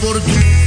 por 0.00 0.18
ti. 0.22 0.59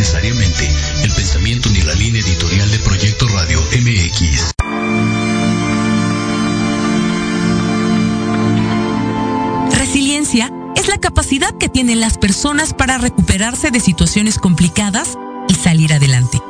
necesariamente 0.00 0.66
el 1.02 1.12
pensamiento 1.12 1.68
ni 1.68 1.82
la 1.82 1.92
línea 1.92 2.22
editorial 2.22 2.70
de 2.70 2.78
Proyecto 2.78 3.28
Radio 3.28 3.60
MX. 3.60 4.52
Resiliencia 9.76 10.50
es 10.74 10.88
la 10.88 10.96
capacidad 10.96 11.54
que 11.58 11.68
tienen 11.68 12.00
las 12.00 12.16
personas 12.16 12.72
para 12.72 12.96
recuperarse 12.96 13.70
de 13.70 13.78
situaciones 13.78 14.38
complicadas 14.38 15.18
y 15.48 15.54
salir 15.54 15.92
adelante. 15.92 16.40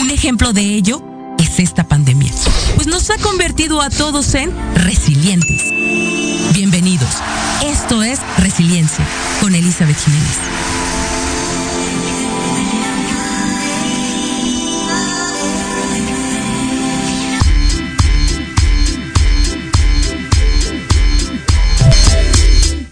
Un 0.00 0.10
ejemplo 0.10 0.54
de 0.54 0.62
ello 0.62 1.02
es 1.36 1.60
esta 1.60 1.84
pandemia, 1.84 2.32
pues 2.76 2.86
nos 2.86 3.10
ha 3.10 3.18
convertido 3.18 3.82
a 3.82 3.90
todos 3.90 4.34
en 4.34 4.50
resilientes. 4.74 5.64
Bienvenidos. 6.54 7.16
Esto 7.62 8.02
es 8.02 8.20
Resiliencia 8.38 9.06
con 9.42 9.54
Elizabeth 9.54 9.98
Jiménez. 10.02 10.95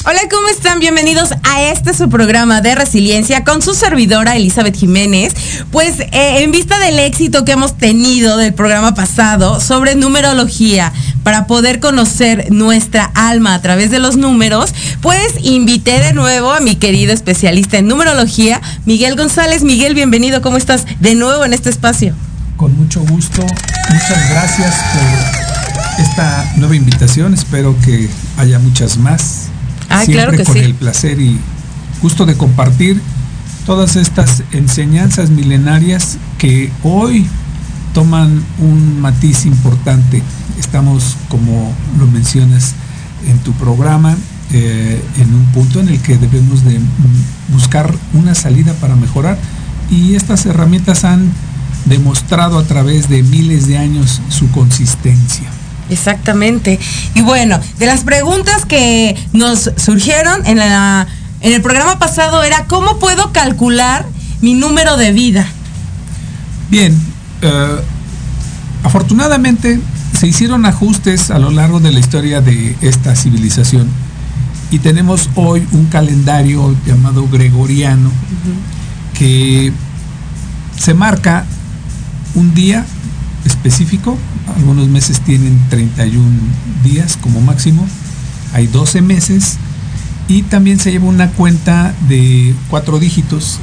Hola, 0.07 0.21
¿cómo 0.31 0.49
están? 0.49 0.81
Bienvenidos 0.81 1.31
a 1.45 1.63
este 1.63 1.95
su 1.95 2.11
programa 2.11 2.61
de 2.61 2.75
resiliencia 2.75 3.43
con 3.43 3.63
su 3.63 3.73
servidora 3.73 4.37
Elizabeth 4.37 4.77
Jiménez. 4.77 5.33
Pues 5.71 5.99
eh, 5.99 6.43
en 6.43 6.53
vista 6.53 6.79
del 6.79 6.99
éxito 6.99 7.47
que 7.47 7.53
hemos 7.53 7.79
tenido 7.79 8.37
del 8.37 8.53
programa 8.53 8.95
pasado 8.95 9.61
sobre 9.61 9.95
numerología, 9.95 10.93
para 11.23 11.47
poder 11.47 11.81
conocer 11.81 12.53
nuestra 12.53 13.11
alma 13.15 13.55
a 13.55 13.63
través 13.63 13.91
de 13.91 13.99
los 13.99 14.19
números, 14.19 14.75
pues 15.01 15.37
invité 15.41 15.99
de 16.01 16.13
nuevo 16.13 16.53
a 16.53 16.61
mi 16.61 16.77
querido 16.77 17.15
especialista 17.15 17.79
en 17.79 17.89
numerología, 17.89 18.61
Miguel 18.85 19.17
González. 19.17 19.63
Miguel, 19.63 19.95
bienvenido, 19.95 20.43
¿cómo 20.43 20.59
estás 20.59 20.85
de 21.01 21.15
nuevo 21.15 21.47
en 21.47 21.55
este 21.55 21.71
espacio? 21.71 22.15
Con 22.59 22.77
mucho 22.77 23.01
gusto, 23.01 23.41
muchas 23.41 24.31
gracias 24.31 24.75
por 24.93 26.05
esta 26.05 26.53
nueva 26.57 26.77
invitación, 26.77 27.33
espero 27.33 27.75
que 27.83 28.11
haya 28.37 28.59
muchas 28.59 28.99
más 28.99 29.44
Ah, 30.01 30.05
claro 30.07 30.33
que 30.33 30.45
con 30.45 30.55
sí. 30.55 30.61
el 30.61 30.75
placer 30.75 31.21
y 31.21 31.39
gusto 32.03 32.27
de 32.27 32.37
compartir 32.37 33.01
todas 33.67 33.97
estas 33.97 34.43
enseñanzas 34.53 35.31
milenarias 35.31 36.19
que 36.39 36.71
hoy 36.83 37.27
toman 37.95 38.43
un 38.59 39.01
matiz 39.01 39.47
importante. 39.47 40.23
Estamos, 40.59 41.17
como 41.29 41.73
lo 41.99 42.07
mencionas 42.07 42.75
en 43.27 43.39
tu 43.39 43.53
programa, 43.53 44.17
eh, 44.53 45.03
en 45.19 45.35
un 45.35 45.47
punto 45.47 45.81
en 45.81 45.89
el 45.89 46.01
que 46.01 46.19
debemos 46.19 46.65
de 46.65 46.79
buscar 47.49 47.95
una 48.13 48.35
salida 48.35 48.75
para 48.75 48.97
mejorar 48.97 49.39
y 49.91 50.15
estas 50.15 50.45
herramientas 50.47 51.05
han 51.05 51.31
demostrado 51.87 52.59
a 52.59 52.65
través 52.65 53.09
de 53.09 53.23
miles 53.23 53.67
de 53.67 53.79
años 53.79 54.21
su 54.29 54.51
consistencia. 54.51 55.49
Exactamente. 55.91 56.79
Y 57.15 57.23
bueno, 57.23 57.61
de 57.79 57.87
las 57.87 58.05
preguntas 58.05 58.65
que 58.65 59.17
nos 59.33 59.71
surgieron 59.77 60.47
en, 60.47 60.59
la, 60.59 61.07
en 61.41 61.53
el 61.53 61.63
programa 61.63 61.99
pasado 61.99 62.43
era 62.43 62.65
cómo 62.67 62.99
puedo 62.99 63.33
calcular 63.33 64.07
mi 64.41 64.55
número 64.55 64.97
de 64.97 65.13
vida. 65.13 65.47
Bien, 66.71 66.99
eh, 67.43 67.81
afortunadamente 68.83 69.81
se 70.19 70.27
hicieron 70.27 70.65
ajustes 70.67 71.31
a 71.31 71.39
lo 71.39 71.51
largo 71.51 71.81
de 71.81 71.93
la 71.93 72.01
historia 72.01 72.41
de 72.41 72.77
esta 72.81 73.17
civilización 73.17 73.89
y 74.71 74.79
tenemos 74.79 75.31
hoy 75.35 75.67
un 75.73 75.87
calendario 75.87 76.75
llamado 76.87 77.29
gregoriano 77.29 78.11
que 79.17 79.73
se 80.77 80.95
marca 80.95 81.45
un 82.35 82.55
día 82.55 82.85
específico, 83.45 84.19
algunos 84.57 84.89
meses 84.89 85.21
tienen 85.21 85.59
31 85.71 86.25
días 86.83 87.19
como 87.21 87.41
máximo, 87.41 87.87
hay 88.53 88.67
12 88.67 89.03
meses. 89.03 89.57
Y 90.27 90.43
también 90.43 90.79
se 90.79 90.91
lleva 90.91 91.05
una 91.05 91.29
cuenta 91.33 91.95
de 92.09 92.55
cuatro 92.71 92.99
dígitos, 92.99 93.59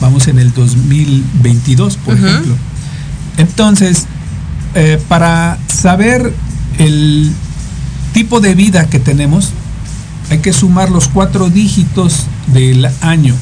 vamos 0.00 0.26
en 0.26 0.40
el 0.40 0.52
2022 0.52 1.96
por 1.98 2.14
ejemplo. 2.14 2.56
Entonces, 3.36 4.06
eh, 4.74 5.00
para 5.08 5.58
saber 5.68 6.34
el 6.78 7.32
tipo 8.12 8.40
de 8.40 8.54
vida 8.54 8.86
que 8.86 8.98
tenemos, 8.98 9.50
hay 10.30 10.38
que 10.38 10.52
sumar 10.52 10.90
los 10.90 11.08
cuatro 11.08 11.50
dígitos 11.50 12.26
del 12.48 12.88
año. 13.00 13.34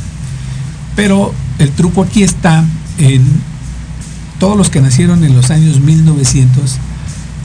Pero 0.97 1.33
el 1.59 1.71
truco 1.71 2.03
aquí 2.03 2.23
está 2.23 2.65
en 2.99 3.25
todos 4.39 4.57
los 4.57 4.71
que 4.71 4.81
nacieron 4.81 5.25
en 5.25 5.35
los 5.35 5.51
años 5.51 5.81
1900, 5.81 6.77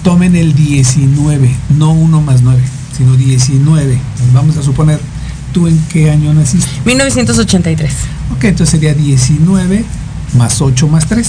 tomen 0.03 0.35
el 0.35 0.53
19, 0.53 1.55
no 1.77 1.91
1 1.91 2.21
más 2.21 2.41
9, 2.41 2.61
sino 2.95 3.15
19. 3.15 3.99
Vamos 4.33 4.57
a 4.57 4.63
suponer, 4.63 4.99
¿tú 5.53 5.67
en 5.67 5.77
qué 5.89 6.11
año 6.11 6.33
naciste? 6.33 6.69
1983. 6.85 7.93
Ok, 8.35 8.43
entonces 8.45 8.69
sería 8.69 8.93
19 8.93 9.85
más 10.37 10.61
8 10.61 10.87
más 10.87 11.07
3. 11.07 11.27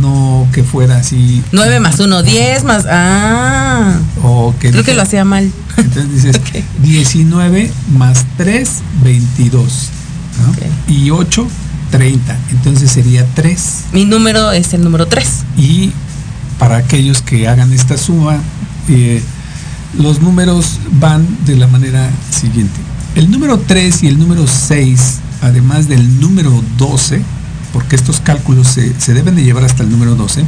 No 0.00 0.46
que 0.52 0.62
fuera 0.62 0.98
así. 0.98 1.42
9 1.52 1.80
más 1.80 1.98
1, 1.98 2.22
10 2.22 2.64
más... 2.64 2.84
Ah. 2.88 3.98
O 4.22 4.54
que 4.60 4.70
Creo 4.70 4.84
que 4.84 4.92
lo 4.94 5.02
hacía 5.02 5.24
mal. 5.24 5.50
Entonces 5.76 6.12
dices 6.12 6.36
Ok. 6.38 6.62
19 6.82 7.72
más 7.96 8.26
3, 8.36 8.68
22. 9.02 9.88
¿no? 10.42 10.50
Ok. 10.50 10.58
Y 10.88 11.10
8, 11.10 11.46
30. 11.90 12.36
Entonces 12.50 12.90
sería 12.90 13.26
3. 13.34 13.84
Mi 13.92 14.04
número 14.04 14.52
es 14.52 14.72
el 14.74 14.82
número 14.82 15.06
3. 15.06 15.28
Y 15.56 15.92
para 16.58 16.76
aquellos 16.76 17.22
que 17.22 17.48
hagan 17.48 17.72
esta 17.72 17.96
suma, 17.96 18.38
eh, 18.88 19.22
los 19.98 20.20
números 20.20 20.78
van 20.92 21.26
de 21.46 21.56
la 21.56 21.66
manera 21.66 22.08
siguiente. 22.30 22.78
El 23.14 23.30
número 23.30 23.58
3 23.58 24.04
y 24.04 24.06
el 24.06 24.18
número 24.18 24.46
6, 24.46 25.18
además 25.42 25.88
del 25.88 26.20
número 26.20 26.62
12, 26.78 27.22
porque 27.72 27.96
estos 27.96 28.20
cálculos 28.20 28.68
se, 28.68 28.98
se 29.00 29.14
deben 29.14 29.34
de 29.34 29.42
llevar 29.42 29.64
hasta 29.64 29.82
el 29.82 29.90
número 29.90 30.14
12, 30.14 30.44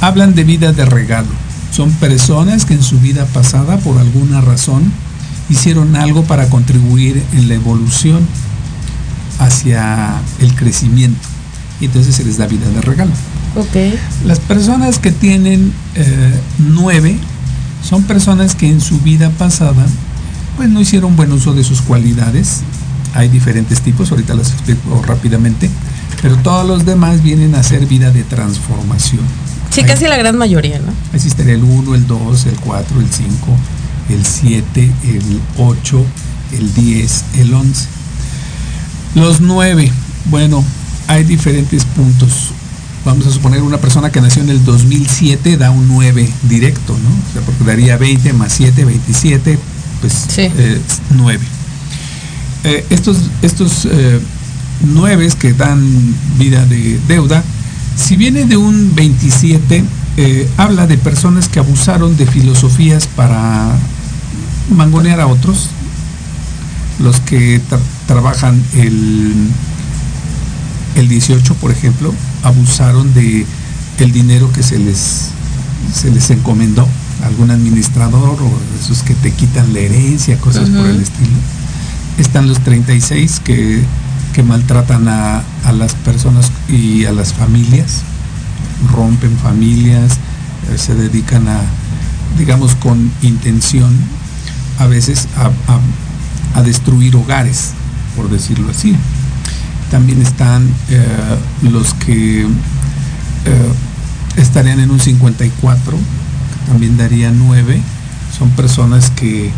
hablan 0.00 0.34
de 0.34 0.44
vida 0.44 0.72
de 0.72 0.84
regalo. 0.84 1.28
Son 1.72 1.90
personas 1.92 2.64
que 2.64 2.74
en 2.74 2.82
su 2.82 3.00
vida 3.00 3.26
pasada, 3.26 3.78
por 3.78 3.98
alguna 3.98 4.40
razón, 4.40 4.92
hicieron 5.50 5.96
algo 5.96 6.24
para 6.24 6.48
contribuir 6.48 7.22
en 7.32 7.48
la 7.48 7.54
evolución 7.54 8.26
hacia 9.38 10.14
el 10.40 10.54
crecimiento. 10.54 11.20
Y 11.80 11.86
entonces 11.86 12.14
se 12.14 12.24
les 12.24 12.38
da 12.38 12.46
vida 12.46 12.68
de 12.68 12.80
regalo. 12.80 13.12
Ok. 13.56 13.94
Las 14.24 14.40
personas 14.40 14.98
que 14.98 15.12
tienen 15.12 15.72
eh, 15.94 16.40
nueve 16.58 17.16
son 17.82 18.02
personas 18.02 18.54
que 18.54 18.68
en 18.68 18.80
su 18.80 18.98
vida 19.00 19.30
pasada 19.30 19.86
pues 20.56 20.68
no 20.68 20.80
hicieron 20.80 21.14
buen 21.14 21.32
uso 21.32 21.54
de 21.54 21.62
sus 21.62 21.80
cualidades. 21.80 22.62
Hay 23.14 23.28
diferentes 23.28 23.80
tipos, 23.80 24.10
ahorita 24.10 24.34
las 24.34 24.52
explico 24.52 25.02
rápidamente, 25.06 25.70
pero 26.20 26.36
todos 26.36 26.66
los 26.66 26.84
demás 26.84 27.22
vienen 27.22 27.54
a 27.54 27.62
ser 27.62 27.86
vida 27.86 28.10
de 28.10 28.24
transformación. 28.24 29.22
Sí, 29.70 29.84
casi 29.84 30.06
la 30.06 30.16
gran 30.16 30.36
mayoría, 30.36 30.80
¿no? 30.80 30.92
Estaría 31.12 31.54
el 31.54 31.62
1, 31.62 31.94
el 31.94 32.06
2, 32.06 32.46
el 32.46 32.56
4, 32.58 33.00
el 33.00 33.08
5, 33.08 33.30
el 34.10 34.26
7, 34.26 34.92
el 35.04 35.40
8, 35.58 36.04
el 36.58 36.74
10, 36.74 37.24
el 37.38 37.54
11. 37.54 37.97
Los 39.14 39.40
9, 39.40 39.90
bueno, 40.26 40.64
hay 41.06 41.24
diferentes 41.24 41.84
puntos. 41.84 42.50
Vamos 43.04 43.26
a 43.26 43.30
suponer 43.30 43.62
una 43.62 43.78
persona 43.78 44.10
que 44.10 44.20
nació 44.20 44.42
en 44.42 44.50
el 44.50 44.64
2007 44.64 45.56
da 45.56 45.70
un 45.70 45.88
9 45.88 46.28
directo, 46.42 46.92
¿no? 46.92 47.08
O 47.08 47.32
sea, 47.32 47.42
porque 47.42 47.64
daría 47.64 47.96
20 47.96 48.32
más 48.34 48.52
7, 48.52 48.84
27, 48.84 49.58
pues 50.00 50.12
Sí. 50.28 50.42
eh, 50.42 50.80
9. 51.16 51.40
Eh, 52.64 52.84
estos 52.90 53.16
estos 53.40 53.86
eh, 53.90 54.20
9 54.82 55.28
que 55.38 55.52
dan 55.54 55.80
vida 56.38 56.66
de 56.66 57.00
deuda, 57.08 57.42
si 57.96 58.16
viene 58.16 58.44
de 58.44 58.56
un 58.56 58.94
27, 58.94 59.84
eh, 60.16 60.48
habla 60.56 60.86
de 60.86 60.98
personas 60.98 61.48
que 61.48 61.60
abusaron 61.60 62.16
de 62.16 62.26
filosofías 62.26 63.06
para 63.06 63.70
mangonear 64.70 65.20
a 65.20 65.26
otros, 65.28 65.68
los 66.98 67.20
que 67.20 67.60
tra- 67.62 67.78
trabajan 68.06 68.62
el, 68.74 69.48
el 70.96 71.08
18, 71.08 71.54
por 71.54 71.70
ejemplo, 71.70 72.12
abusaron 72.42 73.12
de 73.14 73.46
el 73.98 74.12
dinero 74.12 74.50
que 74.52 74.62
se 74.62 74.78
les, 74.78 75.28
se 75.94 76.10
les 76.10 76.30
encomendó 76.30 76.86
a 77.22 77.26
algún 77.26 77.50
administrador 77.50 78.40
o 78.42 78.52
esos 78.82 79.02
que 79.02 79.14
te 79.14 79.32
quitan 79.32 79.72
la 79.72 79.80
herencia, 79.80 80.38
cosas 80.38 80.68
por 80.70 80.86
el 80.86 81.00
estilo. 81.02 81.36
Están 82.18 82.48
los 82.48 82.60
36 82.60 83.40
que, 83.44 83.82
que 84.32 84.42
maltratan 84.42 85.08
a, 85.08 85.42
a 85.64 85.72
las 85.72 85.94
personas 85.94 86.50
y 86.68 87.04
a 87.04 87.12
las 87.12 87.32
familias, 87.32 88.02
rompen 88.92 89.36
familias, 89.38 90.14
eh, 90.72 90.78
se 90.78 90.94
dedican 90.94 91.48
a, 91.48 91.60
digamos, 92.38 92.74
con 92.76 93.10
intención 93.22 93.92
a 94.78 94.86
veces 94.86 95.28
a, 95.36 95.46
a- 95.46 95.80
a 96.54 96.62
destruir 96.62 97.16
hogares, 97.16 97.72
por 98.16 98.30
decirlo 98.30 98.70
así. 98.70 98.96
También 99.90 100.20
están 100.20 100.68
eh, 100.90 101.04
los 101.62 101.94
que 101.94 102.42
eh, 102.42 102.46
estarían 104.36 104.80
en 104.80 104.90
un 104.90 105.00
54, 105.00 105.96
que 105.96 106.70
también 106.70 106.96
daría 106.96 107.30
9. 107.30 107.80
Son 108.36 108.50
personas 108.50 109.10
que 109.10 109.50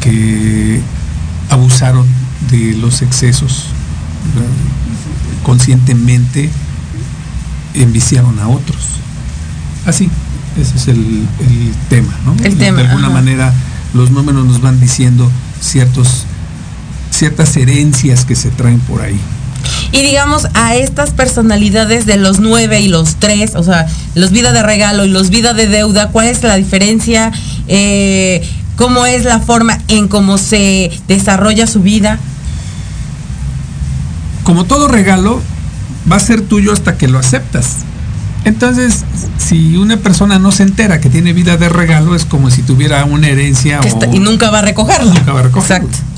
que 0.00 0.80
abusaron 1.50 2.06
de 2.50 2.74
los 2.76 3.02
excesos 3.02 3.66
conscientemente 5.42 6.50
enviciaron 7.74 8.38
a 8.38 8.48
otros. 8.48 8.78
Así, 9.86 10.10
ese 10.60 10.76
es 10.76 10.88
el, 10.88 11.26
tema, 11.88 12.12
¿no? 12.24 12.34
de 12.34 12.68
alguna 12.68 13.10
manera 13.10 13.52
los 13.94 14.10
números 14.10 14.44
nos 14.46 14.60
van 14.60 14.80
diciendo 14.80 15.30
ciertos, 15.60 16.24
ciertas 17.10 17.56
herencias 17.56 18.24
que 18.24 18.34
se 18.34 18.50
traen 18.50 18.80
por 18.80 19.02
ahí. 19.02 19.20
Y 19.92 20.02
digamos, 20.02 20.46
a 20.54 20.76
estas 20.76 21.10
personalidades 21.10 22.06
de 22.06 22.16
los 22.16 22.38
nueve 22.38 22.80
y 22.80 22.88
los 22.88 23.16
tres, 23.16 23.54
o 23.54 23.62
sea, 23.62 23.86
los 24.14 24.30
vida 24.30 24.52
de 24.52 24.62
regalo 24.62 25.04
y 25.04 25.08
los 25.08 25.30
vida 25.30 25.52
de 25.52 25.66
deuda, 25.66 26.08
¿cuál 26.08 26.28
es 26.28 26.42
la 26.42 26.56
diferencia? 26.56 27.32
Eh, 27.66 28.48
¿Cómo 28.76 29.04
es 29.04 29.24
la 29.24 29.40
forma 29.40 29.78
en 29.88 30.08
cómo 30.08 30.38
se 30.38 30.90
desarrolla 31.08 31.66
su 31.66 31.80
vida? 31.80 32.18
Como 34.44 34.64
todo 34.64 34.88
regalo, 34.88 35.42
va 36.10 36.16
a 36.16 36.20
ser 36.20 36.40
tuyo 36.40 36.72
hasta 36.72 36.96
que 36.96 37.08
lo 37.08 37.18
aceptas. 37.18 37.76
Entonces, 38.44 39.04
si 39.38 39.76
una 39.76 39.98
persona 39.98 40.38
no 40.38 40.50
se 40.50 40.62
entera 40.62 41.00
que 41.00 41.10
tiene 41.10 41.32
vida 41.32 41.56
de 41.56 41.68
regalo, 41.68 42.14
es 42.14 42.24
como 42.24 42.50
si 42.50 42.62
tuviera 42.62 43.04
una 43.04 43.28
herencia 43.28 43.80
y 44.12 44.18
nunca 44.18 44.50
va 44.50 44.60
a 44.60 44.62
recogerlo. 44.62 45.12
Nunca 45.12 45.32
va 45.32 45.40
a 45.40 45.42
recogerlo. 45.44 45.86
Exacto. 45.86 46.10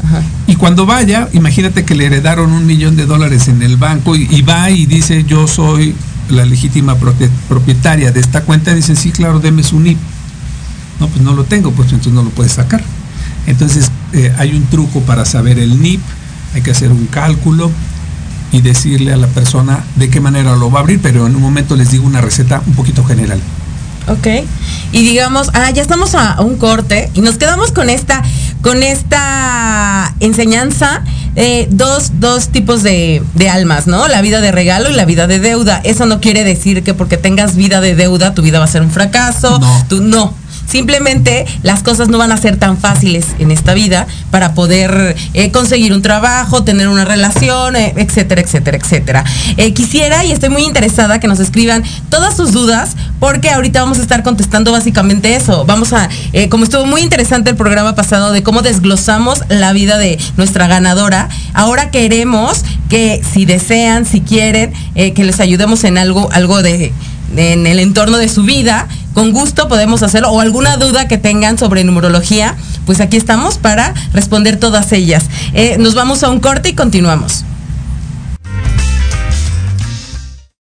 Y 0.47 0.57
cuando 0.57 0.87
vaya, 0.87 1.29
imagínate 1.33 1.85
que 1.85 1.95
le 1.95 2.07
heredaron 2.07 2.53
un 2.53 2.67
millón 2.67 2.97
de 2.97 3.07
dólares 3.07 3.49
en 3.49 3.63
el 3.63 3.77
banco 3.77 4.15
y, 4.15 4.43
va 4.43 4.71
y 4.71 4.87
dice, 4.87 5.25
yo 5.25 5.49
soy 5.49 5.95
la 6.29 6.45
legítima 6.45 6.97
propietaria 7.49 8.13
de 8.13 8.21
esta 8.21 8.43
cuenta, 8.43 8.75
dice, 8.75 8.95
sí, 8.95 9.11
claro, 9.11 9.41
deme 9.41 9.63
su 9.63 9.81
NIP. 9.81 9.99
No, 11.01 11.09
pues 11.09 11.23
no 11.23 11.33
lo 11.33 11.45
tengo, 11.45 11.73
pues 11.73 11.89
entonces 11.89 12.13
no 12.13 12.23
lo 12.23 12.31
puedes 12.31 12.53
sacar. 12.53 12.83
Entonces, 13.47 13.91
eh, 14.13 14.33
hay 14.39 14.55
un 14.55 14.65
truco 14.67 15.01
para 15.01 15.25
saber 15.25 15.59
el 15.59 15.81
NIP, 15.81 16.01
hay 16.55 16.63
que 16.63 16.71
hacer 16.71 16.93
un 16.93 17.07
cálculo, 17.07 17.71
y 18.53 18.61
decirle 18.61 19.13
a 19.13 19.17
la 19.17 19.27
persona 19.27 19.85
de 19.97 20.11
qué 20.11 20.21
manera 20.21 20.55
lo 20.57 20.71
va 20.71 20.81
a 20.81 20.83
abrir, 20.83 21.01
pero 21.03 21.27
en 21.27 21.35
un 21.35 21.43
momento 21.43 21.75
les 21.75 21.91
digo 21.91 22.07
una 22.07 22.21
receta 22.21 22.63
un 22.67 22.75
poquito 22.75 23.03
general. 23.05 23.41
Ok. 24.09 24.27
Y 24.93 25.03
digamos, 25.05 25.51
ah, 25.55 25.71
ya 25.71 25.83
estamos 25.83 26.15
a, 26.15 26.41
un 26.41 26.57
corte 26.57 27.11
y 27.15 27.21
nos 27.21 27.39
quedamos 27.39 27.73
con 27.73 27.89
esta, 27.89 28.23
con 28.61 28.83
esta 28.83 30.15
enseñanza. 30.21 31.03
Eh, 31.35 31.67
dos, 31.71 32.21
dos 32.21 32.49
tipos 32.49 32.83
de, 32.83 33.23
de, 33.35 33.49
almas, 33.49 33.87
¿no? 33.87 34.07
La 34.07 34.21
vida 34.21 34.43
de 34.43 34.53
regalo 34.53 34.91
y 34.91 34.95
la 34.95 35.07
vida 35.07 35.27
de 35.27 35.39
deuda. 35.39 35.81
Eso 35.83 36.05
no 36.05 36.21
quiere 36.21 36.45
decir 36.45 36.83
que 36.83 36.93
porque 36.93 37.17
tengas 37.17 37.57
vida 37.57 37.81
de 37.81 37.95
deuda, 37.95 38.35
tu 38.35 38.43
vida 38.43 38.59
va 38.59 38.67
a 38.67 38.69
ser 38.69 38.83
un 38.83 38.91
fracaso. 38.91 39.59
No. 39.59 39.87
Tú, 39.89 40.03
no. 40.03 40.35
Simplemente 40.73 41.45
las 41.63 41.83
cosas 41.83 42.09
no 42.09 42.17
van 42.17 42.33
a 42.33 42.39
ser 42.39 42.57
tan 42.57 42.79
fáciles 42.79 43.27
en 43.39 43.51
esta 43.51 43.75
vida 43.75 44.07
para 44.31 44.55
poder 44.55 45.15
eh, 45.35 45.51
conseguir 45.51 45.93
un 45.93 46.01
trabajo, 46.01 46.65
tener 46.65 46.89
una 46.89 47.05
relación, 47.05 47.77
eh, 47.77 47.93
etcétera, 47.99 48.41
etcétera, 48.41 48.79
etcétera. 48.79 49.25
Eh, 49.59 49.75
quisiera 49.75 50.25
y 50.25 50.33
estoy 50.33 50.49
muy 50.49 50.63
interesada 50.63 51.21
que 51.21 51.29
nos 51.29 51.41
escriban 51.41 51.85
todas 52.09 52.35
sus 52.39 52.53
dudas 52.53 52.97
porque 53.21 53.51
ahorita 53.51 53.83
vamos 53.83 53.99
a 53.99 54.01
estar 54.01 54.23
contestando 54.23 54.73
básicamente 54.73 55.37
eso. 55.37 55.67
Vamos 55.67 55.93
a, 55.93 56.09
como 56.49 56.65
estuvo 56.65 56.87
muy 56.87 57.03
interesante 57.03 57.51
el 57.51 57.57
programa 57.57 57.95
pasado 57.95 58.33
de 58.33 58.43
cómo 58.43 58.63
desglosamos 58.63 59.43
la 59.51 59.75
vida 59.75 59.99
de 59.99 60.19
nuestra 60.39 60.69
ganadora, 60.69 61.29
ahora 61.53 61.91
queremos 61.91 62.65
que 62.89 63.21
si 63.31 63.45
desean, 63.45 64.07
si 64.07 64.23
quieren, 64.23 64.73
que 64.95 65.25
les 65.25 65.39
ayudemos 65.39 65.85
en 65.85 65.99
algo, 65.99 66.33
algo 66.33 66.63
de 66.63 66.95
en 67.37 67.67
el 67.67 67.79
entorno 67.79 68.19
de 68.19 68.29
su 68.29 68.43
vida, 68.43 68.89
con 69.15 69.33
gusto 69.33 69.69
podemos 69.69 70.03
hacerlo. 70.03 70.31
O 70.31 70.41
alguna 70.41 70.77
duda 70.77 71.09
que 71.09 71.19
tengan 71.19 71.59
sobre 71.59 71.85
numerología, 71.85 72.57
pues 72.87 73.01
aquí 73.01 73.17
estamos 73.17 73.59
para 73.59 73.95
responder 74.13 74.59
todas 74.59 74.93
ellas. 74.93 75.25
Eh, 75.55 75.77
nos 75.79 75.95
vamos 75.95 76.23
a 76.23 76.31
un 76.31 76.41
corte 76.41 76.71
y 76.71 76.75
continuamos. 76.75 77.45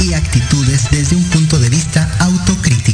Y 0.00 0.14
actitudes 0.14 0.88
desde 0.90 1.14
un 1.14 1.22
punto 1.30 1.60
de 1.60 1.68
vista 1.68 2.10
autocrítico. 2.18 2.93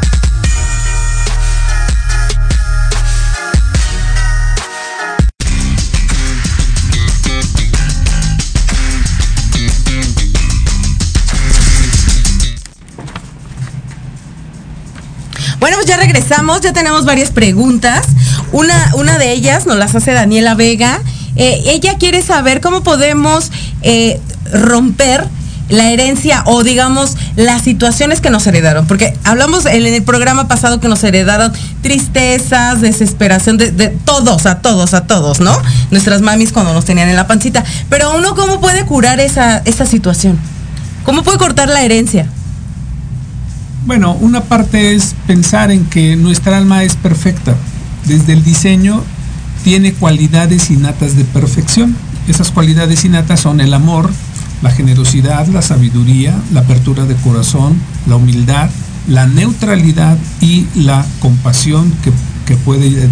Ya 15.91 15.97
regresamos, 15.97 16.61
ya 16.61 16.71
tenemos 16.71 17.03
varias 17.03 17.31
preguntas. 17.31 18.07
Una, 18.53 18.91
una 18.95 19.17
de 19.17 19.33
ellas 19.33 19.65
nos 19.65 19.75
las 19.75 19.93
hace 19.93 20.13
Daniela 20.13 20.55
Vega. 20.55 21.01
Eh, 21.35 21.63
ella 21.65 21.97
quiere 21.97 22.21
saber 22.21 22.61
cómo 22.61 22.81
podemos 22.81 23.51
eh, 23.81 24.21
romper 24.53 25.27
la 25.67 25.91
herencia 25.91 26.43
o 26.45 26.63
digamos 26.63 27.17
las 27.35 27.63
situaciones 27.63 28.21
que 28.21 28.29
nos 28.29 28.47
heredaron? 28.47 28.87
Porque 28.87 29.17
hablamos 29.25 29.65
en 29.65 29.85
el 29.85 30.01
programa 30.03 30.47
pasado 30.47 30.79
que 30.79 30.87
nos 30.87 31.03
heredaron 31.03 31.51
tristezas, 31.81 32.79
desesperación, 32.79 33.57
de, 33.57 33.89
todos, 34.05 34.45
a 34.45 34.59
todos, 34.59 34.93
a 34.93 35.07
todos, 35.07 35.41
¿no? 35.41 35.57
Nuestras 35.91 36.21
mamis 36.21 36.53
cuando 36.53 36.73
nos 36.73 36.85
tenían 36.85 37.09
en 37.09 37.17
la 37.17 37.27
pancita. 37.27 37.65
Pero 37.89 38.15
uno, 38.15 38.33
¿cómo 38.33 38.61
puede 38.61 38.85
curar 38.85 39.19
esa, 39.19 39.57
esa 39.65 39.85
situación? 39.85 40.39
¿Cómo 41.03 41.23
puede 41.23 41.37
cortar 41.37 41.67
la 41.67 41.81
herencia? 41.81 42.27
Bueno, 43.83 44.13
una 44.13 44.43
parte 44.43 44.93
es 44.93 45.15
pensar 45.25 45.71
en 45.71 45.85
que 45.85 46.15
nuestra 46.15 46.57
alma 46.57 46.83
es 46.83 46.95
perfecta. 46.95 47.55
Desde 48.05 48.33
el 48.33 48.43
diseño 48.43 49.01
tiene 49.63 49.93
cualidades 49.93 50.69
innatas 50.69 51.15
de 51.15 51.23
perfección. 51.23 51.95
Esas 52.27 52.51
cualidades 52.51 53.03
innatas 53.05 53.39
son 53.39 53.59
el 53.59 53.73
amor, 53.73 54.11
la 54.61 54.69
generosidad, 54.69 55.47
la 55.47 55.63
sabiduría, 55.63 56.35
la 56.53 56.59
apertura 56.59 57.05
de 57.05 57.15
corazón, 57.15 57.75
la 58.05 58.17
humildad, 58.17 58.69
la 59.07 59.25
neutralidad 59.25 60.15
y 60.41 60.67
la 60.75 61.03
compasión 61.19 61.91
que, 62.45 62.55
puede, 62.57 63.09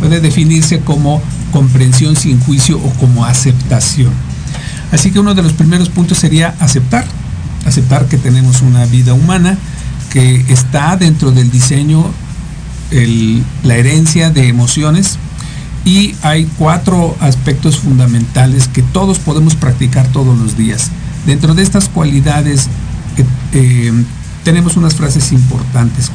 puede 0.00 0.20
definirse 0.20 0.80
como 0.80 1.22
comprensión 1.52 2.16
sin 2.16 2.40
juicio 2.40 2.78
o 2.78 2.90
como 2.98 3.24
aceptación. 3.24 4.10
Así 4.90 5.12
que 5.12 5.20
uno 5.20 5.34
de 5.34 5.42
los 5.44 5.52
primeros 5.52 5.88
puntos 5.88 6.18
sería 6.18 6.56
aceptar, 6.58 7.04
aceptar 7.64 8.06
que 8.06 8.18
tenemos 8.18 8.60
una 8.62 8.86
vida 8.86 9.14
humana, 9.14 9.56
que 10.14 10.44
está 10.48 10.96
dentro 10.96 11.32
del 11.32 11.50
diseño 11.50 12.06
la 13.64 13.74
herencia 13.74 14.30
de 14.30 14.46
emociones 14.46 15.18
y 15.84 16.14
hay 16.22 16.48
cuatro 16.56 17.16
aspectos 17.18 17.78
fundamentales 17.78 18.68
que 18.68 18.82
todos 18.82 19.18
podemos 19.18 19.56
practicar 19.56 20.06
todos 20.12 20.38
los 20.38 20.56
días. 20.56 20.92
Dentro 21.26 21.54
de 21.54 21.64
estas 21.64 21.88
cualidades 21.88 22.68
eh, 23.16 23.24
eh, 23.54 23.92
tenemos 24.44 24.76
unas 24.76 24.94
frases 24.94 25.32
importantes. 25.32 26.12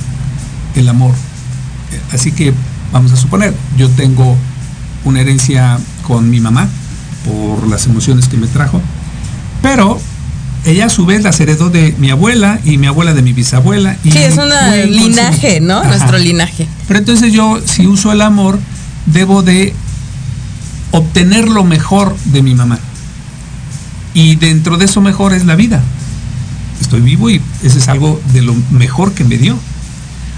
El 0.76 0.88
amor. 0.88 1.14
Así 2.14 2.32
que 2.32 2.54
vamos 2.94 3.12
a 3.12 3.18
suponer, 3.18 3.54
yo 3.78 3.90
tengo 3.90 4.38
una 5.04 5.20
herencia 5.20 5.78
con 6.08 6.30
mi 6.30 6.40
mamá 6.40 6.70
por 7.26 7.68
las 7.68 7.86
emociones 7.86 8.30
que 8.30 8.38
me 8.38 8.48
trajo, 8.48 8.82
pero 9.62 10.00
ella 10.66 10.86
a 10.86 10.90
su 10.90 11.06
vez 11.06 11.24
las 11.24 11.40
heredó 11.40 11.70
de 11.70 11.96
mi 11.98 12.10
abuela 12.10 12.60
y 12.64 12.78
mi 12.78 12.88
abuela 12.88 13.14
de 13.14 13.22
mi 13.22 13.34
bisabuela. 13.34 13.96
Y 14.04 14.12
sí, 14.12 14.18
es 14.20 14.38
un 14.38 14.50
linaje, 14.92 15.62
¿no? 15.62 15.84
Nuestro 15.84 16.18
linaje. 16.18 16.68
Pero 16.88 17.00
entonces 17.00 17.34
yo, 17.34 17.60
si 17.66 17.88
uso 17.88 18.12
el 18.12 18.22
amor, 18.22 18.60
debo 19.06 19.42
de 19.42 19.74
obtener 20.92 21.48
lo 21.48 21.64
mejor 21.64 22.16
de 22.26 22.42
mi 22.42 22.56
mamá. 22.56 22.80
Y 24.14 24.36
dentro 24.36 24.78
de 24.78 24.86
eso 24.86 25.02
mejor 25.02 25.34
es 25.34 25.46
la 25.46 25.56
vida. 25.56 25.82
Estoy 26.82 27.02
vivo 27.02 27.30
y 27.30 27.42
eso 27.64 27.78
es 27.78 27.88
algo 27.88 28.20
de 28.34 28.42
lo 28.42 28.56
mejor 28.72 29.14
que 29.14 29.24
me 29.24 29.38
dio. 29.38 29.58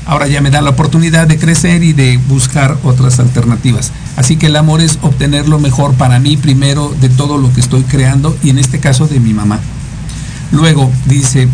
Ahora 0.05 0.27
ya 0.27 0.41
me 0.41 0.49
da 0.49 0.61
la 0.61 0.71
oportunidad 0.71 1.27
de 1.27 1.37
crecer 1.37 1.83
y 1.83 1.93
de 1.93 2.17
buscar 2.17 2.77
otras 2.83 3.19
alternativas. 3.19 3.91
Así 4.17 4.35
que 4.35 4.47
el 4.47 4.55
amor 4.55 4.81
es 4.81 4.99
obtener 5.01 5.47
lo 5.47 5.59
mejor 5.59 5.93
para 5.93 6.19
mí 6.19 6.37
primero 6.37 6.93
de 6.99 7.09
todo 7.09 7.37
lo 7.37 7.53
que 7.53 7.61
estoy 7.61 7.83
creando 7.83 8.35
y 8.43 8.49
en 8.49 8.57
este 8.57 8.79
caso 8.79 9.07
de 9.07 9.19
mi 9.19 9.33
mamá. 9.33 9.59
Luego 10.51 10.91
dice, 11.05 11.47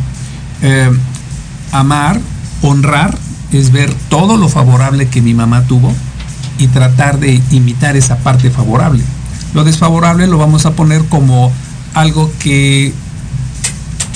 eh, 0.61 0.89
amar, 1.71 2.19
honrar, 2.61 3.17
es 3.51 3.71
ver 3.71 3.93
todo 4.09 4.37
lo 4.37 4.49
favorable 4.49 5.07
que 5.07 5.21
mi 5.21 5.33
mamá 5.33 5.63
tuvo 5.63 5.93
y 6.57 6.67
tratar 6.67 7.19
de 7.19 7.41
imitar 7.51 7.95
esa 7.95 8.17
parte 8.17 8.49
favorable. 8.49 9.03
Lo 9.53 9.63
desfavorable 9.63 10.27
lo 10.27 10.37
vamos 10.37 10.65
a 10.65 10.71
poner 10.71 11.05
como 11.05 11.51
algo 11.93 12.31
que 12.39 12.93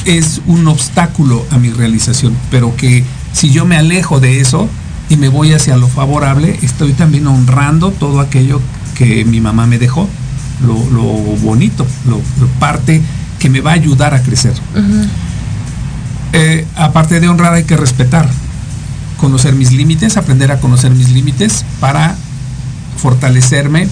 es 0.06 0.42
un 0.48 0.68
obstáculo 0.68 1.46
a 1.52 1.58
mi 1.58 1.70
realización, 1.70 2.36
pero 2.50 2.76
que 2.76 3.04
si 3.34 3.52
yo 3.52 3.66
me 3.66 3.78
alejo 3.78 4.20
de 4.20 4.42
eso 4.42 4.68
y 5.10 5.18
me 5.18 5.30
voy 5.30 5.54
hacia 5.54 5.78
lo 5.78 5.88
favorable, 5.88 6.58
estoy 6.62 6.94
también 6.94 7.28
honrando 7.28 7.92
todo 7.92 8.20
aquello 8.20 8.60
que 8.96 9.24
mi 9.26 9.42
mamá 9.42 9.68
me 9.68 9.78
dejó, 9.78 10.08
lo, 10.66 10.76
bonito, 10.76 11.86
lo, 12.08 12.18
lo 12.40 12.48
parte 12.60 13.02
que 13.42 13.50
me 13.50 13.60
va 13.60 13.72
a 13.72 13.74
ayudar 13.74 14.14
a 14.14 14.22
crecer. 14.22 14.54
Eh, 16.32 16.66
aparte 16.76 17.20
de 17.20 17.28
honrar 17.28 17.56
hay 17.56 17.64
que 17.64 17.76
respetar, 17.76 18.30
conocer 19.18 19.56
mis 19.56 19.72
límites, 19.72 20.16
aprender 20.16 20.52
a 20.52 20.60
conocer 20.60 20.92
mis 20.92 21.10
límites 21.10 21.66
para 21.80 22.16
fortalecerme, 22.98 23.88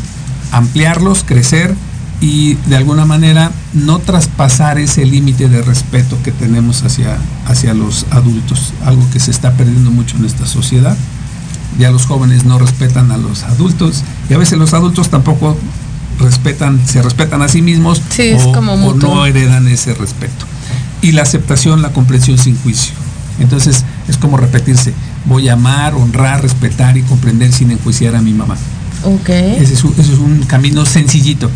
ampliarlos, 0.51 1.23
crecer 1.23 1.73
y 2.21 2.55
de 2.67 2.75
alguna 2.75 3.05
manera 3.05 3.51
no 3.73 3.97
traspasar 3.97 4.77
ese 4.77 5.03
límite 5.03 5.49
de 5.49 5.63
respeto 5.63 6.15
que 6.23 6.31
tenemos 6.31 6.83
hacia, 6.83 7.17
hacia 7.47 7.73
los 7.73 8.05
adultos, 8.11 8.73
algo 8.85 9.03
que 9.11 9.19
se 9.19 9.31
está 9.31 9.53
perdiendo 9.53 9.89
mucho 9.89 10.15
en 10.17 10.25
esta 10.25 10.45
sociedad. 10.45 10.95
Ya 11.79 11.89
los 11.89 12.05
jóvenes 12.05 12.45
no 12.45 12.59
respetan 12.59 13.11
a 13.11 13.17
los 13.17 13.43
adultos 13.43 14.03
y 14.29 14.33
a 14.35 14.37
veces 14.37 14.59
los 14.59 14.75
adultos 14.75 15.09
tampoco 15.09 15.57
respetan, 16.19 16.85
se 16.85 17.01
respetan 17.01 17.41
a 17.41 17.49
sí 17.49 17.61
mismos 17.61 18.01
o, 18.45 18.93
no 18.93 19.25
heredan 19.25 19.67
ese 19.67 19.93
respeto. 19.93 20.45
Y 21.01 21.13
la 21.13 21.23
aceptación, 21.23 21.81
la 21.81 21.93
comprensión 21.93 22.37
sin 22.37 22.57
juicio. 22.57 22.93
Entonces 23.39 23.85
es 24.07 24.17
como 24.17 24.37
repetirse, 24.37 24.93
voy 25.25 25.49
a 25.49 25.53
amar, 25.53 25.95
honrar, 25.95 26.41
respetar 26.41 26.97
y 26.97 27.03
comprender 27.03 27.51
sin 27.53 27.71
enjuiciar 27.71 28.15
a 28.15 28.21
mi 28.21 28.33
mamá. 28.33 28.57
Okay. 29.03 29.57
Ese, 29.59 29.73
es 29.73 29.83
un, 29.83 30.43
camino 30.47 30.85
sencillito. 30.85 31.49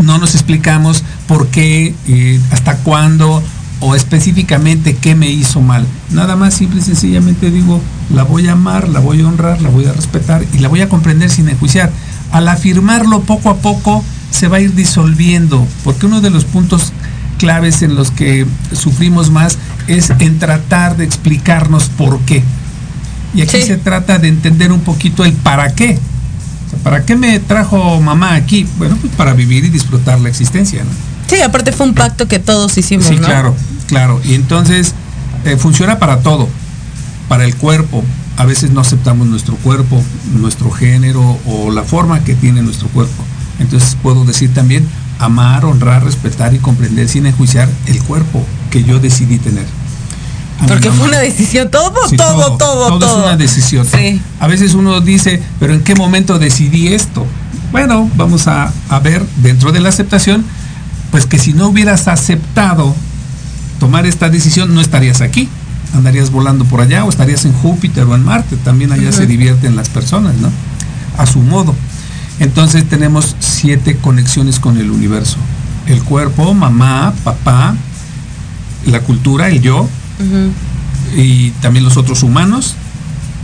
No 0.00 0.18
nos 0.18 0.34
explicamos 0.34 1.04
por 1.28 1.46
qué, 1.48 1.94
eh, 2.08 2.40
hasta 2.50 2.76
cuándo 2.78 3.42
o 3.80 3.94
específicamente 3.94 4.96
qué 4.96 5.14
me 5.14 5.30
hizo 5.30 5.60
mal. 5.60 5.86
Nada 6.10 6.36
más 6.36 6.54
simple 6.54 6.80
y 6.80 6.82
sencillamente 6.82 7.50
digo, 7.50 7.80
la 8.12 8.24
voy 8.24 8.48
a 8.48 8.52
amar, 8.52 8.88
la 8.88 8.98
voy 8.98 9.20
a 9.20 9.28
honrar, 9.28 9.60
la 9.60 9.68
voy 9.68 9.84
a 9.86 9.92
respetar 9.92 10.44
y 10.52 10.58
la 10.58 10.68
voy 10.68 10.80
a 10.80 10.88
comprender 10.88 11.30
sin 11.30 11.48
enjuiciar 11.48 11.92
al 12.34 12.48
afirmarlo 12.48 13.20
poco 13.20 13.48
a 13.48 13.58
poco 13.58 14.04
se 14.32 14.48
va 14.48 14.56
a 14.56 14.60
ir 14.60 14.74
disolviendo, 14.74 15.64
porque 15.84 16.06
uno 16.06 16.20
de 16.20 16.30
los 16.30 16.44
puntos 16.44 16.92
claves 17.38 17.82
en 17.82 17.94
los 17.94 18.10
que 18.10 18.44
sufrimos 18.72 19.30
más 19.30 19.56
es 19.86 20.10
en 20.18 20.40
tratar 20.40 20.96
de 20.96 21.04
explicarnos 21.04 21.84
por 21.90 22.18
qué. 22.22 22.42
Y 23.36 23.42
aquí 23.42 23.62
se 23.62 23.76
trata 23.76 24.18
de 24.18 24.26
entender 24.26 24.72
un 24.72 24.80
poquito 24.80 25.24
el 25.24 25.32
para 25.32 25.76
qué. 25.76 25.96
¿Para 26.82 27.04
qué 27.04 27.14
me 27.14 27.38
trajo 27.38 28.00
mamá 28.00 28.34
aquí? 28.34 28.66
Bueno, 28.78 28.96
pues 29.00 29.12
para 29.14 29.32
vivir 29.32 29.64
y 29.64 29.68
disfrutar 29.68 30.20
la 30.20 30.28
existencia. 30.28 30.82
¿no? 30.82 30.90
Sí, 31.28 31.40
aparte 31.40 31.70
fue 31.70 31.86
un 31.86 31.94
pacto 31.94 32.26
que 32.26 32.40
todos 32.40 32.76
hicimos. 32.76 33.06
Sí, 33.06 33.16
claro, 33.18 33.54
claro. 33.86 34.20
Y 34.24 34.34
entonces 34.34 34.92
eh, 35.44 35.56
funciona 35.56 36.00
para 36.00 36.18
todo, 36.18 36.48
para 37.28 37.44
el 37.44 37.54
cuerpo, 37.54 38.02
a 38.36 38.44
veces 38.44 38.70
no 38.70 38.80
aceptamos 38.80 39.26
nuestro 39.26 39.56
cuerpo, 39.56 40.02
nuestro 40.34 40.70
género 40.70 41.38
o 41.46 41.70
la 41.70 41.82
forma 41.82 42.24
que 42.24 42.34
tiene 42.34 42.62
nuestro 42.62 42.88
cuerpo. 42.88 43.24
Entonces 43.60 43.96
puedo 44.02 44.24
decir 44.24 44.52
también 44.52 44.86
amar, 45.18 45.64
honrar, 45.64 46.04
respetar 46.04 46.54
y 46.54 46.58
comprender 46.58 47.08
sin 47.08 47.26
enjuiciar 47.26 47.68
el 47.86 48.02
cuerpo 48.02 48.44
que 48.70 48.82
yo 48.82 48.98
decidí 48.98 49.38
tener. 49.38 49.64
Porque 50.66 50.90
fue 50.90 51.08
una 51.08 51.18
decisión, 51.18 51.70
todo, 51.70 51.92
todo, 52.16 52.56
todo, 52.56 52.98
todo, 52.98 53.18
es 53.18 53.24
una 53.24 53.36
decisión. 53.36 53.86
A 54.40 54.46
veces 54.46 54.74
uno 54.74 55.00
dice, 55.00 55.42
pero 55.60 55.74
¿en 55.74 55.82
qué 55.82 55.94
momento 55.94 56.38
decidí 56.38 56.88
esto? 56.88 57.26
Bueno, 57.70 58.10
vamos 58.16 58.46
a, 58.46 58.72
a 58.88 58.98
ver 59.00 59.24
dentro 59.36 59.72
de 59.72 59.80
la 59.80 59.88
aceptación, 59.88 60.44
pues 61.10 61.26
que 61.26 61.38
si 61.38 61.52
no 61.52 61.68
hubieras 61.68 62.08
aceptado 62.08 62.94
tomar 63.78 64.06
esta 64.06 64.28
decisión, 64.30 64.74
no 64.74 64.80
estarías 64.80 65.20
aquí 65.20 65.48
andarías 65.94 66.30
volando 66.30 66.64
por 66.64 66.80
allá 66.80 67.04
o 67.04 67.08
estarías 67.08 67.44
en 67.44 67.52
Júpiter 67.52 68.04
o 68.04 68.14
en 68.14 68.24
Marte, 68.24 68.56
también 68.56 68.92
allá 68.92 69.12
se 69.12 69.26
divierten 69.26 69.76
las 69.76 69.88
personas, 69.88 70.34
¿no? 70.36 70.50
A 71.18 71.26
su 71.26 71.40
modo. 71.40 71.74
Entonces 72.40 72.88
tenemos 72.88 73.36
siete 73.38 73.96
conexiones 73.96 74.58
con 74.58 74.78
el 74.78 74.90
universo. 74.90 75.36
El 75.86 76.02
cuerpo, 76.02 76.52
mamá, 76.54 77.14
papá, 77.22 77.76
la 78.86 79.00
cultura, 79.00 79.48
el 79.48 79.60
yo, 79.60 79.88
y 81.16 81.50
también 81.62 81.84
los 81.84 81.96
otros 81.96 82.22
humanos, 82.22 82.74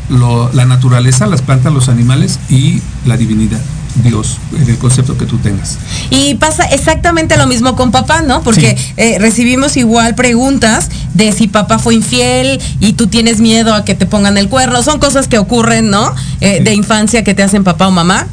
la 0.08 0.64
naturaleza, 0.64 1.26
las 1.26 1.42
plantas, 1.42 1.72
los 1.72 1.88
animales 1.88 2.40
y 2.48 2.82
la 3.06 3.16
divinidad. 3.16 3.60
Dios, 3.96 4.38
en 4.56 4.68
el 4.68 4.78
concepto 4.78 5.18
que 5.18 5.26
tú 5.26 5.38
tengas. 5.38 5.78
Y 6.10 6.34
pasa 6.36 6.64
exactamente 6.64 7.36
lo 7.36 7.46
mismo 7.46 7.76
con 7.76 7.90
papá, 7.90 8.22
¿no? 8.22 8.42
Porque 8.42 8.76
eh, 8.96 9.18
recibimos 9.18 9.76
igual 9.76 10.14
preguntas 10.14 10.88
de 11.14 11.32
si 11.32 11.48
papá 11.48 11.78
fue 11.78 11.94
infiel 11.94 12.60
y 12.78 12.92
tú 12.94 13.08
tienes 13.08 13.40
miedo 13.40 13.74
a 13.74 13.84
que 13.84 13.94
te 13.94 14.06
pongan 14.06 14.38
el 14.38 14.48
cuerno. 14.48 14.82
Son 14.82 14.98
cosas 14.98 15.28
que 15.28 15.38
ocurren, 15.38 15.90
¿no? 15.90 16.14
Eh, 16.40 16.60
de 16.62 16.74
infancia 16.74 17.24
que 17.24 17.34
te 17.34 17.42
hacen 17.42 17.64
papá 17.64 17.88
o 17.88 17.90
mamá. 17.90 18.26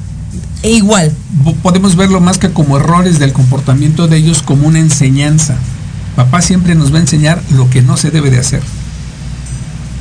E 0.63 0.71
igual. 0.71 1.11
Podemos 1.61 1.95
verlo 1.95 2.19
más 2.19 2.37
que 2.37 2.51
como 2.51 2.77
errores 2.77 3.19
del 3.19 3.33
comportamiento 3.33 4.07
de 4.07 4.17
ellos 4.17 4.41
como 4.41 4.67
una 4.67 4.79
enseñanza. 4.79 5.55
Papá 6.15 6.41
siempre 6.41 6.75
nos 6.75 6.93
va 6.93 6.97
a 6.97 7.01
enseñar 7.01 7.41
lo 7.51 7.69
que 7.69 7.81
no 7.81 7.97
se 7.97 8.09
debe 8.09 8.31
de 8.31 8.39
hacer. 8.39 8.61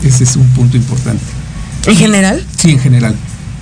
Ese 0.02 0.24
es 0.24 0.36
un 0.36 0.48
punto 0.48 0.76
importante. 0.76 1.24
¿En 1.86 1.96
general? 1.96 2.44
Sí, 2.56 2.70
en 2.70 2.78
general 2.78 3.14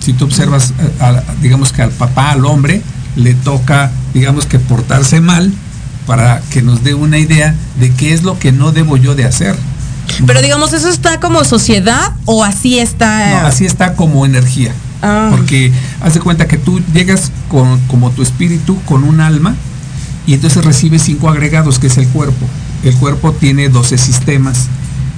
si 0.04 0.12
tú 0.12 0.26
observas, 0.26 0.74
eh, 0.78 1.20
digamos 1.40 1.72
que 1.72 1.82
al 1.82 1.90
papá, 1.90 2.30
al 2.30 2.44
hombre, 2.44 2.82
le 3.16 3.34
toca, 3.34 3.90
digamos 4.12 4.44
que 4.44 4.58
portarse 4.58 5.20
mal 5.20 5.52
para 6.06 6.42
que 6.50 6.60
nos 6.60 6.84
dé 6.84 6.94
una 6.94 7.18
idea 7.18 7.54
de 7.80 7.90
qué 7.90 8.12
es 8.12 8.22
lo 8.22 8.38
que 8.38 8.52
no 8.52 8.72
debo 8.72 8.98
yo 8.98 9.14
de 9.14 9.24
hacer. 9.24 9.56
Pero 10.26 10.42
digamos, 10.42 10.74
¿eso 10.74 10.90
está 10.90 11.18
como 11.18 11.42
sociedad 11.44 12.12
o 12.26 12.44
así 12.44 12.78
está? 12.78 13.40
No, 13.40 13.46
así 13.46 13.64
está 13.64 13.94
como 13.94 14.26
energía. 14.26 14.72
Ah. 15.00 15.28
Porque 15.30 15.72
haz 16.02 16.14
de 16.14 16.20
cuenta 16.20 16.46
que 16.46 16.58
tú 16.58 16.80
llegas 16.92 17.30
con, 17.48 17.80
como 17.88 18.10
tu 18.10 18.22
espíritu 18.22 18.78
con 18.82 19.04
un 19.04 19.20
alma 19.20 19.54
y 20.26 20.34
entonces 20.34 20.64
recibes 20.64 21.02
cinco 21.02 21.30
agregados, 21.30 21.78
que 21.78 21.86
es 21.86 21.96
el 21.96 22.08
cuerpo. 22.08 22.46
El 22.82 22.94
cuerpo 22.96 23.32
tiene 23.32 23.70
12 23.70 23.96
sistemas 23.96 24.66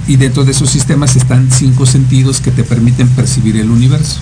y 0.07 0.15
dentro 0.15 0.45
de 0.45 0.51
esos 0.51 0.69
sistemas 0.69 1.17
están 1.17 1.49
cinco 1.51 1.85
sentidos 1.85 2.39
que 2.39 2.51
te 2.51 2.63
permiten 2.63 3.09
percibir 3.09 3.57
el 3.57 3.69
universo. 3.69 4.21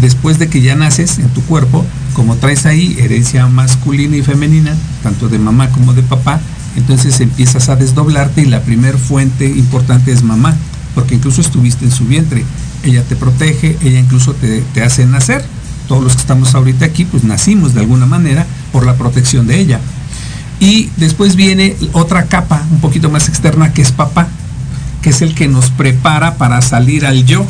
Después 0.00 0.38
de 0.38 0.48
que 0.48 0.60
ya 0.60 0.74
naces 0.74 1.18
en 1.18 1.28
tu 1.28 1.42
cuerpo, 1.42 1.84
como 2.12 2.36
traes 2.36 2.66
ahí 2.66 2.96
herencia 2.98 3.46
masculina 3.46 4.16
y 4.16 4.22
femenina, 4.22 4.74
tanto 5.02 5.28
de 5.28 5.38
mamá 5.38 5.70
como 5.70 5.94
de 5.94 6.02
papá, 6.02 6.40
entonces 6.76 7.20
empiezas 7.20 7.68
a 7.68 7.76
desdoblarte 7.76 8.42
y 8.42 8.46
la 8.46 8.60
primer 8.62 8.98
fuente 8.98 9.46
importante 9.46 10.12
es 10.12 10.22
mamá, 10.22 10.54
porque 10.94 11.14
incluso 11.14 11.40
estuviste 11.40 11.84
en 11.84 11.90
su 11.90 12.04
vientre. 12.04 12.44
Ella 12.84 13.02
te 13.02 13.16
protege, 13.16 13.76
ella 13.82 13.98
incluso 13.98 14.34
te, 14.34 14.60
te 14.74 14.82
hace 14.82 15.06
nacer. 15.06 15.44
Todos 15.88 16.02
los 16.02 16.14
que 16.14 16.20
estamos 16.20 16.54
ahorita 16.54 16.84
aquí, 16.84 17.04
pues 17.04 17.24
nacimos 17.24 17.74
de 17.74 17.80
alguna 17.80 18.06
manera 18.06 18.46
por 18.72 18.84
la 18.84 18.96
protección 18.96 19.46
de 19.46 19.58
ella. 19.58 19.80
Y 20.60 20.90
después 20.96 21.36
viene 21.36 21.76
otra 21.92 22.24
capa 22.24 22.62
un 22.70 22.80
poquito 22.80 23.10
más 23.10 23.28
externa 23.28 23.72
que 23.72 23.82
es 23.82 23.92
papá, 23.92 24.28
que 25.02 25.10
es 25.10 25.22
el 25.22 25.34
que 25.34 25.48
nos 25.48 25.70
prepara 25.70 26.36
para 26.36 26.62
salir 26.62 27.06
al 27.06 27.24
yo. 27.24 27.46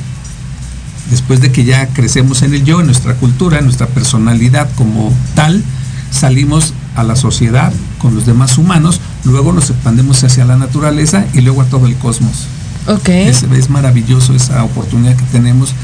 Después 1.10 1.40
de 1.40 1.52
que 1.52 1.64
ya 1.64 1.86
crecemos 1.88 2.42
en 2.42 2.54
el 2.54 2.64
yo, 2.64 2.80
en 2.80 2.86
nuestra 2.86 3.14
cultura, 3.14 3.58
en 3.58 3.64
nuestra 3.64 3.86
personalidad 3.86 4.68
como 4.76 5.12
tal, 5.34 5.62
salimos 6.10 6.74
a 6.96 7.04
la 7.04 7.16
sociedad 7.16 7.72
con 7.98 8.14
los 8.14 8.26
demás 8.26 8.58
humanos, 8.58 9.00
luego 9.24 9.52
nos 9.52 9.70
expandemos 9.70 10.22
hacia 10.24 10.44
la 10.44 10.56
naturaleza 10.56 11.26
y 11.34 11.42
luego 11.42 11.62
a 11.62 11.66
todo 11.66 11.86
el 11.86 11.94
cosmos. 11.96 12.46
Ok. 12.88 13.08
Es, 13.08 13.42
es 13.42 13.70
maravilloso 13.70 14.34
esa 14.34 14.64
oportunidad 14.64 15.16
que 15.16 15.24
tenemos 15.24 15.74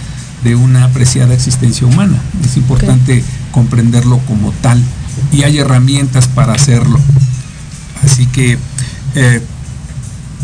de 0.44 0.56
una 0.56 0.84
apreciada 0.84 1.34
existencia 1.34 1.86
humana. 1.86 2.20
Es 2.44 2.56
importante 2.56 3.22
comprenderlo 3.52 4.18
como 4.26 4.52
tal 4.60 4.82
y 5.30 5.42
hay 5.42 5.58
herramientas 5.58 6.26
para 6.28 6.54
hacerlo. 6.54 6.98
Así 8.04 8.26
que, 8.26 8.58
eh, 9.14 9.40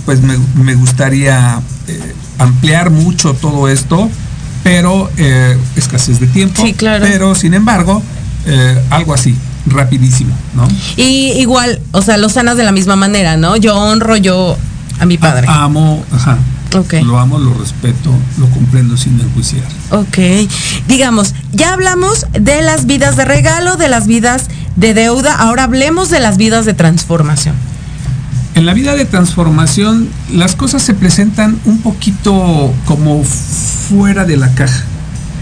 pues 0.04 0.22
me, 0.22 0.38
me 0.62 0.74
gustaría 0.74 1.60
eh, 1.88 2.14
ampliar 2.38 2.90
mucho 2.90 3.34
todo 3.34 3.68
esto, 3.68 4.08
pero 4.68 5.10
eh, 5.16 5.56
escasez 5.76 6.20
de 6.20 6.26
tiempo. 6.26 6.60
Sí, 6.62 6.74
claro. 6.74 7.02
Pero 7.08 7.34
sin 7.34 7.54
embargo, 7.54 8.02
eh, 8.44 8.78
algo 8.90 9.14
así, 9.14 9.34
rapidísimo, 9.64 10.34
¿no? 10.54 10.68
Y 10.94 11.32
igual, 11.38 11.80
o 11.92 12.02
sea, 12.02 12.18
lo 12.18 12.28
sanas 12.28 12.58
de 12.58 12.64
la 12.64 12.72
misma 12.72 12.94
manera, 12.94 13.38
¿no? 13.38 13.56
Yo 13.56 13.74
honro 13.74 14.18
yo 14.18 14.58
a 15.00 15.06
mi 15.06 15.16
padre. 15.16 15.46
Amo, 15.48 16.04
ajá. 16.12 16.36
Lo 17.02 17.18
amo, 17.18 17.38
lo 17.38 17.54
respeto, 17.54 18.10
lo 18.36 18.46
comprendo 18.50 18.98
sin 18.98 19.18
enjuiciar. 19.18 19.64
Ok. 19.90 20.18
Digamos, 20.86 21.34
ya 21.54 21.72
hablamos 21.72 22.26
de 22.38 22.60
las 22.60 22.84
vidas 22.84 23.16
de 23.16 23.24
regalo, 23.24 23.76
de 23.76 23.88
las 23.88 24.06
vidas 24.06 24.48
de 24.76 24.92
deuda, 24.92 25.34
ahora 25.34 25.64
hablemos 25.64 26.10
de 26.10 26.20
las 26.20 26.36
vidas 26.36 26.66
de 26.66 26.74
transformación. 26.74 27.54
En 28.58 28.66
la 28.66 28.74
vida 28.74 28.96
de 28.96 29.04
transformación, 29.04 30.08
las 30.32 30.56
cosas 30.56 30.82
se 30.82 30.92
presentan 30.92 31.60
un 31.64 31.78
poquito 31.78 32.74
como 32.86 33.22
fuera 33.22 34.24
de 34.24 34.36
la 34.36 34.52
caja. 34.52 34.82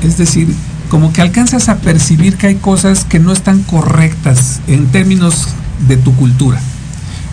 Es 0.02 0.18
decir, 0.18 0.54
como 0.90 1.14
que 1.14 1.22
alcanzas 1.22 1.70
a 1.70 1.78
percibir 1.78 2.36
que 2.36 2.48
hay 2.48 2.56
cosas 2.56 3.06
que 3.06 3.18
no 3.18 3.32
están 3.32 3.62
correctas 3.62 4.60
en 4.66 4.88
términos 4.88 5.48
de 5.88 5.96
tu 5.96 6.14
cultura 6.14 6.60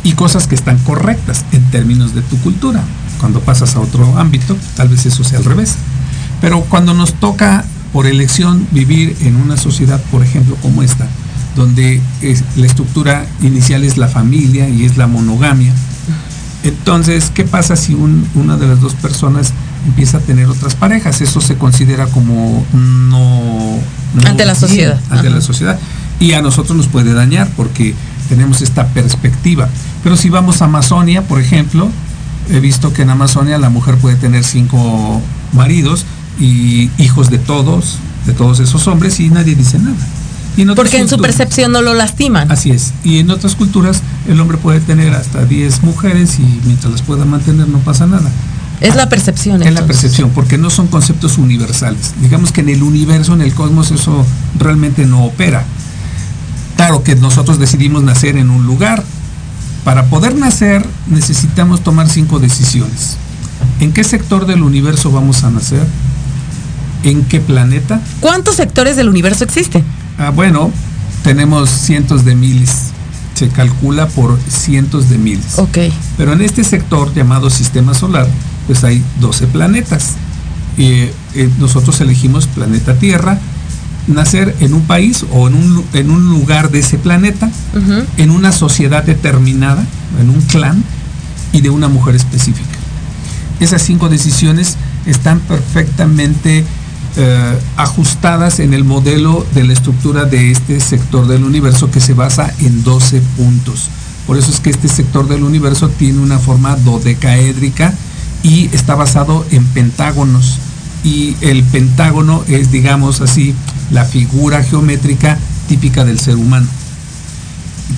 y 0.05 0.13
cosas 0.13 0.47
que 0.47 0.55
están 0.55 0.77
correctas 0.77 1.43
en 1.51 1.61
términos 1.69 2.15
de 2.15 2.21
tu 2.21 2.37
cultura. 2.37 2.81
Cuando 3.19 3.41
pasas 3.41 3.75
a 3.75 3.81
otro 3.81 4.17
ámbito, 4.17 4.55
tal 4.77 4.87
vez 4.87 5.05
eso 5.05 5.25
sea 5.25 5.39
al 5.39 5.45
revés. 5.45 5.75
Pero 6.39 6.61
cuando 6.61 6.93
nos 6.93 7.13
toca 7.15 7.65
por 7.91 8.07
elección 8.07 8.65
vivir 8.71 9.17
en 9.19 9.35
una 9.35 9.57
sociedad, 9.57 10.01
por 10.13 10.23
ejemplo, 10.23 10.55
como 10.61 10.81
esta, 10.81 11.09
donde 11.55 12.01
es- 12.21 12.43
la 12.55 12.65
estructura 12.65 13.25
inicial 13.41 13.83
es 13.83 13.97
la 13.97 14.07
familia 14.07 14.67
y 14.69 14.85
es 14.85 14.97
la 14.97 15.07
monogamia, 15.07 15.73
entonces, 16.63 17.31
¿qué 17.33 17.43
pasa 17.43 17.75
si 17.75 17.93
un- 17.93 18.25
una 18.35 18.55
de 18.57 18.67
las 18.67 18.79
dos 18.79 18.93
personas 18.95 19.51
empieza 19.85 20.17
a 20.17 20.19
tener 20.21 20.45
otras 20.47 20.75
parejas? 20.75 21.19
Eso 21.21 21.41
se 21.41 21.55
considera 21.55 22.05
como 22.07 22.65
no... 22.73 23.77
no 24.13 24.27
Ante 24.27 24.45
la 24.45 24.53
bien, 24.53 24.55
sociedad. 24.61 24.99
Ante 25.09 25.27
Ajá. 25.27 25.35
la 25.35 25.41
sociedad. 25.41 25.77
Y 26.19 26.33
a 26.33 26.41
nosotros 26.41 26.77
nos 26.77 26.87
puede 26.87 27.13
dañar 27.13 27.49
porque 27.57 27.93
tenemos 28.29 28.61
esta 28.61 28.87
perspectiva. 28.87 29.67
Pero 30.03 30.15
si 30.15 30.29
vamos 30.29 30.61
a 30.61 30.65
Amazonia, 30.65 31.23
por 31.23 31.41
ejemplo, 31.41 31.89
he 32.49 32.59
visto 32.61 32.93
que 32.93 33.01
en 33.01 33.09
Amazonia 33.09 33.57
la 33.57 33.69
mujer 33.69 33.97
puede 33.97 34.15
tener 34.15 34.45
cinco 34.45 35.21
maridos 35.51 36.05
y 36.39 36.89
hijos 36.97 37.29
de 37.29 37.39
todos, 37.39 37.97
de 38.25 38.31
todos 38.31 38.61
esos 38.61 38.87
hombres 38.87 39.19
y 39.19 39.29
nadie 39.29 39.55
dice 39.55 39.79
nada. 39.79 40.07
Y 40.55 40.61
en 40.61 40.69
otras 40.69 40.85
Porque 40.85 41.01
en 41.01 41.09
su 41.09 41.17
percepción 41.17 41.71
no 41.71 41.81
lo 41.81 41.93
lastiman. 41.93 42.51
Así 42.51 42.71
es. 42.71 42.93
Y 43.03 43.19
en 43.19 43.31
otras 43.31 43.55
culturas 43.55 44.01
el 44.27 44.39
hombre 44.39 44.57
puede 44.57 44.79
tener 44.79 45.13
hasta 45.13 45.45
10 45.45 45.83
mujeres 45.83 46.39
y 46.39 46.61
mientras 46.65 46.91
las 46.91 47.01
pueda 47.01 47.25
mantener 47.25 47.67
no 47.67 47.79
pasa 47.79 48.05
nada. 48.05 48.29
Es 48.81 48.95
la 48.95 49.07
percepción. 49.07 49.63
Es 49.63 49.73
la 49.73 49.85
percepción, 49.85 50.31
porque 50.31 50.57
no 50.57 50.69
son 50.69 50.87
conceptos 50.87 51.37
universales. 51.37 52.13
Digamos 52.21 52.51
que 52.51 52.61
en 52.61 52.69
el 52.69 52.83
universo, 52.83 53.33
en 53.33 53.41
el 53.41 53.53
cosmos, 53.53 53.91
eso 53.91 54.25
realmente 54.59 55.05
no 55.05 55.23
opera. 55.23 55.63
Claro 56.75 57.03
que 57.03 57.15
nosotros 57.15 57.59
decidimos 57.59 58.03
nacer 58.03 58.35
en 58.35 58.49
un 58.49 58.65
lugar. 58.65 59.03
Para 59.85 60.05
poder 60.05 60.35
nacer 60.35 60.85
necesitamos 61.07 61.81
tomar 61.81 62.09
cinco 62.09 62.39
decisiones. 62.39 63.17
¿En 63.79 63.93
qué 63.93 64.03
sector 64.03 64.45
del 64.45 64.63
universo 64.63 65.11
vamos 65.11 65.43
a 65.43 65.49
nacer? 65.49 65.85
¿En 67.03 67.23
qué 67.23 67.39
planeta? 67.39 68.01
¿Cuántos 68.19 68.55
sectores 68.55 68.95
del 68.95 69.09
universo 69.09 69.43
existen? 69.43 69.83
Ah, 70.17 70.29
bueno, 70.29 70.71
tenemos 71.23 71.69
cientos 71.69 72.25
de 72.25 72.35
miles. 72.35 72.91
Se 73.33 73.49
calcula 73.49 74.07
por 74.07 74.39
cientos 74.47 75.09
de 75.09 75.17
miles. 75.17 75.57
Ok. 75.57 75.77
Pero 76.17 76.33
en 76.33 76.41
este 76.41 76.63
sector 76.63 77.13
llamado 77.13 77.49
sistema 77.49 77.93
solar, 77.93 78.27
pues 78.67 78.83
hay 78.83 79.03
12 79.19 79.47
planetas. 79.47 80.13
Eh, 80.77 81.13
eh, 81.35 81.49
nosotros 81.59 81.99
elegimos 82.01 82.47
planeta 82.47 82.95
Tierra, 82.95 83.39
nacer 84.07 84.55
en 84.59 84.73
un 84.73 84.81
país 84.81 85.25
o 85.31 85.47
en 85.47 85.55
un, 85.55 85.85
en 85.93 86.09
un 86.11 86.29
lugar 86.29 86.71
de 86.71 86.79
ese 86.79 86.97
planeta, 86.97 87.49
en 88.17 88.31
una 88.31 88.51
sociedad 88.51 89.03
determinada, 89.03 89.85
en 90.19 90.29
un 90.29 90.41
clan 90.41 90.83
y 91.53 91.61
de 91.61 91.69
una 91.69 91.87
mujer 91.87 92.15
específica. 92.15 92.77
Esas 93.59 93.81
cinco 93.81 94.09
decisiones 94.09 94.77
están 95.05 95.39
perfectamente 95.39 96.65
eh, 97.15 97.59
ajustadas 97.77 98.59
en 98.59 98.73
el 98.73 98.83
modelo 98.83 99.45
de 99.53 99.63
la 99.63 99.73
estructura 99.73 100.25
de 100.25 100.49
este 100.49 100.79
sector 100.79 101.27
del 101.27 101.43
universo 101.43 101.91
que 101.91 101.99
se 101.99 102.15
basa 102.15 102.51
en 102.59 102.83
12 102.83 103.21
puntos. 103.37 103.89
Por 104.25 104.37
eso 104.37 104.49
es 104.49 104.59
que 104.59 104.71
este 104.71 104.87
sector 104.87 105.27
del 105.27 105.43
universo 105.43 105.89
tiene 105.89 106.19
una 106.19 106.39
forma 106.39 106.75
dodecaédrica 106.75 107.93
y 108.41 108.65
está 108.73 108.95
basado 108.95 109.45
en 109.51 109.63
pentágonos. 109.65 110.57
Y 111.03 111.35
el 111.41 111.63
pentágono 111.63 112.43
es, 112.47 112.71
digamos 112.71 113.21
así, 113.21 113.53
la 113.91 114.05
figura 114.05 114.63
geométrica 114.63 115.37
típica 115.67 116.05
del 116.05 116.19
ser 116.19 116.37
humano. 116.37 116.67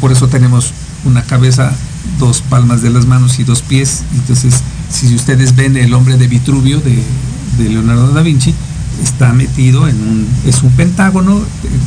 Por 0.02 0.12
eso 0.12 0.28
tenemos 0.28 0.72
una 1.06 1.24
cabeza, 1.24 1.72
dos 2.20 2.42
palmas 2.42 2.82
de 2.82 2.90
las 2.90 3.06
manos 3.06 3.40
y 3.40 3.46
dos 3.46 3.62
pies. 3.62 4.04
Entonces, 4.14 4.56
si 4.90 5.16
ustedes 5.16 5.56
ven 5.56 5.78
el 5.78 5.94
hombre 5.94 6.18
de 6.18 6.28
Vitruvio 6.28 6.82
de 6.82 7.70
Leonardo 7.70 8.10
da 8.10 8.22
Vinci, 8.22 8.54
está 9.04 9.34
metido 9.34 9.88
en 9.88 9.96
un, 9.96 10.28
es 10.46 10.64
un 10.64 10.72
pentágono, 10.72 11.40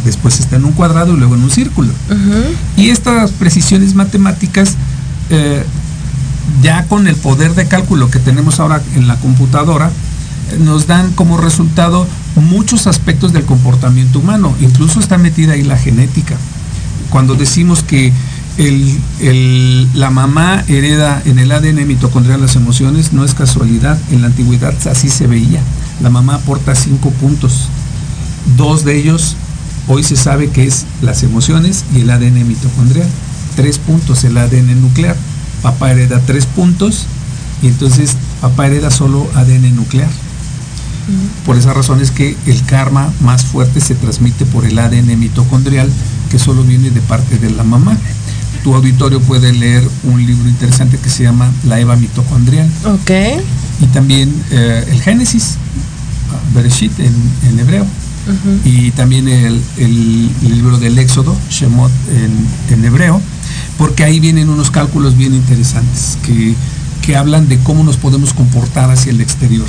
después 0.04 0.40
está 0.40 0.56
en 0.56 0.64
un 0.64 0.72
cuadrado 0.72 1.14
y 1.14 1.18
luego 1.18 1.34
en 1.34 1.42
un 1.42 1.50
círculo. 1.50 1.90
Y 2.76 2.90
estas 2.90 3.30
precisiones 3.32 3.94
matemáticas, 3.94 4.74
eh, 5.30 5.64
ya 6.62 6.84
con 6.84 7.06
el 7.06 7.16
poder 7.16 7.54
de 7.54 7.66
cálculo 7.66 8.10
que 8.10 8.18
tenemos 8.18 8.60
ahora 8.60 8.80
en 8.94 9.06
la 9.06 9.16
computadora, 9.16 9.88
eh, 9.88 10.58
nos 10.64 10.86
dan 10.86 11.12
como 11.12 11.36
resultado 11.38 12.06
muchos 12.36 12.86
aspectos 12.86 13.32
del 13.32 13.44
comportamiento 13.44 14.18
humano. 14.20 14.54
Incluso 14.60 15.00
está 15.00 15.18
metida 15.18 15.52
ahí 15.54 15.62
la 15.62 15.76
genética. 15.76 16.36
Cuando 17.10 17.34
decimos 17.34 17.82
que 17.82 18.12
el- 18.58 18.98
el- 19.20 19.88
la 19.94 20.10
mamá 20.10 20.64
hereda 20.68 21.22
en 21.24 21.38
el 21.38 21.52
ADN 21.52 21.84
mitocondrial 21.86 22.40
las 22.40 22.56
emociones, 22.56 23.12
no 23.12 23.24
es 23.24 23.34
casualidad. 23.34 23.98
En 24.10 24.20
la 24.22 24.26
antigüedad 24.28 24.74
así 24.88 25.08
se 25.08 25.26
veía. 25.26 25.60
La 26.00 26.10
mamá 26.10 26.36
aporta 26.36 26.74
cinco 26.74 27.10
puntos. 27.10 27.68
Dos 28.56 28.84
de 28.84 28.96
ellos 28.98 29.36
hoy 29.88 30.02
se 30.02 30.16
sabe 30.16 30.50
que 30.50 30.66
es 30.66 30.84
las 31.02 31.22
emociones 31.22 31.84
y 31.94 32.00
el 32.00 32.10
ADN 32.10 32.46
mitocondrial. 32.46 33.08
Tres 33.56 33.78
puntos 33.78 34.24
el 34.24 34.36
ADN 34.36 34.80
nuclear. 34.80 35.16
Papá 35.62 35.90
hereda 35.90 36.20
tres 36.24 36.46
puntos 36.46 37.06
y 37.62 37.66
entonces 37.68 38.16
papá 38.40 38.66
hereda 38.66 38.90
solo 38.90 39.28
ADN 39.34 39.74
nuclear. 39.74 40.10
Por 41.46 41.56
esa 41.56 41.72
razón 41.72 42.00
es 42.00 42.10
que 42.10 42.36
el 42.46 42.62
karma 42.64 43.10
más 43.20 43.44
fuerte 43.44 43.80
se 43.80 43.94
transmite 43.94 44.44
por 44.44 44.66
el 44.66 44.78
ADN 44.78 45.18
mitocondrial 45.18 45.90
que 46.30 46.38
solo 46.38 46.62
viene 46.62 46.90
de 46.90 47.00
parte 47.00 47.38
de 47.38 47.50
la 47.50 47.64
mamá. 47.64 47.96
Tu 48.62 48.74
auditorio 48.74 49.20
puede 49.20 49.52
leer 49.52 49.86
un 50.04 50.24
libro 50.24 50.48
interesante 50.48 50.98
que 50.98 51.10
se 51.10 51.22
llama 51.22 51.50
La 51.64 51.80
Eva 51.80 51.96
mitocondrial. 51.96 52.68
Ok. 52.84 53.10
Y 53.80 53.86
también 53.86 54.32
eh, 54.50 54.84
el 54.90 55.00
Génesis, 55.00 55.56
Bereshit 56.54 56.92
en, 57.00 57.58
hebreo. 57.58 57.86
Y 58.64 58.90
también 58.90 59.26
el, 59.26 59.62
libro 60.42 60.78
del 60.78 60.98
Éxodo, 60.98 61.34
Shemot 61.48 61.90
en, 62.70 62.84
hebreo, 62.84 63.22
porque 63.78 64.04
ahí 64.04 64.20
vienen 64.20 64.50
unos 64.50 64.70
cálculos 64.70 65.16
bien 65.16 65.34
interesantes 65.34 66.18
que, 66.22 66.54
hablan 67.16 67.48
de 67.48 67.58
cómo 67.60 67.84
nos 67.84 67.96
podemos 67.96 68.34
comportar 68.34 68.90
hacia 68.90 69.12
el 69.12 69.22
exterior. 69.22 69.66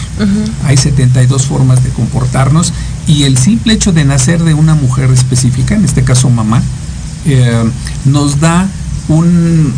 Hay 0.65 0.75
72 0.75 1.45
formas 1.45 1.81
de 1.81 1.89
comportarnos 1.91 2.73
y 3.07 3.23
el 3.23 3.37
simple 3.37 3.71
hecho 3.71 3.93
de 3.93 4.03
nacer 4.03 4.43
de 4.43 4.53
una 4.55 4.75
mujer 4.75 5.09
específica, 5.09 5.73
en 5.73 5.85
este 5.85 6.03
caso 6.03 6.29
mamá, 6.29 6.61
eh, 7.25 7.63
nos 8.05 8.39
da 8.39 8.67
un, 9.07 9.73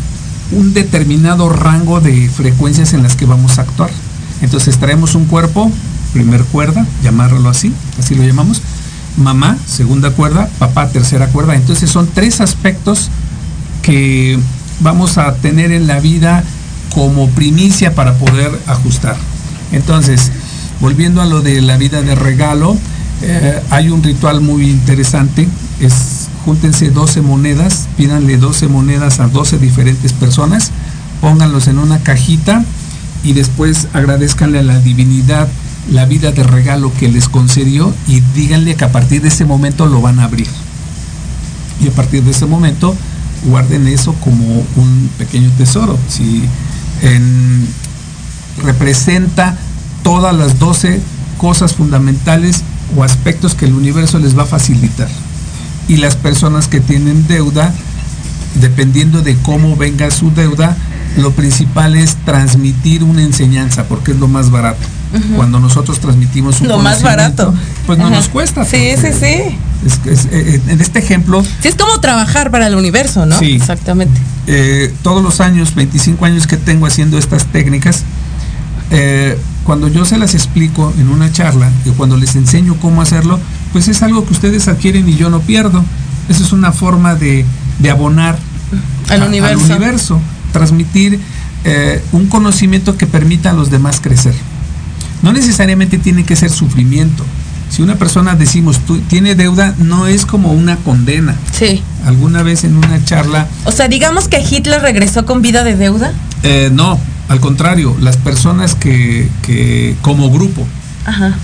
determinado 0.73 1.49
rango 1.49 2.01
de 2.01 2.29
frecuencias 2.29 2.93
en 2.93 3.03
las 3.03 3.15
que 3.15 3.25
vamos 3.25 3.57
a 3.57 3.63
actuar. 3.63 3.89
Entonces 4.41 4.77
traemos 4.77 5.15
un 5.15 5.25
cuerpo, 5.25 5.71
primer 6.13 6.43
cuerda, 6.45 6.85
llamarlo 7.03 7.49
así, 7.49 7.73
así 7.99 8.15
lo 8.15 8.23
llamamos, 8.23 8.61
mamá, 9.17 9.57
segunda 9.65 10.11
cuerda, 10.11 10.49
papá, 10.59 10.89
tercera 10.89 11.27
cuerda. 11.27 11.55
Entonces 11.55 11.89
son 11.89 12.07
tres 12.13 12.41
aspectos 12.41 13.09
que 13.81 14.39
vamos 14.81 15.17
a 15.17 15.35
tener 15.35 15.71
en 15.71 15.87
la 15.87 15.99
vida 15.99 16.43
como 16.93 17.29
primicia 17.29 17.95
para 17.95 18.13
poder 18.15 18.51
ajustar. 18.67 19.15
Entonces, 19.71 20.31
volviendo 20.81 21.21
a 21.21 21.25
lo 21.25 21.41
de 21.41 21.61
la 21.61 21.77
vida 21.77 22.01
de 22.01 22.15
regalo, 22.15 22.77
eh, 23.21 23.61
hay 23.69 23.89
un 23.89 24.03
ritual 24.03 24.41
muy 24.41 24.69
interesante, 24.69 25.47
es 25.79 26.20
júntense 26.45 26.89
12 26.89 27.21
monedas, 27.21 27.87
pídanle 27.97 28.37
12 28.37 28.67
monedas 28.67 29.19
a 29.19 29.27
12 29.27 29.59
diferentes 29.59 30.13
personas, 30.13 30.71
pónganlos 31.21 31.67
en 31.67 31.79
una 31.79 31.99
cajita 31.99 32.63
y 33.23 33.33
después 33.33 33.87
agradezcanle 33.93 34.59
a 34.59 34.63
la 34.63 34.79
divinidad 34.79 35.47
la 35.91 36.05
vida 36.05 36.31
de 36.31 36.43
regalo 36.43 36.91
que 36.99 37.09
les 37.09 37.27
concedió 37.29 37.93
y 38.07 38.21
díganle 38.35 38.75
que 38.75 38.85
a 38.85 38.91
partir 38.91 39.21
de 39.21 39.29
ese 39.29 39.45
momento 39.45 39.85
lo 39.87 40.01
van 40.01 40.19
a 40.19 40.25
abrir. 40.25 40.47
Y 41.83 41.87
a 41.87 41.91
partir 41.91 42.23
de 42.23 42.31
ese 42.31 42.45
momento 42.45 42.95
guarden 43.45 43.87
eso 43.87 44.13
como 44.15 44.45
un 44.75 45.09
pequeño 45.17 45.49
tesoro. 45.57 45.97
Si 46.07 46.43
representa 48.63 49.57
todas 50.03 50.35
las 50.35 50.59
12 50.59 51.01
cosas 51.37 51.73
fundamentales 51.73 52.63
o 52.95 53.03
aspectos 53.03 53.55
que 53.55 53.65
el 53.65 53.73
universo 53.73 54.19
les 54.19 54.37
va 54.37 54.43
a 54.43 54.47
facilitar. 54.47 55.09
Y 55.91 55.97
las 55.97 56.15
personas 56.15 56.69
que 56.69 56.79
tienen 56.79 57.27
deuda, 57.27 57.73
dependiendo 58.61 59.21
de 59.21 59.35
cómo 59.35 59.75
venga 59.75 60.09
su 60.09 60.31
deuda, 60.31 60.77
lo 61.17 61.31
principal 61.31 61.97
es 61.97 62.15
transmitir 62.23 63.03
una 63.03 63.23
enseñanza, 63.23 63.83
porque 63.89 64.13
es 64.13 64.17
lo 64.17 64.29
más 64.29 64.51
barato. 64.51 64.79
Cuando 65.35 65.59
nosotros 65.59 65.99
transmitimos 65.99 66.61
un 66.61 66.69
Lo 66.69 66.79
más 66.79 67.03
barato. 67.03 67.53
Pues 67.85 67.99
no 67.99 68.09
nos 68.09 68.29
cuesta. 68.29 68.63
Sí, 68.63 68.93
sí, 68.95 69.07
sí. 69.11 69.25
Eh, 69.25 69.57
eh, 70.05 70.61
en 70.69 70.79
este 70.79 70.99
ejemplo... 70.99 71.43
Sí, 71.43 71.67
es 71.67 71.75
como 71.75 71.99
trabajar 71.99 72.51
para 72.51 72.67
el 72.67 72.75
universo, 72.75 73.25
¿no? 73.25 73.37
Sí. 73.37 73.51
Exactamente. 73.51 74.17
Eh, 74.47 74.93
todos 75.03 75.21
los 75.21 75.41
años, 75.41 75.75
25 75.75 76.23
años 76.23 76.47
que 76.47 76.55
tengo 76.55 76.85
haciendo 76.85 77.17
estas 77.17 77.47
técnicas, 77.47 78.05
cuando 79.65 79.89
yo 79.89 80.05
se 80.05 80.17
las 80.17 80.35
explico 80.35 80.93
en 80.97 81.09
una 81.09 81.33
charla 81.33 81.69
y 81.85 81.89
cuando 81.89 82.15
les 82.15 82.37
enseño 82.37 82.77
cómo 82.79 83.01
hacerlo, 83.01 83.41
pues 83.71 83.87
es 83.87 84.01
algo 84.03 84.25
que 84.25 84.33
ustedes 84.33 84.67
adquieren 84.67 85.07
y 85.07 85.15
yo 85.15 85.29
no 85.29 85.39
pierdo. 85.41 85.83
Esa 86.29 86.43
es 86.43 86.51
una 86.51 86.71
forma 86.71 87.15
de, 87.15 87.45
abonar 87.89 88.37
al, 89.09 89.23
universo. 89.23 89.65
al 89.65 89.71
universo, 89.71 90.21
transmitir 90.53 91.19
eh, 91.63 92.03
un 92.11 92.27
conocimiento 92.27 92.97
que 92.97 93.07
permita 93.07 93.51
a 93.51 93.53
los 93.53 93.69
demás 93.69 93.99
crecer. 94.01 94.33
No 95.21 95.33
necesariamente 95.33 95.97
tiene 95.97 96.23
que 96.23 96.35
ser 96.35 96.49
sufrimiento. 96.49 97.23
Si 97.69 97.81
una 97.81 97.95
persona 97.95 98.35
decimos 98.35 98.81
tiene 99.07 99.33
deuda, 99.35 99.75
no 99.77 100.07
es 100.07 100.25
como 100.25 100.51
una 100.51 100.75
condena. 100.77 101.35
Sí. 101.57 101.81
Alguna 102.05 102.43
vez 102.43 102.65
en 102.65 102.75
una 102.75 103.03
charla. 103.05 103.47
O 103.63 103.71
sea, 103.71 103.87
digamos 103.87 104.27
que 104.27 104.41
Hitler 104.41 104.81
regresó 104.81 105.25
con 105.25 105.41
vida 105.41 105.63
de 105.63 105.77
deuda. 105.77 106.11
Eh, 106.43 106.69
no, 106.73 106.99
al 107.29 107.39
contrario, 107.39 107.95
las 108.01 108.17
personas 108.17 108.75
que, 108.75 109.29
como 110.01 110.29
grupo, 110.29 110.67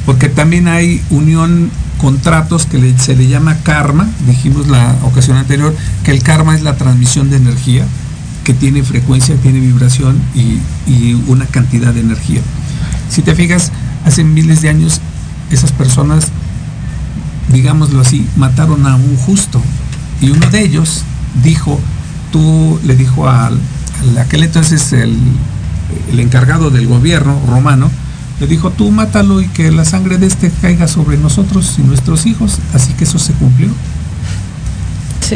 porque 0.05 0.27
también 0.27 0.67
hay 0.67 1.01
unión, 1.09 1.71
contratos 1.97 2.65
que 2.65 2.93
se 2.97 3.15
le 3.15 3.27
llama 3.27 3.57
karma, 3.63 4.07
dijimos 4.25 4.67
la 4.67 4.95
ocasión 5.03 5.37
anterior, 5.37 5.75
que 6.03 6.11
el 6.11 6.23
karma 6.23 6.55
es 6.55 6.61
la 6.61 6.75
transmisión 6.75 7.29
de 7.29 7.37
energía, 7.37 7.85
que 8.43 8.53
tiene 8.53 8.83
frecuencia, 8.83 9.35
tiene 9.35 9.59
vibración 9.59 10.21
y, 10.33 10.59
una 11.27 11.45
cantidad 11.45 11.93
de 11.93 11.99
energía. 11.99 12.41
Si 13.09 13.21
te 13.21 13.35
fijas, 13.35 13.71
hace 14.05 14.23
miles 14.23 14.61
de 14.61 14.69
años 14.69 15.01
esas 15.51 15.71
personas, 15.71 16.29
digámoslo 17.51 18.01
así, 18.01 18.25
mataron 18.37 18.85
a 18.87 18.95
un 18.95 19.17
justo. 19.17 19.61
Y 20.21 20.29
uno 20.29 20.49
de 20.49 20.63
ellos 20.63 21.03
dijo, 21.43 21.79
tú 22.31 22.79
le 22.85 22.95
dijo 22.95 23.27
al, 23.29 23.59
aquel 24.19 24.43
entonces 24.43 24.93
el 24.93 25.19
encargado 26.17 26.69
del 26.69 26.87
gobierno 26.87 27.41
romano, 27.47 27.91
le 28.39 28.47
dijo, 28.47 28.69
tú 28.71 28.91
mátalo 28.91 29.41
y 29.41 29.47
que 29.47 29.71
la 29.71 29.85
sangre 29.85 30.17
de 30.17 30.27
este 30.27 30.51
caiga 30.61 30.87
sobre 30.87 31.17
nosotros 31.17 31.75
y 31.79 31.81
nuestros 31.81 32.25
hijos. 32.25 32.59
Así 32.73 32.93
que 32.93 33.03
eso 33.03 33.19
se 33.19 33.33
cumplió. 33.33 33.69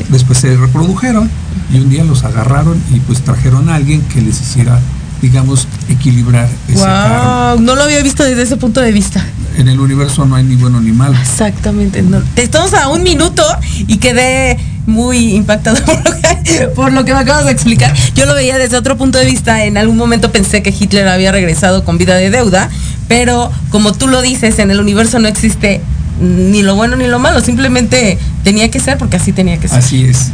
Después 0.10 0.40
se 0.40 0.56
reprodujeron 0.56 1.30
y 1.74 1.80
un 1.80 1.90
día 1.90 2.04
los 2.06 2.24
agarraron 2.24 2.82
y 2.94 3.00
pues 3.02 3.22
trajeron 3.22 3.70
a 3.70 3.76
alguien 3.76 4.02
que 4.04 4.22
les 4.22 4.40
hiciera, 4.40 4.80
digamos, 5.22 5.68
equilibrar 5.90 6.48
ese 6.70 6.78
wow, 6.78 7.60
No 7.60 7.76
lo 7.76 7.84
había 7.84 8.02
visto 8.02 8.24
desde 8.24 8.44
ese 8.44 8.56
punto 8.56 8.80
de 8.80 8.94
vista. 8.94 9.26
En 9.58 9.68
el 9.68 9.82
universo 9.82 10.26
no 10.26 10.36
hay 10.36 10.46
ni 10.46 10.56
bueno 10.56 10.80
ni 10.80 10.94
malo. 10.94 11.18
Exactamente. 11.20 12.06
Estamos 12.38 12.74
a 12.74 12.88
un 12.88 13.04
minuto 13.04 13.44
y 13.86 13.98
quedé 13.98 14.58
muy 14.86 15.36
impactado 15.36 15.78
por 16.76 16.92
lo, 16.92 17.06
que, 17.06 17.14
me 17.14 17.20
acabas 17.20 17.46
de 17.46 17.52
explicar. 17.52 17.94
Yo 18.16 18.26
lo 18.26 18.34
veía 18.34 18.58
desde 18.58 18.78
otro 18.78 18.98
punto 18.98 19.18
de 19.18 19.26
vista. 19.26 19.66
En 19.66 19.78
algún 19.78 19.98
momento 19.98 20.32
pensé 20.32 20.64
que 20.64 20.74
Hitler 20.78 21.08
había 21.08 21.32
regresado 21.32 21.84
con 21.84 21.98
vida 21.98 22.16
de 22.16 22.30
deuda, 22.30 22.70
pero 23.12 23.52
como 23.72 23.92
tú 23.92 24.08
lo 24.08 24.22
dices, 24.22 24.58
en 24.60 24.72
el 24.72 24.80
universo 24.80 25.20
no 25.20 25.28
existe 25.28 25.82
ni 26.22 26.64
lo 26.64 26.76
bueno 26.76 26.96
ni 26.96 27.08
lo 27.08 27.20
malo. 27.20 27.42
Simplemente 27.42 28.18
tenía 28.46 28.72
que 28.72 28.80
ser 28.80 28.98
porque 28.98 29.18
así 29.18 29.34
tenía 29.34 29.60
que 29.60 29.68
ser. 29.68 29.80
Así 29.80 30.06
es. 30.06 30.30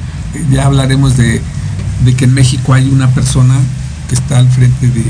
Ya 0.51 0.67
hablaremos 0.67 1.17
de, 1.17 1.41
que 2.15 2.25
en 2.25 2.35
México 2.35 2.75
hay 2.75 2.87
una 2.87 3.09
persona 3.09 3.55
que 4.07 4.13
está 4.13 4.37
al 4.37 4.47
frente 4.47 4.89
de, 4.89 5.03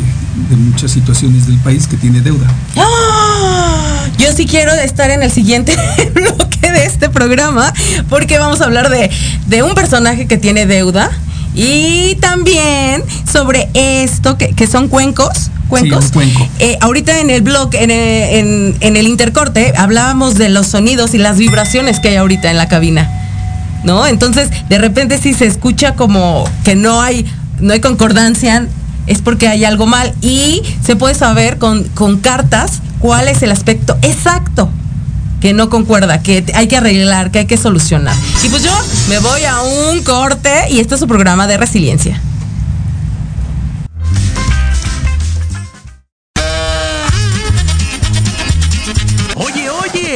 muchas 0.56 0.92
situaciones 0.92 1.46
del 1.46 1.58
país 1.58 1.88
que 1.88 1.98
tiene 1.98 2.22
deuda. 2.22 2.48
¡Ah! 2.78 4.06
Yo 4.18 4.32
sí 4.32 4.46
quiero 4.46 4.72
estar 4.72 5.12
en 5.12 5.22
el 5.22 5.30
siguiente 5.30 5.76
bloque 6.14 6.72
de 6.72 6.86
este 6.86 7.10
programa 7.10 7.74
porque 8.08 8.40
vamos 8.40 8.62
a 8.62 8.64
hablar 8.64 8.90
de, 8.90 9.64
un 9.64 9.76
personaje 9.76 10.26
que 10.26 10.38
tiene 10.38 10.68
deuda 10.68 11.12
y 11.54 12.16
también 12.22 13.04
sobre 13.30 13.70
esto 13.74 14.38
que, 14.38 14.68
son 14.68 14.88
cuencos. 14.88 15.52
Cuencos. 15.68 16.12
Eh, 16.60 16.78
ahorita 16.82 17.20
en 17.20 17.30
el 17.30 17.42
blog, 17.42 17.76
en 17.76 17.92
el, 17.92 18.76
en 18.80 18.98
el 18.98 19.08
intercorte, 19.08 19.74
hablábamos 19.78 20.36
de 20.36 20.50
los 20.50 20.68
sonidos 20.68 21.14
y 21.14 21.18
las 21.18 21.38
vibraciones 21.38 22.00
que 22.00 22.10
hay 22.10 22.16
ahorita 22.16 22.50
en 22.50 22.58
la 22.58 22.68
cabina. 22.68 23.10
¿No? 23.84 24.08
Entonces, 24.08 24.50
de 24.70 24.78
repente 24.80 25.18
si 25.18 25.34
se 25.34 25.46
escucha 25.46 25.94
como 25.94 26.50
que 26.64 26.76
no 26.76 27.02
hay, 27.02 27.26
no 27.60 27.74
hay 27.74 27.80
concordancia, 27.80 28.68
es 29.06 29.22
porque 29.22 29.48
hay 29.48 29.66
algo 29.66 29.86
mal. 29.86 30.14
Y 30.22 30.62
se 30.84 30.96
puede 30.96 31.16
saber 31.16 31.58
con, 31.58 31.84
con 31.90 32.18
cartas 32.18 32.82
cuál 33.00 33.28
es 33.28 33.44
el 33.44 33.52
aspecto 33.52 33.98
exacto 34.02 34.70
que 35.40 35.54
no 35.54 35.70
concuerda, 35.70 36.22
que 36.24 36.44
hay 36.56 36.68
que 36.68 36.78
arreglar, 36.78 37.32
que 37.32 37.40
hay 37.40 37.46
que 37.46 37.58
solucionar. 37.58 38.16
Y 38.44 38.50
pues 38.50 38.64
yo 38.64 38.72
me 39.10 39.20
voy 39.20 39.44
a 39.44 39.62
un 39.62 40.04
corte 40.04 40.52
y 40.72 40.80
este 40.80 40.96
es 40.96 41.00
su 41.00 41.08
programa 41.08 41.48
de 41.48 41.58
resiliencia. 41.58 42.20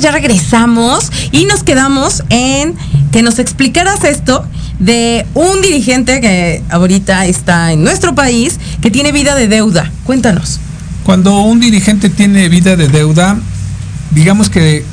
Ya 0.00 0.12
regresamos 0.12 1.12
y 1.30 1.44
nos 1.44 1.62
quedamos 1.62 2.24
en 2.30 2.74
que 3.12 3.22
nos 3.22 3.38
explicaras 3.38 4.02
esto 4.04 4.46
de 4.78 5.26
un 5.34 5.60
dirigente 5.60 6.22
que 6.22 6.62
ahorita 6.70 7.26
está 7.26 7.72
en 7.72 7.84
nuestro 7.84 8.14
país 8.14 8.58
que 8.80 8.90
tiene 8.90 9.12
vida 9.12 9.34
de 9.34 9.46
deuda. 9.46 9.92
Cuéntanos. 10.04 10.58
Cuando 11.04 11.40
un 11.40 11.60
dirigente 11.60 12.08
tiene 12.08 12.48
vida 12.48 12.76
de 12.76 12.88
deuda, 12.88 13.38
digamos 14.10 14.48
que 14.48 14.84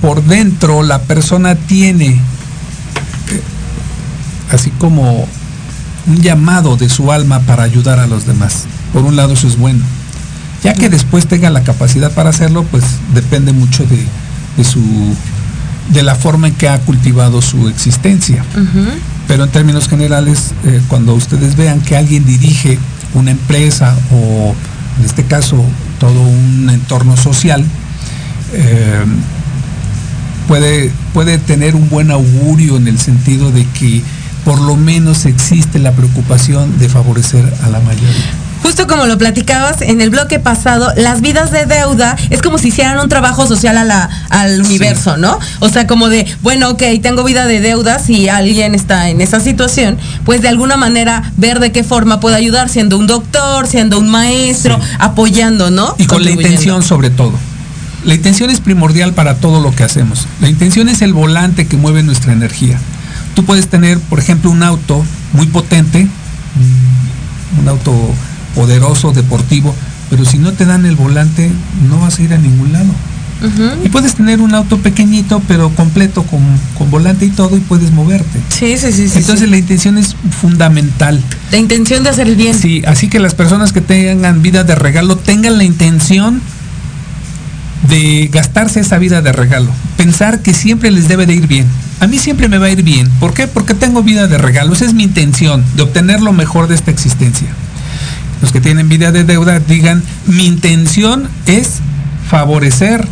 por 0.00 0.22
dentro 0.22 0.84
la 0.84 1.00
persona 1.02 1.56
tiene 1.56 2.06
eh, 2.10 3.42
así 4.52 4.70
como 4.70 5.26
un 6.06 6.20
llamado 6.20 6.76
de 6.76 6.88
su 6.88 7.10
alma 7.10 7.40
para 7.40 7.64
ayudar 7.64 7.98
a 7.98 8.06
los 8.06 8.26
demás. 8.26 8.64
Por 8.92 9.02
un 9.02 9.16
lado 9.16 9.32
eso 9.32 9.48
es 9.48 9.58
bueno. 9.58 9.80
Ya 10.62 10.74
que 10.74 10.88
después 10.88 11.26
tenga 11.26 11.50
la 11.50 11.64
capacidad 11.64 12.12
para 12.12 12.30
hacerlo, 12.30 12.62
pues 12.70 12.84
depende 13.12 13.52
mucho 13.52 13.84
de, 13.84 14.06
su 14.62 14.80
de 15.90 16.02
la 16.02 16.14
forma 16.14 16.48
en 16.48 16.54
que 16.54 16.68
ha 16.68 16.78
cultivado 16.80 17.42
su 17.42 17.68
existencia. 17.68 18.44
Pero 19.28 19.44
en 19.44 19.50
términos 19.50 19.88
generales, 19.88 20.52
eh, 20.64 20.80
cuando 20.88 21.14
ustedes 21.14 21.56
vean 21.56 21.80
que 21.80 21.96
alguien 21.96 22.24
dirige 22.24 22.78
una 23.14 23.30
empresa 23.30 23.94
o 24.12 24.54
en 24.98 25.04
este 25.04 25.24
caso 25.24 25.62
todo 25.98 26.20
un 26.20 26.70
entorno 26.70 27.16
social, 27.16 27.64
eh, 28.52 29.04
puede, 30.48 30.92
puede 31.14 31.38
tener 31.38 31.74
un 31.74 31.88
buen 31.88 32.10
augurio 32.10 32.76
en 32.76 32.88
el 32.88 32.98
sentido 32.98 33.50
de 33.50 33.66
que 33.78 34.02
por 34.44 34.60
lo 34.60 34.76
menos 34.76 35.24
existe 35.24 35.78
la 35.78 35.92
preocupación 35.92 36.78
de 36.78 36.88
favorecer 36.88 37.44
a 37.62 37.68
la 37.68 37.80
mayoría. 37.80 38.41
Justo 38.62 38.86
como 38.86 39.06
lo 39.06 39.18
platicabas 39.18 39.82
en 39.82 40.00
el 40.00 40.10
bloque 40.10 40.38
pasado, 40.38 40.92
las 40.96 41.20
vidas 41.20 41.50
de 41.50 41.66
deuda 41.66 42.16
es 42.30 42.40
como 42.42 42.58
si 42.58 42.68
hicieran 42.68 42.98
un 43.00 43.08
trabajo 43.08 43.46
social 43.46 43.76
a 43.76 43.84
la, 43.84 44.08
al 44.30 44.60
universo, 44.60 45.16
¿no? 45.16 45.38
O 45.60 45.68
sea, 45.68 45.86
como 45.86 46.08
de, 46.08 46.26
bueno, 46.42 46.70
ok, 46.70 46.82
tengo 47.02 47.24
vida 47.24 47.46
de 47.46 47.60
deuda, 47.60 47.98
si 47.98 48.28
alguien 48.28 48.74
está 48.74 49.10
en 49.10 49.20
esa 49.20 49.40
situación, 49.40 49.98
pues 50.24 50.42
de 50.42 50.48
alguna 50.48 50.76
manera 50.76 51.32
ver 51.36 51.58
de 51.58 51.72
qué 51.72 51.82
forma 51.82 52.20
puede 52.20 52.36
ayudar, 52.36 52.68
siendo 52.68 52.98
un 52.98 53.06
doctor, 53.06 53.66
siendo 53.66 53.98
un 53.98 54.10
maestro, 54.10 54.78
apoyando, 54.98 55.70
¿no? 55.70 55.94
Y 55.98 56.06
con 56.06 56.24
la 56.24 56.30
intención 56.30 56.82
sobre 56.82 57.10
todo. 57.10 57.32
La 58.04 58.14
intención 58.14 58.50
es 58.50 58.60
primordial 58.60 59.12
para 59.12 59.36
todo 59.36 59.60
lo 59.60 59.74
que 59.74 59.84
hacemos. 59.84 60.26
La 60.40 60.48
intención 60.48 60.88
es 60.88 61.02
el 61.02 61.12
volante 61.12 61.66
que 61.66 61.76
mueve 61.76 62.02
nuestra 62.02 62.32
energía. 62.32 62.78
Tú 63.34 63.44
puedes 63.44 63.68
tener, 63.68 63.98
por 63.98 64.18
ejemplo, 64.18 64.50
un 64.50 64.62
auto 64.62 65.04
muy 65.32 65.46
potente, 65.46 66.08
un 67.60 67.68
auto 67.68 67.92
poderoso, 68.54 69.12
deportivo, 69.12 69.74
pero 70.10 70.24
si 70.24 70.38
no 70.38 70.52
te 70.52 70.66
dan 70.66 70.84
el 70.86 70.96
volante, 70.96 71.50
no 71.88 72.00
vas 72.00 72.18
a 72.18 72.22
ir 72.22 72.34
a 72.34 72.38
ningún 72.38 72.72
lado. 72.72 72.92
Y 73.84 73.88
puedes 73.88 74.14
tener 74.14 74.40
un 74.40 74.54
auto 74.54 74.78
pequeñito, 74.78 75.42
pero 75.48 75.70
completo, 75.70 76.22
con, 76.22 76.90
volante 76.90 77.24
y 77.24 77.30
todo, 77.30 77.56
y 77.56 77.60
puedes 77.60 77.90
moverte. 77.90 78.38
Sí, 78.50 78.76
sí, 78.76 78.92
sí. 78.92 79.10
Entonces 79.16 79.50
la 79.50 79.56
intención 79.56 79.98
es 79.98 80.14
fundamental. 80.40 81.20
La 81.50 81.58
intención 81.58 82.04
de 82.04 82.10
hacer 82.10 82.28
el 82.28 82.36
bien. 82.36 82.54
Sí, 82.54 82.82
así 82.86 83.08
que 83.08 83.18
las 83.18 83.34
personas 83.34 83.72
que 83.72 83.80
tengan 83.80 84.42
vida 84.42 84.62
de 84.62 84.74
regalo 84.74 85.16
tengan 85.16 85.58
la 85.58 85.64
intención 85.64 86.40
de 87.88 88.28
gastarse 88.32 88.80
esa 88.80 88.98
vida 88.98 89.22
de 89.22 89.32
regalo. 89.32 89.70
Pensar 89.96 90.40
que 90.40 90.54
siempre 90.54 90.92
les 90.92 91.08
debe 91.08 91.26
de 91.26 91.34
ir 91.34 91.48
bien. 91.48 91.66
A 91.98 92.06
mí 92.06 92.18
siempre 92.18 92.48
me 92.48 92.58
va 92.58 92.66
a 92.66 92.70
ir 92.70 92.84
bien. 92.84 93.08
¿Por 93.18 93.34
qué? 93.34 93.48
Porque 93.48 93.74
tengo 93.74 94.04
vida 94.04 94.28
de 94.28 94.38
regalo. 94.38 94.72
Esa 94.72 94.84
es 94.84 94.94
mi 94.94 95.02
intención, 95.02 95.64
de 95.74 95.82
obtener 95.82 96.20
lo 96.20 96.32
mejor 96.32 96.68
de 96.68 96.76
esta 96.76 96.92
existencia 96.92 97.48
los 98.42 98.52
que 98.52 98.60
tienen 98.60 98.88
vida 98.88 99.12
de 99.12 99.24
deuda 99.24 99.60
digan, 99.60 100.02
mi 100.26 100.46
intención 100.46 101.28
es 101.46 101.78
favorecer 102.28 103.06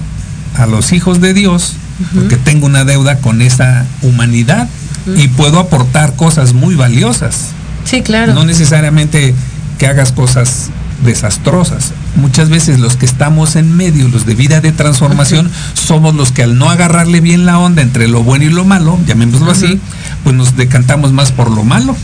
a 0.57 0.66
los 0.66 0.93
hijos 0.93 1.20
de 1.20 1.33
Dios, 1.33 1.76
porque 2.14 2.37
tengo 2.37 2.66
una 2.66 2.85
deuda 2.85 3.18
con 3.18 3.41
esa 3.41 3.87
humanidad 4.03 4.68
y 5.16 5.28
puedo 5.28 5.61
aportar 5.61 6.16
cosas 6.16 6.53
muy 6.53 6.74
valiosas. 6.74 7.51
Sí, 7.85 8.03
claro. 8.03 8.35
No 8.35 8.45
necesariamente 8.45 9.35
que 9.78 9.87
hagas 9.87 10.12
cosas 10.12 10.70
desastrosas. 11.05 11.93
Muchas 12.16 12.49
veces 12.49 12.81
los 12.81 12.97
que 12.97 13.07
estamos 13.07 13.57
en 13.57 13.76
medio, 13.76 14.09
los 14.09 14.26
de 14.26 14.35
vida 14.35 14.61
de 14.61 14.72
transformación, 14.72 15.49
somos 15.74 16.14
los 16.14 16.33
que 16.33 16.43
al 16.43 16.59
no 16.59 16.70
agarrarle 16.70 17.20
bien 17.20 17.47
la 17.47 17.59
onda 17.59 17.83
entre 17.83 18.09
lo 18.09 18.22
bueno 18.24 18.47
y 18.47 18.51
lo 18.51 18.64
malo, 18.64 18.99
llamémoslo 19.07 19.51
así, 19.53 19.81
pues 20.24 20.35
nos 20.35 20.57
decantamos 20.57 21.12
más 21.12 21.31
por 21.31 21.51
lo 21.51 21.62
malo. 21.62 21.97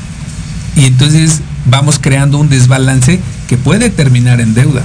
Y 0.77 0.85
entonces 0.85 1.41
vamos 1.67 1.99
creando 2.01 2.39
un 2.39 2.49
desbalance 2.49 3.21
que 3.49 3.57
puede 3.57 3.91
terminar 3.91 4.41
en 4.41 4.55
deuda. 4.55 4.83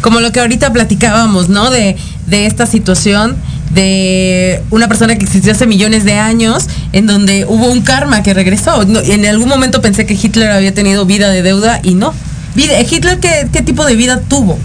Como 0.00 0.20
lo 0.20 0.32
que 0.32 0.40
ahorita 0.40 0.72
platicábamos, 0.72 1.48
¿no? 1.48 1.70
De, 1.70 1.96
esta 2.28 2.66
situación 2.66 3.36
de 3.72 4.62
una 4.70 4.88
persona 4.88 5.16
que 5.16 5.24
existió 5.24 5.52
hace 5.52 5.66
millones 5.66 6.04
de 6.04 6.14
años, 6.14 6.66
en 6.92 7.06
donde 7.06 7.44
hubo 7.48 7.66
un 7.66 7.82
karma 7.82 8.22
que 8.22 8.34
regresó. 8.34 8.82
en 8.82 9.26
algún 9.26 9.48
momento 9.48 9.80
pensé 9.80 10.06
que 10.06 10.14
Hitler 10.14 10.50
había 10.50 10.74
tenido 10.74 11.06
vida 11.06 11.30
de 11.30 11.42
deuda 11.42 11.80
y 11.82 11.94
no. 11.94 12.12
¿Hitler 12.56 13.20
qué, 13.20 13.48
qué 13.52 13.62
tipo 13.62 13.84
de 13.84 13.94
vida 13.94 14.20
tuvo? 14.20 14.58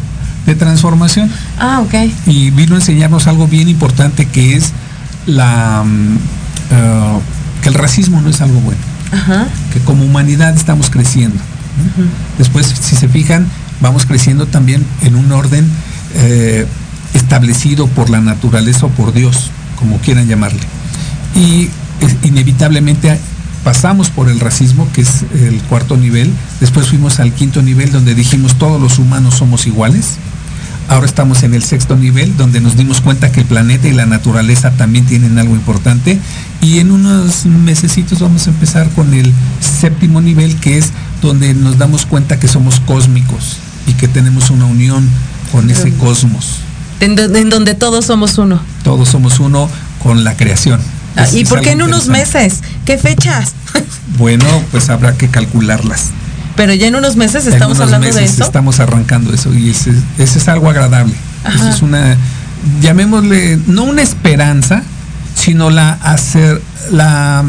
De 0.45 0.55
transformación. 0.55 1.29
Ah, 1.59 1.81
ok. 1.81 1.93
Y 2.25 2.49
vino 2.51 2.75
a 2.75 2.79
enseñarnos 2.79 3.27
algo 3.27 3.47
bien 3.47 3.69
importante 3.69 4.25
que 4.25 4.55
es 4.55 4.71
la 5.27 5.83
mm, 5.85 6.17
eh, 6.71 7.19
que 7.61 7.69
el 7.69 7.75
racismo 7.75 8.21
no 8.21 8.29
es 8.29 8.41
algo 8.41 8.59
bueno. 8.61 8.79
Que 9.73 9.79
como 9.81 10.05
humanidad 10.05 10.55
estamos 10.55 10.89
creciendo 10.89 11.37
Después, 12.37 12.67
si 12.67 12.95
se 12.95 13.07
fijan, 13.07 13.47
vamos 13.81 14.05
creciendo 14.05 14.45
también 14.45 14.85
en 15.01 15.15
un 15.15 15.31
orden 15.31 15.67
eh, 16.15 16.65
establecido 17.13 17.87
por 17.87 18.09
la 18.09 18.21
naturaleza 18.21 18.85
o 18.85 18.89
por 18.89 19.13
Dios, 19.13 19.51
como 19.77 19.97
quieran 19.97 20.27
llamarle. 20.27 20.61
Y 21.35 21.69
inevitablemente 22.23 23.17
pasamos 23.63 24.09
por 24.09 24.29
el 24.29 24.39
racismo, 24.39 24.87
que 24.93 25.01
es 25.01 25.23
el 25.33 25.61
cuarto 25.63 25.97
nivel, 25.97 26.31
después 26.59 26.87
fuimos 26.87 27.19
al 27.19 27.33
quinto 27.33 27.61
nivel 27.61 27.91
donde 27.91 28.15
dijimos 28.15 28.55
todos 28.55 28.81
los 28.81 28.97
humanos 28.97 29.35
somos 29.35 29.67
iguales, 29.67 30.17
ahora 30.91 31.05
estamos 31.05 31.43
en 31.43 31.53
el 31.53 31.63
sexto 31.63 31.95
nivel 31.95 32.35
donde 32.37 32.59
nos 32.59 32.75
dimos 32.75 33.01
cuenta 33.01 33.31
que 33.31 33.41
el 33.41 33.45
planeta 33.45 33.87
y 33.87 33.93
la 33.93 34.05
naturaleza 34.05 34.71
también 34.71 35.05
tienen 35.05 35.37
algo 35.37 35.55
importante. 35.55 36.19
Y 36.61 36.79
en 36.79 36.91
unos 36.91 37.45
mesecitos 37.45 38.19
vamos 38.19 38.47
a 38.47 38.49
empezar 38.49 38.89
con 38.89 39.13
el 39.13 39.31
séptimo 39.61 40.21
nivel 40.21 40.55
que 40.57 40.77
es 40.77 40.91
donde 41.21 41.53
nos 41.53 41.77
damos 41.77 42.05
cuenta 42.05 42.39
que 42.39 42.47
somos 42.47 42.79
cósmicos 42.79 43.57
y 43.87 43.93
que 43.93 44.07
tenemos 44.07 44.49
una 44.49 44.65
unión 44.65 45.07
con 45.51 45.69
ese 45.69 45.93
cosmos. 45.93 46.57
En, 46.99 47.15
donde 47.15 47.73
todos 47.73 48.05
somos 48.05 48.37
uno. 48.37 48.61
Todos 48.83 49.09
somos 49.09 49.39
uno 49.39 49.69
con 50.03 50.23
la 50.23 50.35
creación. 50.35 50.79
Ah, 51.15 51.25
¿Y 51.33 51.45
por 51.45 51.61
qué 51.61 51.71
en 51.71 51.81
unos 51.81 52.07
meses? 52.07 52.61
¿Qué 52.85 52.97
fechas? 52.97 53.53
bueno, 54.17 54.45
pues 54.71 54.89
habrá 54.89 55.13
que 55.17 55.27
calcularlas. 55.27 56.09
Pero 56.55 56.73
ya 56.73 56.87
en 56.87 56.95
unos 56.95 57.15
meses 57.15 57.47
estamos 57.47 57.79
hablando 57.79 58.11
de 58.11 58.23
eso. 58.23 58.43
Estamos 58.43 58.79
arrancando 58.79 59.33
eso 59.33 59.53
y 59.53 59.69
ese, 59.69 59.93
es 60.17 60.47
algo 60.47 60.69
agradable. 60.69 61.13
es 61.69 61.81
una, 61.81 62.15
llamémosle, 62.81 63.59
no 63.67 63.83
una 63.83 64.01
esperanza, 64.01 64.83
sino 65.35 65.69
la 65.69 65.93
hacer, 65.93 66.61
la 66.91 67.43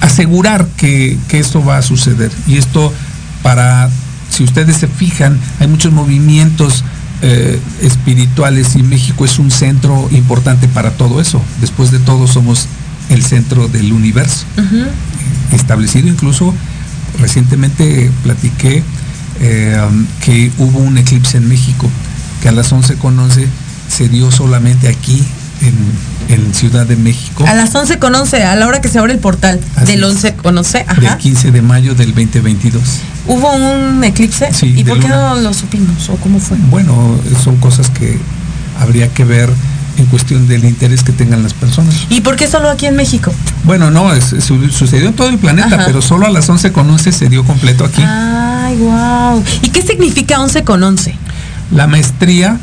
asegurar 0.00 0.66
que, 0.76 1.18
esto 1.30 1.64
va 1.64 1.78
a 1.78 1.82
suceder. 1.82 2.30
Y 2.46 2.56
esto 2.56 2.92
para, 3.42 3.90
si 4.30 4.44
ustedes 4.44 4.76
se 4.76 4.88
fijan, 4.88 5.38
hay 5.60 5.68
muchos 5.68 5.92
movimientos 5.92 6.84
eh, 7.22 7.58
espirituales 7.82 8.76
y 8.76 8.82
México 8.82 9.24
es 9.24 9.38
un 9.38 9.50
centro 9.50 10.08
importante 10.12 10.68
para 10.68 10.92
todo 10.92 11.20
eso. 11.20 11.40
Después 11.60 11.90
de 11.90 11.98
todo 11.98 12.26
somos 12.26 12.68
el 13.08 13.22
centro 13.24 13.68
del 13.68 13.92
universo. 13.92 14.44
Establecido 15.52 16.08
incluso, 16.08 16.52
recientemente 17.20 18.10
platiqué 18.22 18.82
eh, 19.40 19.76
que 20.20 20.50
hubo 20.58 20.78
un 20.78 20.98
eclipse 20.98 21.38
en 21.38 21.48
México, 21.48 21.88
que 22.42 22.48
a 22.48 22.52
las 22.52 22.72
11 22.72 22.96
con 22.96 23.18
11 23.18 23.46
se 23.88 24.08
dio 24.08 24.30
solamente 24.30 24.88
aquí 24.88 25.22
en 25.62 26.16
en 26.28 26.54
Ciudad 26.54 26.86
de 26.86 26.96
México. 26.96 27.44
A 27.46 27.54
las 27.54 27.74
11 27.74 27.98
con 27.98 28.14
11, 28.14 28.42
a 28.44 28.56
la 28.56 28.66
hora 28.66 28.80
que 28.80 28.88
se 28.88 28.98
abre 28.98 29.12
el 29.12 29.18
portal, 29.18 29.60
del 29.86 30.02
11 30.02 30.34
con 30.34 30.56
11, 30.56 30.84
ajá. 30.86 31.00
Del 31.00 31.16
15 31.16 31.50
de 31.52 31.62
mayo 31.62 31.94
del 31.94 32.14
2022. 32.14 32.82
¿Hubo 33.26 33.52
un 33.52 34.02
eclipse? 34.04 34.52
Sí. 34.52 34.74
¿Y 34.76 34.84
por 34.84 35.00
qué 35.00 35.08
no 35.08 35.36
lo 35.36 35.52
supimos 35.54 36.08
o 36.08 36.16
cómo 36.16 36.38
fue? 36.38 36.56
Bueno, 36.70 37.18
son 37.42 37.56
cosas 37.56 37.90
que 37.90 38.18
habría 38.80 39.08
que 39.12 39.24
ver 39.24 39.50
en 39.98 40.04
cuestión 40.06 40.46
del 40.46 40.64
interés 40.64 41.02
que 41.02 41.12
tengan 41.12 41.42
las 41.42 41.54
personas. 41.54 41.94
¿Y 42.10 42.20
por 42.20 42.36
qué 42.36 42.48
solo 42.48 42.70
aquí 42.70 42.86
en 42.86 42.96
México? 42.96 43.32
Bueno, 43.64 43.90
no, 43.90 44.10
sucedió 44.20 45.08
en 45.08 45.14
todo 45.14 45.28
el 45.28 45.38
planeta, 45.38 45.84
pero 45.86 46.02
solo 46.02 46.26
a 46.26 46.30
las 46.30 46.48
11 46.48 46.72
con 46.72 46.88
11 46.90 47.12
se 47.12 47.28
dio 47.28 47.44
completo 47.44 47.84
aquí. 47.84 48.02
Ay, 48.04 48.76
wow. 48.76 49.42
¿Y 49.62 49.70
qué 49.70 49.82
significa 49.82 50.40
11 50.40 50.64
con 50.64 50.82
11? 50.82 51.14
La 51.72 51.86
maestría, 51.86 52.58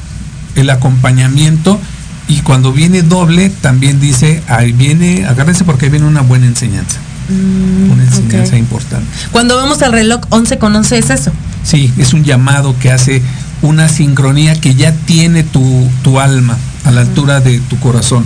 el 0.56 0.70
acompañamiento 0.70 1.80
y 2.28 2.41
cuando 2.41 2.71
viene 2.71 3.01
doble, 3.01 3.49
también 3.49 3.99
dice, 3.99 4.41
ahí 4.47 4.71
viene, 4.71 5.26
agárrense 5.26 5.63
porque 5.65 5.86
ahí 5.86 5.91
viene 5.91 6.07
una 6.07 6.21
buena 6.21 6.45
enseñanza. 6.45 6.99
Mm, 7.30 7.91
una 7.91 8.03
enseñanza 8.03 8.57
importante. 8.57 9.07
Cuando 9.32 9.57
vemos 9.57 9.82
el 9.82 9.91
reloj 9.91 10.21
11 10.30 10.57
con 10.57 10.76
11 10.76 10.97
es 10.97 11.09
eso. 11.09 11.32
Sí, 11.63 11.93
es 11.97 12.13
un 12.13 12.24
llamado 12.24 12.78
que 12.80 12.91
hace 12.91 13.21
una 13.61 13.88
sincronía 13.88 14.59
que 14.59 14.76
ya 14.76 14.93
tiene 14.93 15.43
tu, 15.43 15.89
tu 16.03 16.19
alma. 16.19 16.57
a 16.86 16.91
la 16.91 17.01
altura 17.01 17.39
de 17.39 17.59
tu 17.61 17.80
corazón. 17.80 18.26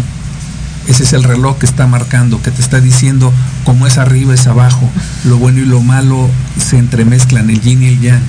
Ese 0.87 1.03
es 1.03 1.13
el 1.13 1.23
reloj 1.23 1.59
que 1.59 1.65
está 1.65 1.85
marcando, 1.85 2.41
que 2.41 2.49
te 2.49 2.61
está 2.61 2.79
diciendo 2.79 3.31
cómo 3.65 3.85
es 3.85 3.97
arriba 3.97 4.33
es 4.33 4.47
abajo, 4.47 4.89
lo 5.25 5.37
bueno 5.37 5.59
y 5.59 5.65
lo 5.65 5.81
malo 5.81 6.29
se 6.57 6.77
entremezclan, 6.77 7.49
el 7.49 7.61
yin 7.61 7.83
y 7.83 7.87
el 7.87 7.99
yang, 7.99 8.21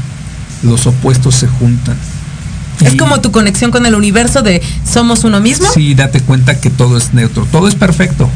los 0.63 0.87
opuestos 0.87 1.37
se 1.37 1.47
juntan. 1.47 1.97
Es 2.81 2.95
como 2.95 3.21
tu 3.21 3.33
conexión 3.33 3.71
con 3.71 3.87
el 3.87 3.95
universo 3.95 4.43
de 4.43 4.63
somos 4.85 5.25
uno 5.25 5.41
mismo. 5.41 5.69
Sí, 5.73 5.95
date 5.95 6.21
cuenta 6.21 6.61
que 6.61 6.71
todo 6.71 6.97
es 6.97 7.13
neutro, 7.13 7.47
todo 7.51 7.69
es 7.69 7.75
perfecto 7.75 8.29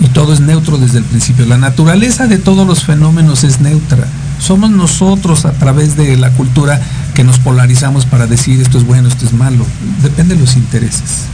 y 0.00 0.08
todo 0.08 0.32
es 0.32 0.40
neutro 0.40 0.78
desde 0.78 0.98
el 0.98 1.04
principio. 1.04 1.46
La 1.46 1.58
naturaleza 1.58 2.26
de 2.26 2.38
todos 2.38 2.66
los 2.66 2.84
fenómenos 2.84 3.44
es 3.44 3.60
neutra. 3.60 4.06
Somos 4.40 4.70
nosotros 4.70 5.44
a 5.44 5.52
través 5.52 5.96
de 5.96 6.16
la 6.16 6.30
cultura 6.30 6.80
que 7.14 7.24
nos 7.24 7.38
polarizamos 7.38 8.06
para 8.06 8.26
decir 8.26 8.60
esto 8.60 8.78
es 8.78 8.84
bueno, 8.84 9.08
esto 9.08 9.26
es 9.26 9.32
malo. 9.32 9.64
Depende 10.02 10.34
de 10.34 10.40
los 10.40 10.56
intereses. 10.56 11.26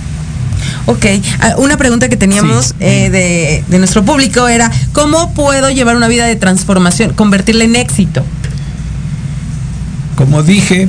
Ok, 0.87 1.07
ah, 1.41 1.55
una 1.59 1.77
pregunta 1.77 2.09
que 2.09 2.17
teníamos 2.17 2.75
eh, 2.81 3.63
de, 3.69 3.79
nuestro 3.79 4.05
público 4.05 4.49
era, 4.49 4.71
¿cómo 4.93 5.33
puedo 5.35 5.71
llevar 5.71 5.97
una 5.97 6.09
vida 6.09 6.27
de 6.27 6.37
transformación, 6.37 7.13
convertirla 7.15 7.65
en 7.65 7.77
éxito? 7.77 8.25
Como 10.17 10.43
dije, 10.43 10.89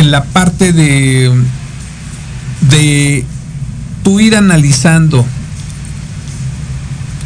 en 0.00 0.10
la 0.10 0.24
parte 0.24 0.72
de, 0.72 1.30
de 2.70 3.24
tú 4.02 4.18
ir 4.18 4.34
analizando, 4.34 5.26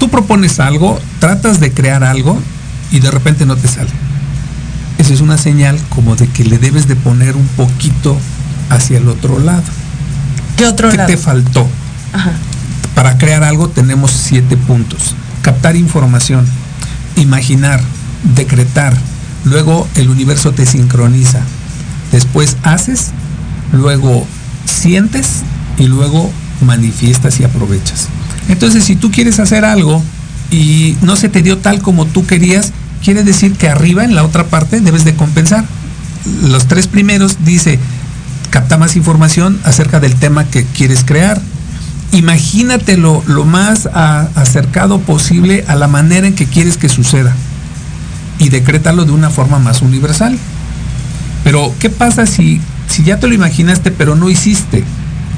tú 0.00 0.10
propones 0.10 0.58
algo, 0.58 1.00
tratas 1.20 1.60
de 1.60 1.72
crear 1.72 2.02
algo 2.02 2.36
y 2.90 2.98
de 2.98 3.12
repente 3.12 3.46
no 3.46 3.54
te 3.54 3.68
sale. 3.68 3.90
Esa 4.98 5.14
es 5.14 5.20
una 5.20 5.38
señal 5.38 5.78
como 5.88 6.16
de 6.16 6.26
que 6.26 6.42
le 6.42 6.58
debes 6.58 6.88
de 6.88 6.96
poner 6.96 7.36
un 7.36 7.46
poquito 7.46 8.18
hacia 8.70 8.98
el 8.98 9.08
otro 9.08 9.38
lado. 9.38 9.62
¿Qué 10.56 10.66
otro 10.66 10.90
¿Qué 10.90 10.98
te 10.98 11.16
faltó? 11.16 11.68
Para 12.96 13.18
crear 13.18 13.44
algo 13.44 13.68
tenemos 13.68 14.10
siete 14.10 14.56
puntos. 14.56 15.14
Captar 15.42 15.76
información, 15.76 16.44
imaginar, 17.14 17.80
decretar, 18.34 18.96
luego 19.44 19.86
el 19.94 20.08
universo 20.08 20.50
te 20.50 20.66
sincroniza, 20.66 21.40
después 22.14 22.56
haces, 22.62 23.10
luego 23.72 24.24
sientes 24.64 25.42
y 25.78 25.86
luego 25.88 26.30
manifiestas 26.60 27.40
y 27.40 27.44
aprovechas. 27.44 28.06
Entonces, 28.48 28.84
si 28.84 28.94
tú 28.94 29.10
quieres 29.10 29.40
hacer 29.40 29.64
algo 29.64 30.00
y 30.52 30.96
no 31.02 31.16
se 31.16 31.28
te 31.28 31.42
dio 31.42 31.58
tal 31.58 31.82
como 31.82 32.06
tú 32.06 32.24
querías, 32.24 32.72
quiere 33.02 33.24
decir 33.24 33.54
que 33.54 33.68
arriba, 33.68 34.04
en 34.04 34.14
la 34.14 34.22
otra 34.22 34.44
parte, 34.46 34.80
debes 34.80 35.04
de 35.04 35.16
compensar. 35.16 35.64
Los 36.42 36.68
tres 36.68 36.86
primeros 36.86 37.38
dice, 37.44 37.80
capta 38.50 38.78
más 38.78 38.94
información 38.94 39.58
acerca 39.64 39.98
del 39.98 40.14
tema 40.14 40.44
que 40.44 40.64
quieres 40.64 41.02
crear 41.04 41.40
imagínatelo 42.12 43.24
lo 43.26 43.44
más 43.44 43.86
acercado 43.86 45.00
posible 45.00 45.64
a 45.66 45.74
la 45.74 45.88
manera 45.88 46.28
en 46.28 46.34
que 46.34 46.46
quieres 46.46 46.76
que 46.76 46.88
suceda 46.88 47.34
y 48.38 48.50
decrétalo 48.50 49.04
de 49.04 49.10
una 49.10 49.30
forma 49.30 49.58
más 49.58 49.82
universal. 49.82 50.38
Pero, 51.44 51.72
¿qué 51.78 51.90
pasa 51.90 52.26
si, 52.26 52.60
si 52.88 53.04
ya 53.04 53.20
te 53.20 53.28
lo 53.28 53.34
imaginaste 53.34 53.90
pero 53.90 54.16
no 54.16 54.30
hiciste? 54.30 54.82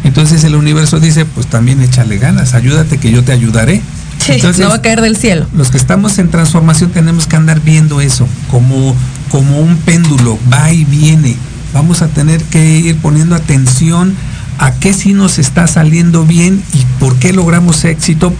Entonces 0.04 0.44
el 0.44 0.54
universo 0.54 1.00
dice, 1.00 1.24
pues 1.24 1.48
también 1.48 1.82
échale 1.82 2.18
ganas, 2.18 2.54
ayúdate 2.54 2.98
que 2.98 3.10
yo 3.10 3.24
te 3.24 3.32
ayudaré. 3.32 3.82
Entonces, 4.28 4.62
no 4.64 4.70
va 4.70 4.76
a 4.76 4.82
caer 4.82 5.02
del 5.02 5.16
cielo. 5.16 5.46
Los 5.54 5.70
que 5.70 5.76
estamos 5.76 6.18
en 6.18 6.30
transformación 6.30 6.90
tenemos 6.90 7.26
que 7.26 7.36
andar 7.36 7.60
viendo 7.60 8.00
eso, 8.00 8.26
como, 8.50 8.94
como 9.30 9.60
un 9.60 9.76
péndulo, 9.76 10.38
va 10.52 10.72
y 10.72 10.84
viene. 10.84 11.36
Vamos 11.74 12.02
a 12.02 12.08
tener 12.08 12.42
que 12.44 12.78
ir 12.78 12.96
poniendo 12.96 13.34
atención 13.34 14.14
a 14.58 14.72
qué 14.72 14.94
sí 14.94 15.12
nos 15.12 15.38
está 15.38 15.66
saliendo 15.66 16.24
bien 16.24 16.62
y 16.72 16.84
por 16.98 17.16
qué 17.16 17.32
logramos 17.32 17.84
éxito 17.84 18.32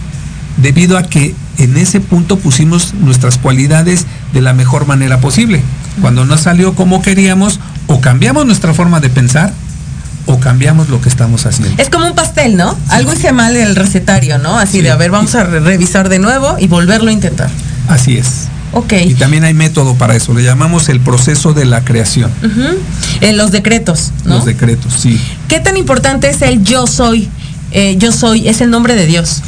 debido 0.57 0.97
a 0.97 1.03
que 1.03 1.35
en 1.57 1.77
ese 1.77 1.99
punto 1.99 2.37
pusimos 2.37 2.93
nuestras 2.95 3.37
cualidades 3.37 4.05
de 4.33 4.41
la 4.41 4.53
mejor 4.53 4.87
manera 4.87 5.19
posible. 5.19 5.61
Cuando 6.01 6.25
no 6.25 6.37
salió 6.37 6.75
como 6.75 7.01
queríamos, 7.01 7.59
o 7.87 8.01
cambiamos 8.01 8.45
nuestra 8.45 8.73
forma 8.73 8.99
de 8.99 9.09
pensar, 9.09 9.53
o 10.27 10.39
cambiamos 10.39 10.89
lo 10.89 11.01
que 11.01 11.09
estamos 11.09 11.45
haciendo. 11.45 11.81
Es 11.81 11.89
como 11.89 12.05
un 12.05 12.13
pastel, 12.13 12.57
¿no? 12.57 12.77
Algo 12.89 13.13
hice 13.13 13.31
mal 13.31 13.55
en 13.55 13.67
el 13.67 13.75
recetario, 13.75 14.37
¿no? 14.37 14.57
Así 14.59 14.81
de, 14.81 14.91
a 14.91 14.95
ver, 14.95 15.09
vamos 15.09 15.33
a 15.35 15.43
revisar 15.43 16.09
de 16.09 16.19
nuevo 16.19 16.57
y 16.59 16.67
volverlo 16.67 17.09
a 17.09 17.13
intentar. 17.13 17.49
Así 17.87 18.17
es. 18.17 18.47
Ok. 18.73 18.93
Y 19.05 19.13
también 19.15 19.45
hay 19.45 19.53
método 19.53 19.95
para 19.95 20.15
eso, 20.15 20.33
le 20.33 20.43
llamamos 20.43 20.89
el 20.89 20.99
proceso 20.99 21.53
de 21.53 21.65
la 21.65 21.83
creación. 21.83 22.29
En 23.21 23.37
los 23.37 23.51
decretos, 23.51 24.11
¿no? 24.25 24.35
Los 24.35 24.45
decretos, 24.45 24.93
sí. 24.93 25.19
¿Qué 25.47 25.59
tan 25.59 25.77
importante 25.77 26.29
es 26.29 26.41
el 26.41 26.63
yo 26.63 26.85
soy? 26.85 27.29
Eh, 27.71 27.95
yo 27.97 28.11
soy, 28.11 28.47
es 28.47 28.61
el 28.61 28.69
nombre 28.69 28.95
de 28.95 29.05
Dios. 29.05 29.41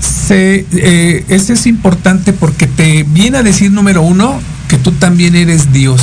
Se, 0.00 0.66
eh, 0.72 1.24
ese 1.28 1.54
es 1.54 1.66
importante 1.66 2.32
porque 2.32 2.66
te 2.66 3.02
viene 3.02 3.38
a 3.38 3.42
decir, 3.42 3.72
número 3.72 4.02
uno, 4.02 4.40
que 4.70 4.78
tú 4.78 4.92
también 4.92 5.34
eres 5.34 5.72
Dios, 5.72 6.00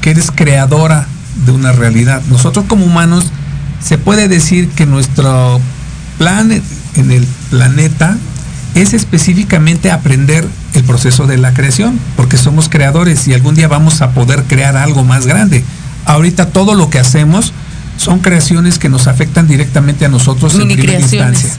que 0.00 0.10
eres 0.10 0.32
creadora 0.34 1.06
de 1.46 1.52
una 1.52 1.70
realidad. 1.70 2.20
Nosotros 2.28 2.64
como 2.66 2.84
humanos 2.84 3.26
se 3.80 3.98
puede 3.98 4.26
decir 4.26 4.68
que 4.70 4.84
nuestro 4.84 5.60
plan 6.18 6.50
en 6.96 7.10
el 7.12 7.24
planeta 7.50 8.18
es 8.74 8.94
específicamente 8.94 9.92
aprender 9.92 10.44
el 10.74 10.82
proceso 10.82 11.28
de 11.28 11.38
la 11.38 11.54
creación, 11.54 12.00
porque 12.16 12.36
somos 12.36 12.68
creadores 12.68 13.28
y 13.28 13.32
algún 13.32 13.54
día 13.54 13.68
vamos 13.68 14.02
a 14.02 14.10
poder 14.10 14.42
crear 14.42 14.76
algo 14.76 15.04
más 15.04 15.26
grande. 15.26 15.62
Ahorita 16.04 16.46
todo 16.46 16.74
lo 16.74 16.90
que 16.90 16.98
hacemos 16.98 17.52
son 17.96 18.18
creaciones 18.18 18.80
que 18.80 18.88
nos 18.88 19.06
afectan 19.06 19.46
directamente 19.46 20.04
a 20.04 20.08
nosotros 20.08 20.54
en 20.54 20.66
primera 20.66 20.98
instancia. 20.98 21.50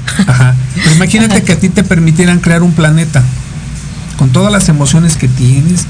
imagínate 0.96 1.44
que 1.44 1.54
a 1.54 1.60
ti 1.60 1.70
te 1.70 1.86
permitieran 1.86 2.40
crear 2.42 2.62
un 2.62 2.74
planeta 2.74 3.24
con 4.18 4.32
todas 4.32 4.52
las 4.52 4.68
emociones 4.68 5.16
que 5.16 5.30
tienes. 5.30 5.86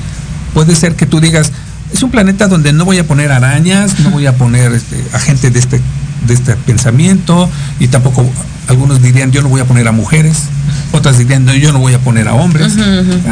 Puede 0.53 0.75
ser 0.75 0.95
que 0.95 1.05
tú 1.05 1.19
digas, 1.19 1.51
es 1.93 2.03
un 2.03 2.11
planeta 2.11 2.47
donde 2.47 2.73
no 2.73 2.85
voy 2.85 2.97
a 2.97 3.07
poner 3.07 3.31
arañas, 3.31 3.99
no 3.99 4.11
voy 4.11 4.25
a 4.25 4.35
poner 4.35 4.71
este, 4.73 5.03
a 5.13 5.19
gente 5.19 5.49
de 5.51 5.59
este, 5.59 5.81
de 6.27 6.33
este 6.33 6.55
pensamiento 6.55 7.49
y 7.79 7.87
tampoco 7.87 8.25
algunos 8.67 9.01
dirían 9.01 9.31
yo 9.31 9.41
no 9.41 9.49
voy 9.49 9.61
a 9.61 9.65
poner 9.65 9.87
a 9.87 9.91
mujeres, 9.91 10.43
otras 10.91 11.17
dirían 11.17 11.45
yo 11.47 11.73
no 11.73 11.79
voy 11.79 11.93
a 11.93 11.99
poner 11.99 12.27
a 12.27 12.33
hombres. 12.33 12.73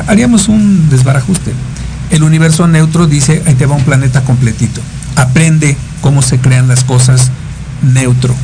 Haríamos 0.07 0.47
un 0.49 0.89
desbarajuste. 0.89 1.53
El 2.11 2.23
universo 2.23 2.67
neutro 2.67 3.07
dice, 3.07 3.43
ahí 3.45 3.53
te 3.53 3.65
va 3.65 3.75
un 3.75 3.83
planeta 3.83 4.21
completito. 4.21 4.81
Aprende 5.15 5.77
cómo 6.01 6.21
se 6.21 6.39
crean 6.39 6.67
las 6.67 6.83
cosas 6.83 7.29
neutro, 7.81 8.35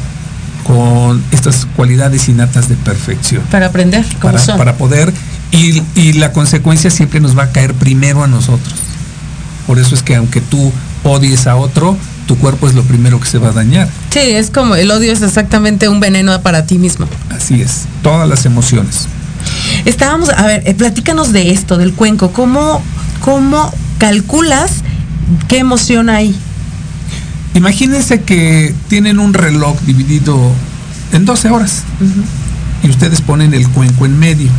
con 0.63 1.23
estas 1.31 1.67
cualidades 1.75 2.29
innatas 2.29 2.69
de 2.69 2.75
perfección. 2.75 3.41
Para 3.51 3.67
aprender, 3.67 4.05
para, 4.21 4.39
para 4.57 4.75
poder, 4.75 5.11
y, 5.55 5.81
y 5.95 6.13
la 6.13 6.31
consecuencia 6.33 6.89
siempre 6.89 7.19
nos 7.19 7.37
va 7.37 7.43
a 7.43 7.51
caer 7.51 7.73
primero 7.73 8.23
a 8.23 8.27
nosotros. 8.27 8.75
Por 9.67 9.79
eso 9.79 9.95
es 9.95 10.03
que 10.03 10.15
aunque 10.15 10.41
tú 10.41 10.71
odies 11.03 11.47
a 11.47 11.55
otro, 11.55 11.97
tu 12.27 12.37
cuerpo 12.37 12.67
es 12.67 12.75
lo 12.75 12.83
primero 12.83 13.19
que 13.19 13.27
se 13.27 13.37
va 13.37 13.49
a 13.49 13.51
dañar. 13.51 13.87
Sí, 14.11 14.19
es 14.19 14.49
como 14.49 14.75
el 14.75 14.91
odio 14.91 15.11
es 15.11 15.21
exactamente 15.21 15.89
un 15.89 15.99
veneno 15.99 16.39
para 16.41 16.65
ti 16.65 16.77
mismo. 16.77 17.07
Así 17.29 17.61
es, 17.61 17.85
todas 18.01 18.27
las 18.27 18.45
emociones. 18.45 19.07
Estábamos, 19.85 20.29
a 20.29 20.45
ver, 20.45 20.63
eh, 20.65 20.73
platícanos 20.73 21.31
de 21.31 21.51
esto, 21.51 21.77
del 21.77 21.93
cuenco. 21.93 22.31
¿Cómo, 22.31 22.81
cómo 23.21 23.71
calculas 23.97 24.83
qué 25.47 25.59
emoción 25.59 26.09
hay? 26.09 26.35
Imagínense 27.53 28.21
que 28.21 28.73
tienen 28.89 29.19
un 29.19 29.33
reloj 29.33 29.79
dividido 29.81 30.51
en 31.13 31.25
12 31.25 31.49
horas 31.49 31.83
y 32.83 32.89
ustedes 32.89 33.21
ponen 33.21 33.53
el 33.53 33.69
cuenco 33.69 34.05
en 34.05 34.19
medio. 34.19 34.49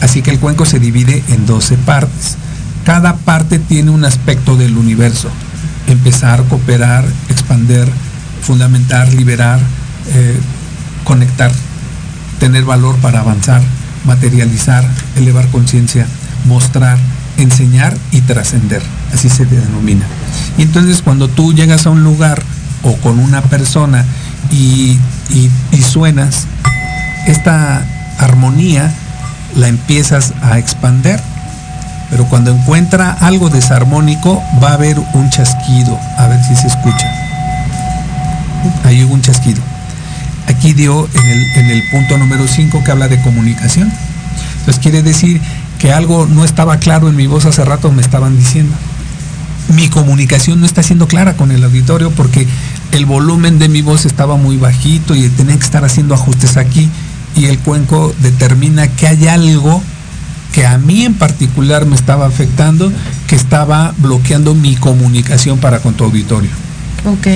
Así 0.00 0.22
que 0.22 0.30
el 0.30 0.38
cuenco 0.38 0.64
se 0.64 0.78
divide 0.78 1.22
en 1.28 1.46
12 1.46 1.76
partes. 1.78 2.36
Cada 2.84 3.16
parte 3.16 3.58
tiene 3.58 3.90
un 3.90 4.04
aspecto 4.04 4.56
del 4.56 4.76
universo 4.76 5.30
empezar, 5.88 6.44
cooperar, 6.44 7.04
expander, 7.28 7.88
fundamentar, 8.42 9.12
liberar, 9.12 9.58
eh, 10.14 10.38
conectar, 11.04 11.50
tener 12.38 12.64
valor 12.64 12.96
para 12.96 13.20
avanzar, 13.20 13.62
materializar, 14.04 14.84
elevar 15.16 15.48
conciencia, 15.48 16.06
mostrar, 16.44 16.98
enseñar 17.36 17.96
y 18.12 18.20
trascender. 18.20 18.82
Así 19.12 19.28
se 19.28 19.46
denomina. 19.46 20.04
Y 20.56 20.62
entonces 20.62 21.02
cuando 21.02 21.28
tú 21.28 21.52
llegas 21.54 21.86
a 21.86 21.90
un 21.90 22.04
lugar 22.04 22.42
o 22.82 22.96
con 22.96 23.18
una 23.18 23.42
persona 23.42 24.04
y, 24.50 24.98
y 25.30 25.82
suenas, 25.82 26.46
esta 27.26 27.86
armonía 28.18 28.92
la 29.56 29.68
empiezas 29.68 30.32
a 30.42 30.58
expander 30.58 31.20
pero 32.10 32.24
cuando 32.24 32.50
encuentra 32.50 33.12
algo 33.12 33.50
desarmónico 33.50 34.42
va 34.62 34.70
a 34.70 34.74
haber 34.74 34.98
un 35.12 35.30
chasquido, 35.30 35.98
a 36.16 36.26
ver 36.26 36.42
si 36.42 36.56
se 36.56 36.68
escucha. 36.68 37.06
Ahí 38.84 39.04
hubo 39.04 39.14
un 39.14 39.22
chasquido. 39.22 39.60
Aquí 40.46 40.72
dio 40.72 41.08
en 41.14 41.26
el, 41.26 41.56
en 41.56 41.70
el 41.70 41.82
punto 41.90 42.16
número 42.16 42.48
5 42.48 42.82
que 42.82 42.90
habla 42.90 43.08
de 43.08 43.20
comunicación. 43.20 43.92
Entonces 44.60 44.82
quiere 44.82 45.02
decir 45.02 45.40
que 45.78 45.92
algo 45.92 46.26
no 46.26 46.44
estaba 46.44 46.78
claro 46.78 47.08
en 47.08 47.16
mi 47.16 47.26
voz 47.26 47.44
hace 47.44 47.64
rato, 47.64 47.92
me 47.92 48.00
estaban 48.00 48.36
diciendo. 48.38 48.74
Mi 49.74 49.88
comunicación 49.90 50.60
no 50.60 50.66
está 50.66 50.82
siendo 50.82 51.08
clara 51.08 51.34
con 51.34 51.52
el 51.52 51.62
auditorio 51.62 52.10
porque 52.12 52.48
el 52.92 53.04
volumen 53.04 53.58
de 53.58 53.68
mi 53.68 53.82
voz 53.82 54.06
estaba 54.06 54.36
muy 54.36 54.56
bajito 54.56 55.14
y 55.14 55.28
tenía 55.28 55.56
que 55.56 55.64
estar 55.64 55.84
haciendo 55.84 56.14
ajustes 56.14 56.56
aquí 56.56 56.90
y 57.38 57.46
el 57.46 57.58
cuenco 57.60 58.12
determina 58.20 58.88
que 58.88 59.06
hay 59.06 59.28
algo 59.28 59.80
que 60.52 60.66
a 60.66 60.76
mí 60.76 61.04
en 61.04 61.14
particular 61.14 61.86
me 61.86 61.94
estaba 61.94 62.26
afectando, 62.26 62.92
que 63.28 63.36
estaba 63.36 63.94
bloqueando 63.98 64.54
mi 64.54 64.74
comunicación 64.74 65.58
para 65.58 65.78
con 65.80 65.94
tu 65.94 66.04
auditorio. 66.04 66.50
Ok. 67.04 67.28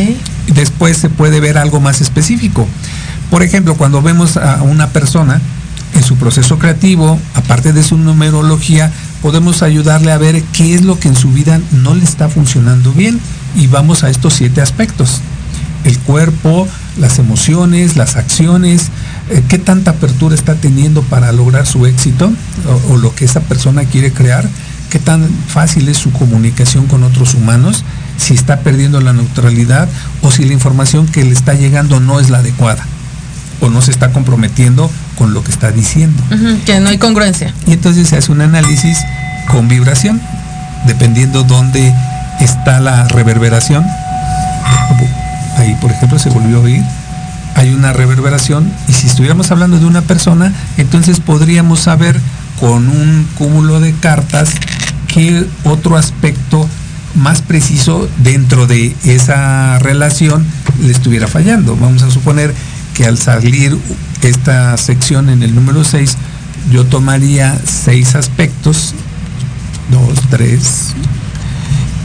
Después 0.55 0.97
se 0.97 1.09
puede 1.09 1.39
ver 1.39 1.57
algo 1.57 1.79
más 1.81 2.01
específico. 2.01 2.67
Por 3.31 3.45
ejemplo, 3.45 3.77
cuando 3.77 4.03
vemos 4.03 4.37
a 4.37 4.63
una 4.63 4.89
persona 4.89 5.41
en 5.95 6.03
su 6.03 6.17
proceso 6.17 6.59
creativo, 6.59 7.19
aparte 7.35 7.73
de 7.73 7.85
su 7.85 7.97
numerología, 7.97 8.91
podemos 9.21 9.63
ayudarle 9.63 10.11
a 10.11 10.19
ver 10.19 10.43
qué 10.53 10.75
es 10.75 10.83
lo 10.83 10.99
que 10.99 11.09
en 11.09 11.17
su 11.17 11.31
vida 11.31 11.61
no 11.71 11.95
le 11.95 12.03
está 12.03 12.29
funcionando 12.29 12.93
bien. 12.93 13.21
Y 13.55 13.69
vamos 13.69 14.03
a 14.03 14.11
estos 14.11 14.35
siete 14.35 14.63
aspectos. 14.63 15.21
El 15.85 15.97
cuerpo, 15.99 16.67
las 16.99 17.19
emociones, 17.19 17.97
las 17.97 18.17
acciones, 18.17 18.91
qué 19.49 19.59
tanta 19.59 19.93
apertura 19.93 20.35
está 20.35 20.55
teniendo 20.55 21.03
para 21.03 21.33
lograr 21.33 21.67
su 21.67 21.87
éxito 21.87 22.31
o, 22.91 22.97
lo 22.97 23.15
que 23.15 23.25
esa 23.25 23.41
persona 23.41 23.85
quiere 23.85 24.13
crear, 24.13 24.49
qué 24.91 24.99
tan 24.99 25.29
fácil 25.49 25.89
es 25.89 25.97
su 25.97 26.13
comunicación 26.13 26.87
con 26.87 27.03
otros 27.03 27.35
humanos, 27.35 27.85
si 28.19 28.35
está 28.35 28.61
perdiendo 28.61 29.01
la 29.01 29.13
neutralidad 29.13 29.89
o 30.23 30.31
si 30.31 30.45
la 30.45 30.53
información 30.53 31.07
que 31.07 31.25
le 31.25 31.33
está 31.33 31.55
llegando 31.55 32.01
no 32.01 32.21
es 32.21 32.31
la 32.31 32.39
adecuada 32.39 32.85
o 33.61 33.71
no 33.71 33.81
se 33.81 33.93
está 33.93 34.13
comprometiendo 34.13 34.91
con 35.17 35.35
lo 35.35 35.45
que 35.45 35.53
está 35.53 35.71
diciendo. 35.71 36.23
que 36.67 36.81
no 36.81 36.89
hay 36.89 36.99
congruencia. 36.99 37.55
Y 37.67 37.75
entonces 37.75 38.09
se 38.09 38.17
hace 38.17 38.33
un 38.33 38.41
análisis 38.41 38.99
con 39.49 39.69
vibración, 39.69 40.21
dependiendo 40.87 41.45
dónde 41.45 41.95
está 42.41 42.81
la 42.81 43.07
reverberación. 43.09 43.85
Ahí, 45.57 45.77
por 45.81 45.93
ejemplo, 45.93 46.19
se 46.19 46.29
volvió 46.29 46.59
a 46.59 46.61
oír 46.61 46.83
hay 47.55 47.73
una 47.75 47.93
reverberación 47.93 48.73
y 48.89 48.93
si 48.93 49.07
estuviéramos 49.07 49.51
hablando 49.51 49.79
de 49.79 49.87
una 49.87 50.03
persona, 50.03 50.53
entonces 50.77 51.21
podríamos 51.21 51.81
saber 51.81 52.19
con 52.61 52.89
un 52.89 53.27
cúmulo 53.37 53.81
de 53.81 53.93
cartas 53.95 54.51
qué 55.09 55.45
otro 55.65 55.97
aspecto 55.97 56.69
más 57.15 57.43
preciso 57.43 58.09
dentro 58.19 58.67
de 58.67 58.97
esa 59.05 59.79
relación 59.79 60.47
le 60.83 60.93
estuviera 60.93 61.27
fallando. 61.27 61.77
Vamos 61.77 62.03
a 62.03 62.11
suponer 62.11 62.55
que 62.95 63.07
al 63.07 63.19
salir 63.19 63.77
esta 64.23 64.77
sección 64.77 65.29
en 65.29 65.43
el 65.43 65.55
número 65.55 65.85
6, 65.85 66.17
yo 66.71 66.85
tomaría 66.87 67.59
seis 67.65 68.15
aspectos, 68.15 68.95
dos, 69.91 70.21
tres, 70.31 70.95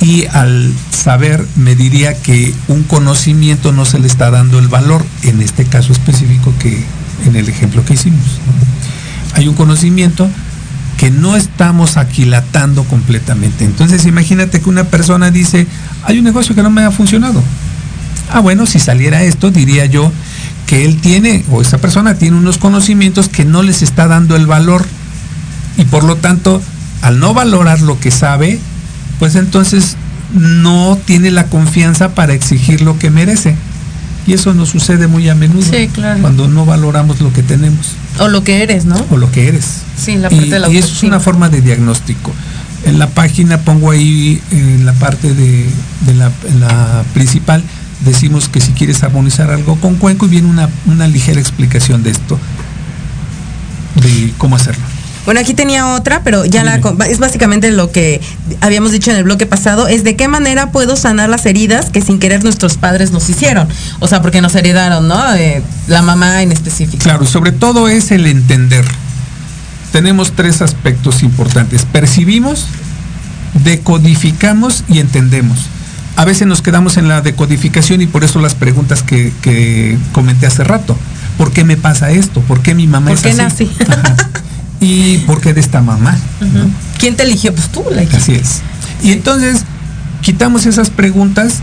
y 0.07 0.25
al 0.31 0.73
saber 0.89 1.45
me 1.57 1.75
diría 1.75 2.13
que 2.13 2.53
un 2.69 2.83
conocimiento 2.83 3.73
no 3.73 3.83
se 3.83 3.99
le 3.99 4.07
está 4.07 4.31
dando 4.31 4.57
el 4.57 4.69
valor, 4.69 5.05
en 5.23 5.41
este 5.41 5.65
caso 5.65 5.91
específico 5.91 6.53
que 6.59 6.81
en 7.25 7.35
el 7.35 7.49
ejemplo 7.49 7.83
que 7.83 7.95
hicimos. 7.95 8.23
Hay 9.33 9.49
un 9.49 9.55
conocimiento 9.55 10.29
que 10.95 11.11
no 11.11 11.35
estamos 11.35 11.97
aquilatando 11.97 12.85
completamente. 12.85 13.65
Entonces 13.65 14.05
imagínate 14.05 14.61
que 14.61 14.69
una 14.69 14.85
persona 14.85 15.29
dice, 15.29 15.67
hay 16.03 16.19
un 16.19 16.23
negocio 16.23 16.55
que 16.55 16.63
no 16.63 16.69
me 16.69 16.83
ha 16.83 16.91
funcionado. 16.91 17.43
Ah, 18.31 18.39
bueno, 18.39 18.65
si 18.65 18.79
saliera 18.79 19.23
esto, 19.23 19.51
diría 19.51 19.87
yo 19.87 20.09
que 20.67 20.85
él 20.85 21.01
tiene, 21.01 21.43
o 21.51 21.61
esa 21.61 21.79
persona 21.79 22.13
tiene 22.13 22.37
unos 22.37 22.57
conocimientos 22.57 23.27
que 23.27 23.43
no 23.43 23.61
les 23.61 23.81
está 23.81 24.07
dando 24.07 24.37
el 24.37 24.47
valor. 24.47 24.85
Y 25.77 25.83
por 25.83 26.05
lo 26.05 26.15
tanto, 26.15 26.61
al 27.01 27.19
no 27.19 27.33
valorar 27.33 27.81
lo 27.81 27.99
que 27.99 28.09
sabe, 28.09 28.61
pues 29.19 29.35
entonces 29.35 29.95
no 30.33 30.97
tiene 31.05 31.31
la 31.31 31.45
confianza 31.45 32.13
para 32.13 32.33
exigir 32.33 32.81
lo 32.81 32.97
que 32.99 33.09
merece. 33.09 33.55
Y 34.25 34.33
eso 34.33 34.53
nos 34.53 34.69
sucede 34.69 35.07
muy 35.07 35.29
a 35.29 35.35
menudo. 35.35 35.65
Cuando 36.21 36.49
no 36.49 36.65
valoramos 36.65 37.21
lo 37.21 37.31
que 37.31 37.43
tenemos. 37.43 37.93
O 38.19 38.27
lo 38.27 38.43
que 38.43 38.61
eres, 38.61 38.83
¿no? 38.83 38.97
O 39.09 39.15
lo 39.15 39.31
que 39.31 39.47
eres. 39.47 39.83
Sí, 39.97 40.17
la 40.17 40.29
parte 40.29 40.47
y, 40.47 40.49
de 40.49 40.59
la 40.59 40.69
Y 40.69 40.77
eso 40.77 40.93
es 40.93 41.03
una 41.03 41.21
forma 41.21 41.47
de 41.47 41.61
diagnóstico. 41.61 42.33
En 42.83 42.99
la 42.99 43.07
página 43.07 43.59
pongo 43.59 43.89
ahí, 43.91 44.41
en 44.51 44.85
la 44.85 44.93
parte 44.93 45.33
de, 45.33 45.69
la, 46.13 47.03
principal, 47.13 47.63
decimos 48.03 48.49
que 48.49 48.59
si 48.59 48.73
quieres 48.73 49.01
armonizar 49.03 49.49
algo 49.49 49.77
con 49.77 49.95
cuenco 49.95 50.25
y 50.25 50.29
viene 50.29 50.49
una, 50.49 50.69
una 50.85 51.07
ligera 51.07 51.39
explicación 51.39 52.03
de 52.03 52.11
esto, 52.11 52.37
de 53.95 54.33
cómo 54.37 54.57
hacerlo. 54.57 54.83
Bueno, 55.27 55.41
aquí 55.41 55.53
tenía 55.53 55.87
otra, 55.87 56.21
pero 56.23 56.45
ya 56.45 56.63
la 56.63 56.79
es 57.09 57.19
básicamente 57.19 57.69
lo 57.71 57.91
que 57.91 58.21
habíamos 58.61 58.93
dicho 58.93 59.11
en 59.11 59.17
el 59.17 59.25
bloque 59.25 59.45
pasado, 59.45 59.89
es 59.89 60.05
de 60.05 60.15
qué 60.15 60.29
manera 60.29 60.71
puedo 60.71 60.95
sanar 60.95 61.27
las 61.27 61.45
heridas 61.45 61.89
que 61.89 61.99
sin 61.99 62.19
querer 62.19 62.45
nuestros 62.45 62.77
padres 62.77 63.11
nos 63.11 63.29
hicieron. 63.29 63.67
O 63.99 64.07
sea, 64.07 64.21
porque 64.21 64.39
nos 64.39 64.55
heredaron, 64.55 65.09
¿no? 65.09 65.21
la 65.87 66.01
mamá 66.01 66.43
en 66.43 66.53
específico. 66.53 67.03
Claro, 67.03 67.25
sobre 67.25 67.51
todo 67.51 67.89
es 67.89 68.11
el 68.11 68.25
entender. 68.25 68.85
Tenemos 69.91 70.31
tres 70.31 70.61
aspectos 70.61 71.21
importantes. 71.23 71.83
Percibimos, 71.83 72.65
decodificamos 73.65 74.85
y 74.87 74.99
entendemos. 74.99 75.57
A 76.15 76.23
veces 76.23 76.47
nos 76.47 76.61
quedamos 76.61 76.95
en 76.95 77.09
la 77.09 77.19
decodificación 77.19 77.99
y 77.99 78.07
por 78.07 78.23
eso 78.23 78.39
las 78.39 78.55
preguntas 78.55 79.03
que, 79.03 79.97
comenté 80.13 80.47
hace 80.47 80.63
rato. 80.63 80.97
¿Por 81.37 81.51
qué 81.51 81.65
me 81.65 81.75
pasa 81.75 82.11
esto? 82.11 82.39
¿Por 82.39 82.61
qué 82.61 82.73
mi 82.73 82.87
mamá 82.87 83.11
¿Por 83.11 83.21
qué 83.21 83.33
nací? 83.33 83.69
¿Y 84.79 85.19
por 85.19 85.41
qué 85.41 85.53
de 85.53 85.61
esta 85.61 85.81
mamá? 85.81 86.17
¿Quién 86.99 87.15
te 87.15 87.23
eligió? 87.23 87.53
Pues 87.53 87.69
tú 87.69 87.83
la 87.91 88.01
Así 88.01 88.33
es. 88.33 88.61
Y 89.03 89.11
entonces 89.11 89.63
quitamos 90.21 90.65
esas 90.65 90.89
preguntas 90.89 91.61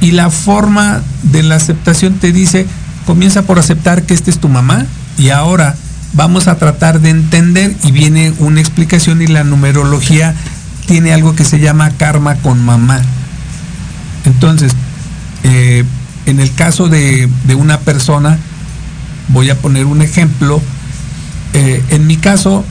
y 0.00 0.12
la 0.12 0.30
forma 0.30 1.02
de 1.22 1.42
la 1.42 1.56
aceptación 1.56 2.14
te 2.14 2.32
dice, 2.32 2.66
comienza 3.06 3.42
por 3.42 3.58
aceptar 3.58 4.02
que 4.02 4.14
esta 4.14 4.30
es 4.30 4.38
tu 4.38 4.48
mamá 4.48 4.86
y 5.18 5.30
ahora 5.30 5.76
vamos 6.12 6.48
a 6.48 6.56
tratar 6.56 7.00
de 7.00 7.10
entender 7.10 7.74
y 7.84 7.92
viene 7.92 8.32
una 8.38 8.60
explicación 8.60 9.22
y 9.22 9.26
la 9.26 9.44
numerología 9.44 10.34
tiene 10.86 11.12
algo 11.12 11.36
que 11.36 11.44
se 11.44 11.60
llama 11.60 11.90
karma 11.90 12.36
con 12.36 12.64
mamá. 12.64 13.00
Entonces, 14.24 14.72
eh, 15.44 15.84
en 16.26 16.40
el 16.40 16.52
caso 16.54 16.88
de, 16.88 17.28
de 17.44 17.54
una 17.54 17.80
persona, 17.80 18.38
voy 19.28 19.50
a 19.50 19.58
poner 19.58 19.86
un 19.86 20.02
ejemplo, 20.02 20.60
eh, 21.54 21.82
en 21.90 22.06
mi 22.06 22.16
caso 22.16 22.64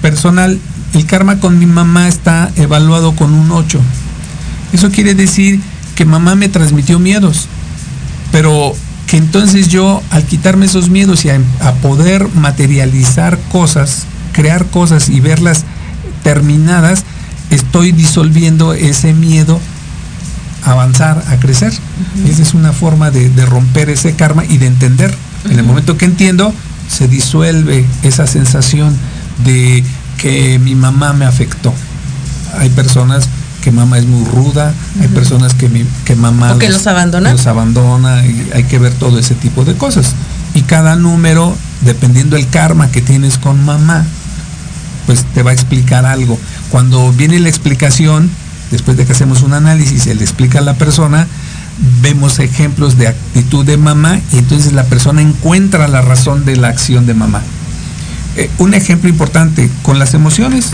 personal, 0.00 0.58
el 0.94 1.06
karma 1.06 1.38
con 1.38 1.58
mi 1.58 1.66
mamá 1.66 2.08
está 2.08 2.50
evaluado 2.56 3.14
con 3.14 3.32
un 3.32 3.50
8. 3.50 3.80
Eso 4.72 4.90
quiere 4.90 5.14
decir 5.14 5.60
que 5.94 6.04
mamá 6.04 6.34
me 6.34 6.48
transmitió 6.48 6.98
miedos, 6.98 7.46
pero 8.32 8.74
que 9.06 9.16
entonces 9.16 9.68
yo 9.68 10.02
al 10.10 10.24
quitarme 10.24 10.66
esos 10.66 10.88
miedos 10.88 11.24
y 11.24 11.30
a, 11.30 11.40
poder 11.82 12.28
materializar 12.36 13.38
cosas, 13.50 14.04
crear 14.32 14.66
cosas 14.66 15.08
y 15.08 15.20
verlas 15.20 15.64
terminadas, 16.22 17.04
estoy 17.50 17.90
disolviendo 17.90 18.72
ese 18.72 19.12
miedo 19.12 19.60
a 20.64 20.72
avanzar, 20.72 21.24
a 21.28 21.36
crecer. 21.36 21.72
Esa 22.28 22.42
es 22.42 22.54
una 22.54 22.72
forma 22.72 23.10
de, 23.10 23.28
romper 23.46 23.90
ese 23.90 24.14
karma 24.14 24.44
y 24.44 24.58
de 24.58 24.66
entender. 24.66 25.12
En 25.44 25.58
el 25.58 25.64
momento 25.64 25.96
que 25.96 26.04
entiendo, 26.04 26.54
se 26.90 27.08
disuelve 27.08 27.86
esa 28.02 28.26
sensación 28.26 28.96
de 29.44 29.84
que 30.18 30.58
mi 30.58 30.74
mamá 30.74 31.12
me 31.12 31.24
afectó. 31.24 31.72
Hay 32.58 32.68
personas 32.70 33.28
que 33.62 33.70
mamá 33.70 33.98
es 33.98 34.06
muy 34.06 34.24
ruda, 34.24 34.74
hay 35.00 35.08
personas 35.08 35.54
que, 35.54 35.68
mi, 35.68 35.84
que 36.04 36.16
mamá 36.16 36.54
los, 36.54 36.86
abandona. 36.86 37.32
los 37.32 37.46
abandona 37.46 38.26
y 38.26 38.50
hay 38.54 38.64
que 38.64 38.78
ver 38.78 38.92
todo 38.94 39.18
ese 39.18 39.34
tipo 39.34 39.64
de 39.64 39.74
cosas. 39.74 40.14
Y 40.54 40.62
cada 40.62 40.96
número, 40.96 41.54
dependiendo 41.82 42.36
el 42.36 42.48
karma 42.48 42.90
que 42.90 43.02
tienes 43.02 43.38
con 43.38 43.64
mamá, 43.64 44.04
pues 45.06 45.24
te 45.34 45.42
va 45.42 45.50
a 45.50 45.54
explicar 45.54 46.06
algo. 46.06 46.38
Cuando 46.70 47.12
viene 47.12 47.38
la 47.38 47.48
explicación, 47.48 48.30
después 48.70 48.96
de 48.96 49.06
que 49.06 49.12
hacemos 49.12 49.42
un 49.42 49.52
análisis, 49.52 50.04
se 50.04 50.14
le 50.14 50.22
explica 50.22 50.58
a 50.58 50.62
la 50.62 50.74
persona, 50.74 51.26
vemos 52.02 52.38
ejemplos 52.38 52.98
de 52.98 53.08
actitud 53.08 53.64
de 53.64 53.76
mamá 53.76 54.20
y 54.32 54.38
entonces 54.38 54.72
la 54.72 54.84
persona 54.84 55.22
encuentra 55.22 55.88
la 55.88 56.02
razón 56.02 56.44
de 56.44 56.56
la 56.56 56.68
acción 56.68 57.06
de 57.06 57.14
mamá. 57.14 57.42
Eh, 58.36 58.50
un 58.58 58.74
ejemplo 58.74 59.08
importante 59.08 59.70
con 59.82 59.98
las 59.98 60.14
emociones. 60.14 60.70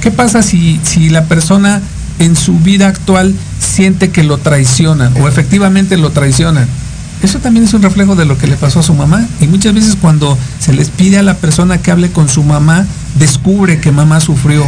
¿Qué 0.00 0.10
pasa 0.10 0.42
si, 0.42 0.80
si 0.82 1.08
la 1.08 1.24
persona 1.24 1.80
en 2.18 2.36
su 2.36 2.58
vida 2.58 2.88
actual 2.88 3.34
siente 3.58 4.10
que 4.10 4.22
lo 4.24 4.38
traicionan 4.38 5.12
o 5.20 5.28
efectivamente 5.28 5.96
lo 5.96 6.10
traicionan? 6.10 6.68
Eso 7.22 7.38
también 7.38 7.64
es 7.64 7.72
un 7.72 7.82
reflejo 7.82 8.16
de 8.16 8.26
lo 8.26 8.36
que 8.36 8.46
le 8.46 8.56
pasó 8.56 8.80
a 8.80 8.82
su 8.82 8.92
mamá. 8.92 9.26
Y 9.40 9.46
muchas 9.46 9.72
veces 9.72 9.96
cuando 9.98 10.36
se 10.58 10.74
les 10.74 10.90
pide 10.90 11.18
a 11.18 11.22
la 11.22 11.34
persona 11.36 11.78
que 11.78 11.90
hable 11.90 12.10
con 12.10 12.28
su 12.28 12.42
mamá, 12.42 12.86
descubre 13.18 13.80
que 13.80 13.92
mamá 13.92 14.20
sufrió 14.20 14.64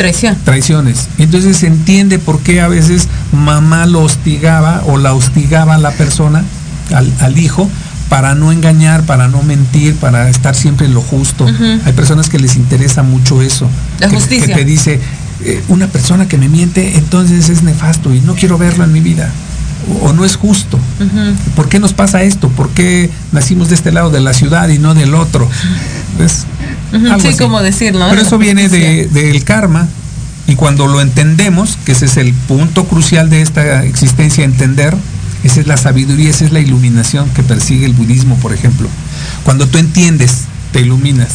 Traición. 0.00 0.34
Traiciones. 0.46 1.08
Entonces 1.18 1.58
se 1.58 1.66
entiende 1.66 2.18
por 2.18 2.40
qué 2.40 2.62
a 2.62 2.68
veces 2.68 3.06
mamá 3.32 3.84
lo 3.84 4.00
hostigaba 4.00 4.82
o 4.86 4.96
la 4.96 5.12
hostigaba 5.12 5.74
a 5.74 5.78
la 5.78 5.90
persona, 5.90 6.42
al, 6.94 7.36
hijo, 7.36 7.68
para 8.08 8.34
no 8.34 8.50
engañar, 8.50 9.02
para 9.02 9.28
no 9.28 9.42
mentir, 9.42 9.94
para 9.96 10.30
estar 10.30 10.54
siempre 10.54 10.86
en 10.86 10.94
lo 10.94 11.02
justo. 11.02 11.46
Hay 11.84 11.92
personas 11.92 12.30
que 12.30 12.38
les 12.38 12.56
interesa 12.56 13.02
mucho 13.02 13.42
eso. 13.42 13.68
La 13.98 14.08
justicia. 14.08 14.46
Que 14.46 14.54
te 14.54 14.64
dice, 14.64 15.00
eh, 15.44 15.62
una 15.68 15.86
persona 15.86 16.26
que 16.26 16.38
me 16.38 16.48
miente, 16.48 16.96
entonces 16.96 17.50
es 17.50 17.62
nefasto 17.62 18.14
y 18.14 18.22
no 18.22 18.34
quiero 18.36 18.56
verlo 18.56 18.84
en 18.84 18.92
mi 18.92 19.00
vida. 19.00 19.30
o 20.02 20.14
no 20.14 20.24
es 20.24 20.36
justo. 20.36 20.78
¿Por 21.54 21.68
qué 21.68 21.78
nos 21.78 21.92
pasa 21.92 22.22
esto? 22.22 22.48
¿Por 22.48 22.70
qué 22.70 23.10
nacimos 23.32 23.68
de 23.68 23.74
este 23.74 23.92
lado 23.92 24.08
de 24.08 24.20
la 24.20 24.32
ciudad 24.32 24.66
y 24.70 24.78
no 24.78 24.94
del 24.94 25.14
otro? 25.14 25.46
Sí, 26.90 27.28
así. 27.28 27.38
como 27.38 27.60
decirlo. 27.62 28.06
Pero 28.10 28.22
eso 28.22 28.38
viene 28.38 28.68
de- 28.68 29.06
del 29.08 29.44
karma 29.44 29.88
y 30.46 30.54
cuando 30.56 30.86
lo 30.86 31.00
entendemos, 31.00 31.78
que 31.84 31.92
ese 31.92 32.06
es 32.06 32.16
el 32.16 32.32
punto 32.32 32.84
crucial 32.86 33.30
de 33.30 33.42
esta 33.42 33.84
existencia, 33.84 34.44
entender, 34.44 34.96
esa 35.44 35.60
es 35.60 35.66
la 35.66 35.76
sabiduría, 35.76 36.30
esa 36.30 36.44
es 36.44 36.52
la 36.52 36.60
iluminación 36.60 37.28
que 37.30 37.42
persigue 37.42 37.86
el 37.86 37.92
budismo, 37.92 38.36
por 38.36 38.52
ejemplo. 38.52 38.88
Cuando 39.44 39.66
tú 39.68 39.78
entiendes, 39.78 40.42
te 40.72 40.80
iluminas. 40.80 41.28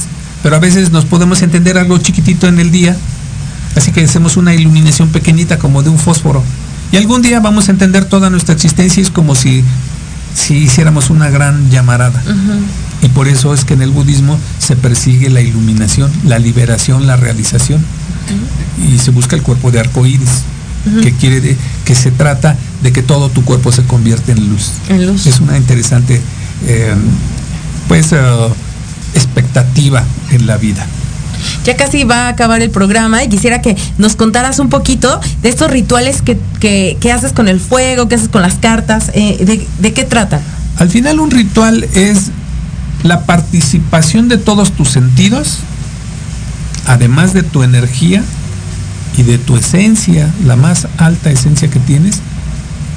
Pero 0.43 0.57
a 0.57 0.59
veces 0.59 0.91
nos 0.91 1.05
podemos 1.05 1.41
entender 1.41 1.77
algo 1.77 1.97
chiquitito 1.97 2.47
en 2.47 2.59
el 2.59 2.71
día, 2.71 2.95
así 3.75 3.91
que 3.91 4.03
hacemos 4.03 4.37
una 4.37 4.53
iluminación 4.53 5.09
pequeñita 5.09 5.57
como 5.57 5.81
de 5.81 5.89
un 5.89 5.97
fósforo. 5.97 6.43
Y 6.91 6.97
algún 6.97 7.21
día 7.23 7.39
vamos 7.39 7.67
a 7.67 7.71
entender 7.71 8.05
toda 8.05 8.29
nuestra 8.29 8.53
existencia, 8.53 9.01
y 9.01 9.03
es 9.05 9.09
como 9.11 9.33
si, 9.33 9.63
si 10.35 10.55
hiciéramos 10.57 11.09
una 11.09 11.29
gran 11.29 11.69
llamarada. 11.71 12.21
Y 13.01 13.09
por 13.09 13.27
eso 13.27 13.53
es 13.53 13.65
que 13.65 13.73
en 13.75 13.81
el 13.81 13.91
budismo 13.91 14.37
se 14.59 14.75
persigue 14.75 15.29
la 15.29 15.41
iluminación, 15.41 16.11
la 16.25 16.39
liberación, 16.39 17.05
la 17.07 17.15
realización. 17.17 17.83
Y 18.81 18.97
se 18.99 19.11
busca 19.11 19.35
el 19.35 19.41
cuerpo 19.43 19.71
de 19.71 19.79
arco 19.79 20.05
iris, 20.05 20.41
que 21.01 21.11
quiere 21.13 21.41
de- 21.41 21.57
que 21.83 21.95
se 21.95 22.11
trata 22.11 22.55
de 22.81 22.91
que 22.91 23.01
todo 23.03 23.29
tu 23.29 23.43
cuerpo 23.43 23.71
se 23.71 23.83
convierte 23.83 24.31
en 24.31 24.49
luz. 24.49 24.69
En 24.89 25.05
luz. 25.07 25.25
Es 25.27 25.39
una 25.39 25.57
interesante 25.57 26.21
eh, 26.67 26.93
pues 27.87 28.11
eh, 28.13 28.17
expectativa 29.13 30.03
en 30.31 30.47
la 30.47 30.57
vida. 30.57 30.85
Ya 31.63 31.75
casi 31.75 32.03
va 32.03 32.25
a 32.25 32.29
acabar 32.29 32.61
el 32.61 32.69
programa 32.69 33.23
y 33.23 33.27
quisiera 33.29 33.61
que 33.61 33.75
nos 33.97 34.15
contaras 34.15 34.59
un 34.59 34.69
poquito 34.69 35.19
de 35.41 35.49
estos 35.49 35.69
rituales 35.69 36.21
que, 36.21 36.37
que- 36.59 36.97
que 36.99 37.11
haces 37.11 37.33
con 37.33 37.47
el 37.47 37.59
fuego, 37.59 38.07
que 38.07 38.15
haces 38.15 38.29
con 38.29 38.41
las 38.41 38.55
cartas, 38.55 39.11
eh, 39.13 39.43
de, 39.45 39.67
de 39.79 39.93
qué 39.93 40.03
tratan? 40.03 40.41
Al 40.77 40.89
final 40.89 41.19
un 41.19 41.31
ritual 41.31 41.83
es 41.93 42.31
la 43.05 43.25
participación 43.25 44.27
de 44.27 44.37
todos 44.37 44.71
tus 44.71 44.89
sentidos, 44.89 45.59
además 46.87 47.33
de 47.33 47.43
tu 47.43 47.61
energía 47.61 48.23
y 49.15 49.23
de 49.23 49.37
tu 49.37 49.55
esencia, 49.55 50.29
la 50.43 50.55
más 50.55 50.87
alta 50.97 51.29
esencia 51.29 51.69
que 51.69 51.79
tienes, 51.79 52.21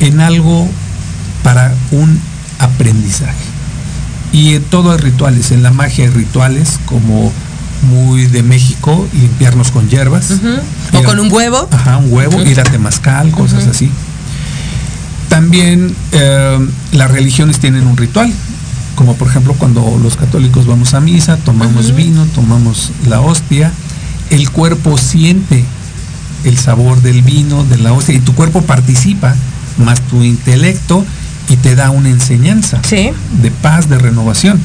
en 0.00 0.20
algo 0.20 0.66
para 1.44 1.74
un 1.90 2.18
aprendizaje. 2.58 3.36
Y 4.32 4.54
en 4.54 4.62
todo 4.64 4.92
hay 4.92 4.98
rituales, 4.98 5.52
en 5.52 5.62
la 5.62 5.70
magia 5.70 6.04
hay 6.04 6.10
rituales 6.10 6.80
como 6.86 7.30
muy 7.82 8.26
de 8.26 8.42
México, 8.42 9.06
limpiarnos 9.12 9.70
con 9.70 9.90
hierbas. 9.90 10.30
O 10.94 10.98
Ir 10.98 11.04
con 11.04 11.20
un 11.20 11.30
huevo. 11.30 11.68
Ajá, 11.70 11.98
un 11.98 12.10
huevo, 12.10 12.42
ir 12.42 12.60
a 12.60 12.64
temazcal, 12.64 13.30
cosas 13.30 13.66
así. 13.66 13.90
También 15.28 15.94
eh, 16.12 16.68
las 16.92 17.10
religiones 17.10 17.58
tienen 17.58 17.86
un 17.86 17.96
ritual, 17.98 18.32
como 18.98 19.14
por 19.14 19.28
ejemplo 19.28 19.54
cuando 19.54 19.96
los 20.02 20.16
católicos 20.16 20.66
vamos 20.66 20.92
a 20.92 20.98
misa, 21.00 21.36
tomamos 21.36 21.94
vino, 21.94 22.26
tomamos 22.34 22.90
la 23.06 23.20
hostia, 23.20 23.70
el 24.30 24.50
cuerpo 24.50 24.98
siente 24.98 25.64
el 26.42 26.58
sabor 26.58 27.00
del 27.00 27.22
vino, 27.22 27.62
de 27.62 27.78
la 27.78 27.92
hostia, 27.92 28.16
y 28.16 28.18
tu 28.18 28.34
cuerpo 28.34 28.62
participa, 28.62 29.36
más 29.78 30.00
tu 30.00 30.24
intelecto, 30.24 31.04
y 31.48 31.54
te 31.58 31.76
da 31.76 31.90
una 31.90 32.08
enseñanza 32.08 32.80
Sí. 32.82 33.10
de 33.40 33.50
paz, 33.52 33.88
de 33.88 33.98
renovación. 33.98 34.58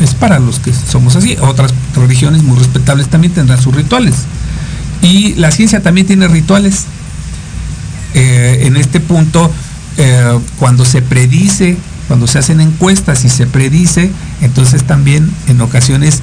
Es 0.00 0.14
para 0.14 0.38
los 0.38 0.60
que 0.60 0.72
somos 0.72 1.16
así. 1.16 1.36
Otras 1.40 1.74
religiones 1.96 2.44
muy 2.44 2.56
respetables 2.60 3.08
también 3.08 3.32
tendrán 3.32 3.60
sus 3.60 3.74
rituales. 3.74 4.14
Y 5.02 5.34
la 5.34 5.50
ciencia 5.50 5.82
también 5.82 6.06
tiene 6.06 6.28
rituales. 6.28 6.84
Eh, 8.14 8.60
en 8.66 8.76
este 8.76 9.00
punto, 9.00 9.50
eh, 9.96 10.38
cuando 10.60 10.84
se 10.84 11.02
predice, 11.02 11.76
cuando 12.10 12.26
se 12.26 12.40
hacen 12.40 12.60
encuestas 12.60 13.24
y 13.24 13.28
se 13.28 13.46
predice, 13.46 14.10
entonces 14.40 14.82
también 14.82 15.30
en 15.46 15.60
ocasiones 15.60 16.22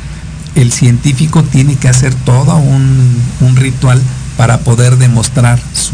el 0.55 0.73
científico 0.73 1.43
tiene 1.43 1.75
que 1.75 1.87
hacer 1.87 2.13
todo 2.13 2.57
un, 2.57 3.15
un 3.39 3.55
ritual 3.55 4.01
para 4.35 4.57
poder 4.59 4.97
demostrar 4.97 5.57
su- 5.73 5.93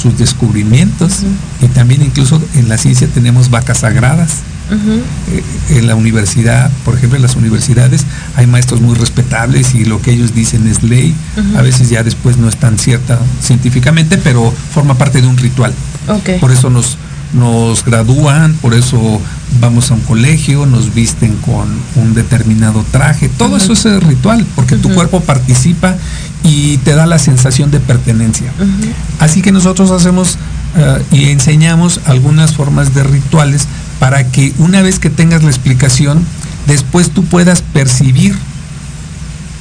sus 0.00 0.18
descubrimientos. 0.18 1.20
Y 1.62 1.68
también 1.68 2.02
incluso 2.02 2.42
en 2.56 2.68
la 2.68 2.76
ciencia 2.76 3.08
tenemos 3.08 3.48
vacas 3.48 3.78
sagradas. 3.78 4.40
Eh, 5.70 5.78
en 5.78 5.86
la 5.86 5.94
universidad, 5.96 6.70
por 6.84 6.94
ejemplo, 6.96 7.16
en 7.16 7.22
las 7.22 7.34
universidades 7.36 8.04
hay 8.36 8.46
maestros 8.46 8.82
muy 8.82 8.96
respetables 8.96 9.74
y 9.74 9.86
lo 9.86 10.02
que 10.02 10.12
ellos 10.12 10.34
dicen 10.34 10.66
es 10.66 10.82
ley. 10.82 11.14
A 11.56 11.62
veces 11.62 11.88
ya 11.88 12.02
después 12.02 12.36
no 12.36 12.50
es 12.50 12.56
tan 12.56 12.78
cierta 12.78 13.18
científicamente, 13.40 14.18
pero 14.18 14.52
forma 14.74 14.94
parte 14.98 15.22
de 15.22 15.26
un 15.26 15.38
ritual. 15.38 15.72
Por 16.38 16.52
eso 16.52 16.68
nos, 16.68 16.98
nos 17.32 17.84
gradúan, 17.84 18.54
por 18.54 18.74
eso 18.74 19.20
vamos 19.60 19.90
a 19.90 19.94
un 19.94 20.00
colegio, 20.00 20.66
nos 20.66 20.94
visten 20.94 21.36
con 21.36 21.68
un 21.96 22.14
determinado 22.14 22.84
traje. 22.90 23.28
Todo 23.28 23.56
eso 23.56 23.72
es 23.72 23.84
el 23.86 24.00
ritual, 24.00 24.46
porque 24.54 24.76
tu 24.76 24.92
cuerpo 24.92 25.20
participa 25.20 25.96
y 26.42 26.78
te 26.78 26.94
da 26.94 27.06
la 27.06 27.18
sensación 27.18 27.70
de 27.70 27.80
pertenencia. 27.80 28.52
Así 29.18 29.42
que 29.42 29.52
nosotros 29.52 29.90
hacemos 29.90 30.38
eh, 30.76 31.02
y 31.10 31.28
enseñamos 31.28 32.00
algunas 32.06 32.54
formas 32.54 32.94
de 32.94 33.02
rituales 33.02 33.66
para 33.98 34.24
que 34.30 34.52
una 34.58 34.82
vez 34.82 34.98
que 34.98 35.10
tengas 35.10 35.42
la 35.42 35.50
explicación, 35.50 36.24
después 36.66 37.10
tú 37.10 37.24
puedas 37.24 37.62
percibir. 37.62 38.36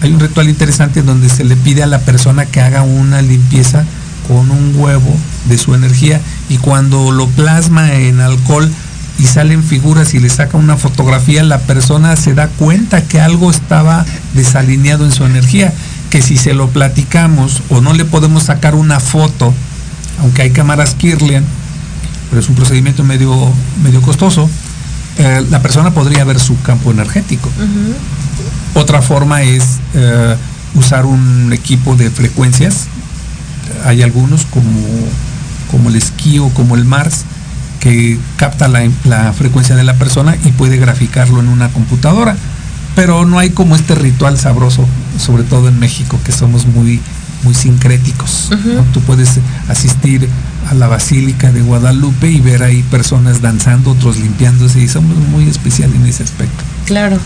Hay 0.02 0.12
un 0.12 0.20
ritual 0.20 0.50
interesante 0.50 1.04
donde 1.04 1.30
se 1.30 1.44
le 1.44 1.56
pide 1.56 1.84
a 1.84 1.88
la 1.88 2.00
persona 2.00 2.46
que 2.46 2.60
haga 2.60 2.82
una 2.82 3.22
limpieza 3.22 3.86
con 4.28 4.52
un 4.52 4.74
huevo 4.76 5.16
de 5.46 5.58
su 5.58 5.76
energía 5.76 6.22
y 6.50 6.58
cuando 6.58 7.12
lo 7.12 7.28
plasma 7.28 7.94
en 7.94 8.20
alcohol 8.20 8.72
y 9.20 9.26
salen 9.26 9.64
figuras 9.64 10.14
y 10.14 10.20
le 10.20 10.30
saca 10.30 10.58
una 10.58 10.78
fotografía, 10.78 11.44
la 11.44 11.60
persona 11.60 12.16
se 12.16 12.34
da 12.34 12.48
cuenta 12.48 13.04
que 13.04 13.22
algo 13.22 13.52
estaba 13.52 14.06
desalineado 14.34 15.06
en 15.06 15.12
su 15.12 15.26
energía, 15.26 15.74
que 16.10 16.22
si 16.22 16.38
se 16.38 16.54
lo 16.54 16.70
platicamos 16.70 17.62
o 17.70 17.82
no 17.82 17.94
le 17.94 18.06
podemos 18.06 18.44
sacar 18.44 18.74
una 18.74 19.00
foto, 19.00 19.54
aunque 20.22 20.42
hay 20.44 20.52
cámaras 20.52 20.96
Kirlian, 20.96 21.44
pero 22.30 22.42
es 22.42 22.50
un 22.50 22.56
procedimiento 22.56 23.04
medio, 23.04 23.52
medio 23.84 24.02
costoso, 24.02 24.50
eh, 25.18 25.46
la 25.50 25.62
persona 25.62 25.92
podría 25.92 26.24
ver 26.24 26.40
su 26.40 26.60
campo 26.62 26.92
energético. 26.92 27.50
Otra 28.74 29.02
forma 29.02 29.44
es 29.44 29.80
eh, 29.94 30.36
usar 30.74 31.06
un 31.06 31.52
equipo 31.54 31.96
de 31.96 32.10
frecuencias. 32.10 32.88
Hay 33.86 34.02
algunos 34.02 34.46
como, 34.46 34.80
como 35.70 35.90
el 35.90 35.96
esquí 35.96 36.40
o 36.40 36.50
como 36.50 36.76
el 36.76 36.86
Mars 36.86 37.26
que 37.80 38.20
capta 38.38 38.68
la, 38.68 38.88
la 39.06 39.34
frecuencia 39.34 39.76
de 39.76 39.84
la 39.84 39.96
persona 39.96 40.38
y 40.46 40.52
puede 40.52 40.78
graficarlo 40.78 41.40
en 41.40 41.48
una 41.48 41.70
computadora. 41.70 42.36
Pero 42.96 43.26
no 43.26 43.40
hay 43.40 43.52
como 43.52 43.76
este 43.76 43.96
ritual 43.96 44.38
sabroso, 44.38 44.86
sobre 45.18 45.44
todo 45.44 45.70
en 45.70 45.80
México, 45.80 46.20
que 46.26 46.32
somos 46.32 46.68
muy, 46.68 47.00
muy 47.44 47.54
sincréticos. 47.54 48.50
¿no? 48.52 48.84
Tú 48.94 49.02
puedes 49.02 49.40
asistir 49.68 50.28
a 50.70 50.74
la 50.74 50.88
Basílica 50.88 51.52
de 51.52 51.62
Guadalupe 51.62 52.30
y 52.30 52.40
ver 52.40 52.64
ahí 52.64 52.84
personas 52.84 53.42
danzando, 53.42 53.92
otros 53.92 54.18
limpiándose 54.18 54.82
y 54.82 54.88
somos 54.88 55.18
muy 55.30 55.48
especial 55.48 55.92
en 55.94 56.06
ese 56.06 56.24
aspecto. 56.24 56.64
Claro. 56.86 57.18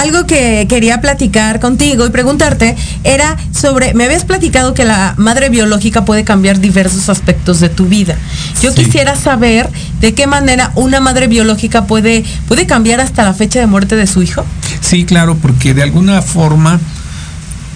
Algo 0.00 0.26
que 0.26 0.64
quería 0.66 1.02
platicar 1.02 1.60
contigo 1.60 2.06
y 2.06 2.08
preguntarte 2.08 2.74
era 3.04 3.36
sobre, 3.52 3.92
me 3.92 4.04
habías 4.06 4.24
platicado 4.24 4.72
que 4.72 4.86
la 4.86 5.12
madre 5.18 5.50
biológica 5.50 6.06
puede 6.06 6.24
cambiar 6.24 6.58
diversos 6.58 7.10
aspectos 7.10 7.60
de 7.60 7.68
tu 7.68 7.84
vida. 7.84 8.16
Yo 8.62 8.72
Sí. 8.72 8.84
quisiera 8.84 9.14
saber 9.14 9.68
de 10.00 10.14
qué 10.14 10.26
manera 10.26 10.72
una 10.74 11.00
madre 11.00 11.26
biológica 11.26 11.84
puede, 11.84 12.24
puede 12.48 12.64
cambiar 12.64 12.98
hasta 13.02 13.24
la 13.24 13.34
fecha 13.34 13.60
de 13.60 13.66
muerte 13.66 13.94
de 13.94 14.06
su 14.06 14.22
hijo. 14.22 14.46
Sí, 14.80 15.04
claro, 15.04 15.36
porque 15.36 15.74
de 15.74 15.82
alguna 15.82 16.22
forma, 16.22 16.80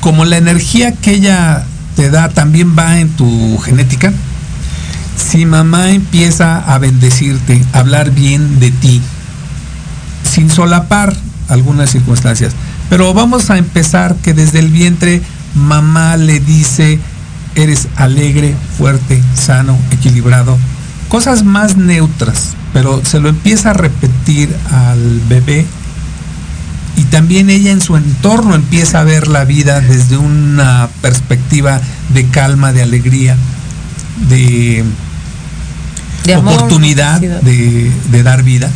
como 0.01 0.25
la 0.25 0.39
energía 0.39 0.93
que 0.93 1.11
ella 1.11 1.67
te 1.95 2.09
da 2.09 2.31
también 2.31 2.75
va 2.75 3.01
en 3.01 3.11
tu 3.11 3.59
genética, 3.59 4.15
si 5.15 5.45
mamá 5.45 5.91
empieza 5.91 6.57
a 6.57 6.79
bendecirte, 6.79 7.63
a 7.75 7.81
hablar 7.81 8.13
bien 8.13 8.61
de 8.61 8.71
ti, 8.71 9.03
sin 10.33 10.49
solapar 10.51 11.15
algunas 11.49 11.91
circunstancias, 11.91 12.53
pero 12.89 13.15
vamos 13.15 13.51
a 13.51 13.59
empezar 13.59 14.17
que 14.17 14.35
desde 14.35 14.59
el 14.59 14.69
vientre 14.69 15.23
mamá 15.55 16.17
le 16.17 16.41
dice, 16.41 16.99
eres 17.55 17.89
alegre, 17.97 18.55
fuerte, 18.79 19.23
sano, 19.35 19.77
equilibrado, 19.91 20.59
cosas 21.09 21.45
más 21.45 21.77
neutras, 21.77 22.55
pero 22.73 23.05
se 23.05 23.21
lo 23.21 23.29
empieza 23.29 23.71
a 23.71 23.75
repetir 23.75 24.55
al 24.71 25.21
bebé. 25.29 25.67
Y 26.97 27.05
también 27.05 27.51
ella 27.51 27.73
en 27.73 27.81
su 27.81 27.97
entorno 27.97 28.55
empieza 28.55 29.01
a 29.01 29.05
ver 29.05 29.27
la 29.27 29.45
vida 29.45 29.81
desde 29.81 30.17
una 30.17 30.89
perspectiva 31.03 31.81
de 32.11 32.27
calma, 32.29 32.73
de 32.73 32.83
alegría, 32.83 33.37
de, 34.29 34.85
De 36.25 36.35
amor, 36.35 36.55
oportunidad 36.55 37.21
de 37.21 38.23
dar 38.23 38.45
vida. 38.45 38.71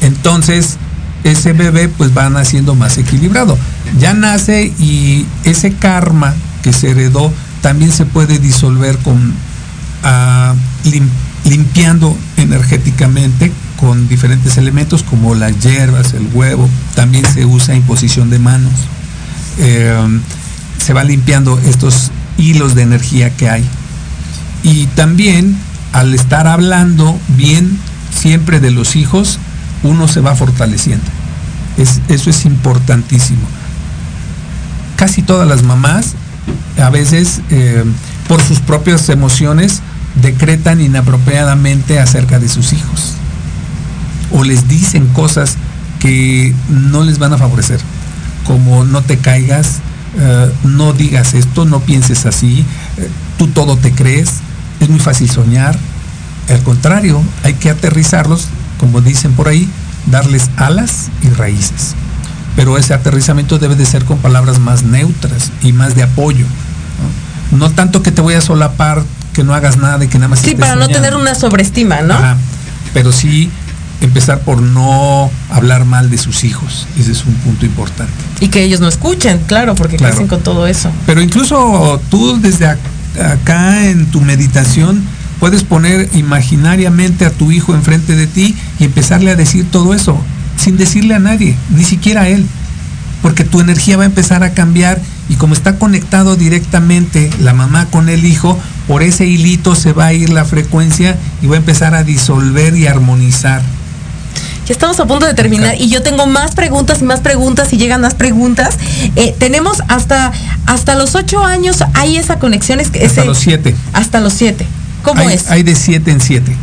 Entonces, 0.00 0.78
ese 1.24 1.52
bebé 1.52 1.88
pues 1.88 2.16
va 2.16 2.28
naciendo 2.30 2.74
más 2.74 2.98
equilibrado. 2.98 3.58
Ya 3.98 4.14
nace 4.14 4.72
y 4.78 5.26
ese 5.44 5.72
karma 5.74 6.34
que 6.62 6.72
se 6.72 6.90
heredó 6.90 7.32
también 7.62 7.92
se 7.92 8.06
puede 8.06 8.38
disolver 8.38 8.96
con 8.98 9.34
ah, 10.02 10.54
lim- 10.84 11.08
limpiando 11.44 12.16
energéticamente 12.36 13.52
con 13.78 14.08
diferentes 14.08 14.56
elementos 14.58 15.02
como 15.02 15.34
las 15.34 15.58
hierbas, 15.60 16.12
el 16.12 16.28
huevo, 16.34 16.68
también 16.94 17.24
se 17.32 17.46
usa 17.46 17.74
imposición 17.74 18.28
de 18.28 18.38
manos. 18.38 18.72
Eh, 19.58 20.20
se 20.84 20.92
va 20.92 21.02
limpiando 21.04 21.58
estos 21.60 22.10
hilos 22.38 22.74
de 22.74 22.82
energía 22.82 23.30
que 23.36 23.48
hay. 23.48 23.64
Y 24.62 24.86
también 24.88 25.56
al 25.92 26.14
estar 26.14 26.46
hablando 26.46 27.18
bien 27.36 27.78
siempre 28.14 28.60
de 28.60 28.70
los 28.70 28.96
hijos, 28.96 29.38
uno 29.82 30.08
se 30.08 30.20
va 30.20 30.34
fortaleciendo. 30.34 31.06
eso 31.76 32.30
es 32.30 32.44
importantísimo. 32.44 33.46
Casi 34.96 35.22
todas 35.22 35.48
las 35.48 35.62
mamás, 35.62 36.14
a 36.82 36.90
veces, 36.90 37.40
eh, 37.50 37.84
por 38.28 38.42
sus 38.42 38.60
propias 38.60 39.08
emociones, 39.08 39.80
decretan 40.22 40.80
inapropiadamente 40.80 41.98
acerca 41.98 42.38
de 42.38 42.48
sus 42.48 42.72
hijos 42.72 43.14
o 44.32 44.44
les 44.44 44.68
dicen 44.68 45.06
cosas 45.08 45.56
que 45.98 46.54
no 46.68 47.04
les 47.04 47.18
van 47.18 47.32
a 47.32 47.38
favorecer, 47.38 47.80
como 48.46 48.84
no 48.84 49.02
te 49.02 49.18
caigas, 49.18 49.78
eh, 50.18 50.52
no 50.64 50.92
digas 50.92 51.34
esto, 51.34 51.64
no 51.64 51.80
pienses 51.80 52.26
así, 52.26 52.64
eh, 52.96 53.08
tú 53.38 53.48
todo 53.48 53.76
te 53.76 53.92
crees, 53.92 54.30
es 54.80 54.88
muy 54.88 55.00
fácil 55.00 55.30
soñar. 55.30 55.78
Al 56.48 56.62
contrario, 56.62 57.22
hay 57.44 57.54
que 57.54 57.70
aterrizarlos, 57.70 58.48
como 58.80 59.02
dicen 59.02 59.32
por 59.32 59.46
ahí, 59.46 59.68
darles 60.06 60.50
alas 60.56 61.10
y 61.22 61.28
raíces. 61.28 61.94
Pero 62.56 62.78
ese 62.78 62.94
aterrizamiento 62.94 63.58
debe 63.58 63.76
de 63.76 63.84
ser 63.84 64.06
con 64.06 64.18
palabras 64.18 64.58
más 64.58 64.82
neutras 64.82 65.52
y 65.62 65.72
más 65.72 65.94
de 65.94 66.02
apoyo. 66.02 66.46
No, 67.52 67.70
tanto 67.70 68.02
que 68.02 68.10
te 68.10 68.22
voy 68.22 68.34
a 68.34 68.40
solapar, 68.40 69.04
que 69.34 69.44
no 69.44 69.54
hagas 69.54 69.76
nada 69.76 70.02
y 70.02 70.08
que 70.08 70.18
nada 70.18 70.28
más... 70.28 70.40
Sí, 70.40 70.54
para 70.54 70.76
no 70.76 70.88
tener 70.88 71.14
una 71.14 71.34
sobreestima, 71.34 72.00
¿no? 72.00 72.16
pero 72.92 73.12
sí 73.12 73.50
empezar 74.00 74.40
por 74.40 74.60
no 74.62 75.30
hablar 75.50 75.84
mal 75.84 76.10
de 76.10 76.18
sus 76.18 76.42
hijos. 76.42 76.88
Ese 76.98 77.12
es 77.12 77.24
un 77.24 77.34
punto 77.34 77.66
importante. 77.66 78.12
Y 78.40 78.48
que 78.48 78.64
ellos 78.64 78.80
no 78.80 78.88
escuchen, 78.88 79.38
claro, 79.46 79.74
porque 79.74 79.96
crecen 79.96 80.26
con 80.26 80.40
todo 80.40 80.66
eso. 80.66 80.90
Pero 81.06 81.20
incluso 81.20 82.00
tú 82.10 82.40
desde 82.40 82.66
acá 82.66 83.86
en 83.86 84.06
tu 84.06 84.22
meditación 84.22 85.04
puedes 85.40 85.64
poner 85.64 86.08
imaginariamente 86.14 87.24
a 87.24 87.30
tu 87.30 87.50
hijo 87.50 87.74
enfrente 87.74 88.14
de 88.14 88.26
ti 88.26 88.54
y 88.78 88.84
empezarle 88.84 89.30
a 89.30 89.36
decir 89.36 89.68
todo 89.70 89.94
eso, 89.94 90.16
sin 90.56 90.76
decirle 90.76 91.14
a 91.14 91.18
nadie, 91.18 91.56
ni 91.70 91.82
siquiera 91.82 92.22
a 92.22 92.28
él. 92.28 92.46
Porque 93.22 93.44
tu 93.44 93.60
energía 93.60 93.96
va 93.96 94.04
a 94.04 94.06
empezar 94.06 94.44
a 94.44 94.52
cambiar 94.52 95.00
y 95.28 95.34
como 95.34 95.54
está 95.54 95.78
conectado 95.78 96.36
directamente 96.36 97.30
la 97.40 97.52
mamá 97.52 97.86
con 97.86 98.08
el 98.08 98.24
hijo, 98.24 98.58
por 98.86 99.02
ese 99.02 99.26
hilito 99.26 99.74
se 99.74 99.92
va 99.92 100.06
a 100.06 100.12
ir 100.12 100.30
la 100.30 100.44
frecuencia 100.44 101.18
y 101.42 101.46
va 101.46 101.56
a 101.56 101.58
empezar 101.58 101.94
a 101.94 102.04
disolver 102.04 102.76
y 102.76 102.86
armonizar 102.86 103.62
estamos 104.72 105.00
a 105.00 105.06
punto 105.06 105.26
de 105.26 105.34
terminar 105.34 105.74
y 105.78 105.88
yo 105.88 106.02
tengo 106.02 106.26
más 106.26 106.54
preguntas 106.54 107.00
y 107.00 107.04
más 107.04 107.20
preguntas 107.20 107.72
y 107.72 107.76
llegan 107.76 108.00
más 108.00 108.14
preguntas. 108.14 108.78
Eh, 109.16 109.34
tenemos 109.38 109.82
hasta, 109.88 110.32
hasta 110.66 110.94
los 110.94 111.14
ocho 111.14 111.44
años, 111.44 111.78
hay 111.94 112.16
esa 112.16 112.38
conexión. 112.38 112.80
Es, 112.80 112.90
hasta 112.94 113.24
los 113.24 113.38
siete. 113.38 113.74
Hasta 113.92 114.20
los 114.20 114.32
siete. 114.32 114.66
¿Cómo 115.02 115.22
es? 115.22 115.50
Hay 115.50 115.62
de 115.62 115.74
siete 115.74 116.10
en 116.10 116.20
siete. 116.20 116.56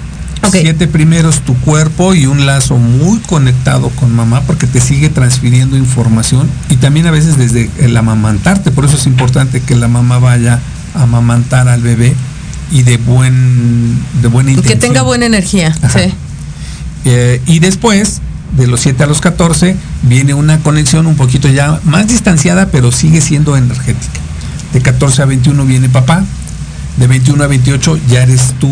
Siete 0.51 0.87
primeros 0.87 1.41
tu 1.41 1.55
cuerpo 1.55 2.13
y 2.13 2.25
un 2.25 2.45
lazo 2.45 2.77
muy 2.77 3.19
conectado 3.19 3.89
con 3.89 4.15
mamá 4.15 4.41
porque 4.41 4.65
te 4.65 4.79
sigue 4.79 5.09
transfiriendo 5.09 5.75
información 5.75 6.49
y 6.69 6.77
también 6.77 7.05
a 7.07 7.11
veces 7.11 7.37
desde 7.37 7.69
el 7.79 7.97
amamantarte. 7.97 8.71
Por 8.71 8.85
eso 8.85 8.95
es 8.95 9.07
importante 9.07 9.61
que 9.61 9.75
la 9.75 9.89
mamá 9.89 10.19
vaya 10.19 10.59
a 10.95 11.03
amamantar 11.03 11.67
al 11.67 11.81
bebé 11.81 12.15
y 12.71 12.83
de 12.83 12.97
buen 12.97 13.97
de 14.21 14.27
buena 14.29 14.51
intención. 14.51 14.79
Que 14.79 14.87
tenga 14.87 15.01
buena 15.01 15.25
energía. 15.25 15.73
Sí. 15.73 16.13
Eh, 17.05 17.41
y 17.45 17.59
después, 17.59 18.21
de 18.55 18.67
los 18.67 18.81
7 18.81 19.03
a 19.03 19.07
los 19.07 19.21
14, 19.21 19.75
viene 20.03 20.33
una 20.33 20.59
conexión 20.59 21.07
un 21.07 21.15
poquito 21.15 21.47
ya 21.47 21.79
más 21.83 22.07
distanciada, 22.07 22.69
pero 22.69 22.91
sigue 22.91 23.21
siendo 23.21 23.55
energética. 23.57 24.19
De 24.73 24.81
14 24.81 25.21
a 25.21 25.25
21 25.25 25.65
viene 25.65 25.89
papá, 25.89 26.23
de 26.97 27.07
21 27.07 27.43
a 27.43 27.47
28 27.47 27.99
ya 28.09 28.23
eres 28.23 28.53
tú, 28.59 28.69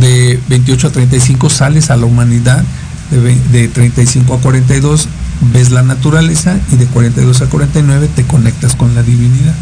de 0.00 0.40
28 0.48 0.88
a 0.88 0.92
35 0.92 1.50
sales 1.50 1.90
a 1.90 1.96
la 1.96 2.06
humanidad, 2.06 2.62
de, 3.10 3.34
de 3.52 3.68
35 3.68 4.34
a 4.34 4.40
42 4.40 5.08
ves 5.52 5.70
la 5.70 5.82
naturaleza 5.82 6.58
y 6.72 6.76
de 6.76 6.86
42 6.86 7.42
a 7.42 7.46
49 7.46 8.08
te 8.14 8.24
conectas 8.24 8.74
con 8.74 8.94
la 8.94 9.02
divinidad. 9.02 9.54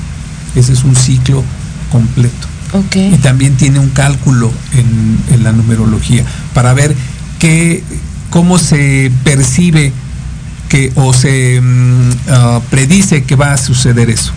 Ese 0.55 0.72
es 0.72 0.84
un 0.84 0.94
ciclo 0.94 1.42
completo. 1.90 2.48
Y 2.94 3.16
también 3.18 3.57
tiene 3.57 3.78
un 3.78 3.90
cálculo 3.90 4.52
en, 4.72 5.18
en 5.32 5.44
la 5.44 5.52
numerología 5.52 6.24
para 6.55 6.74
ver 6.74 6.94
cómo 8.30 8.59
se 8.59 9.12
percibe 9.22 9.92
que 10.68 10.90
o 10.96 11.12
se 11.12 11.61
mm, 11.61 12.11
ah, 12.30 12.61
predice 12.70 13.22
que 13.24 13.36
va 13.36 13.52
a 13.52 13.59
suceder 13.59 14.11
eso. 14.11 14.32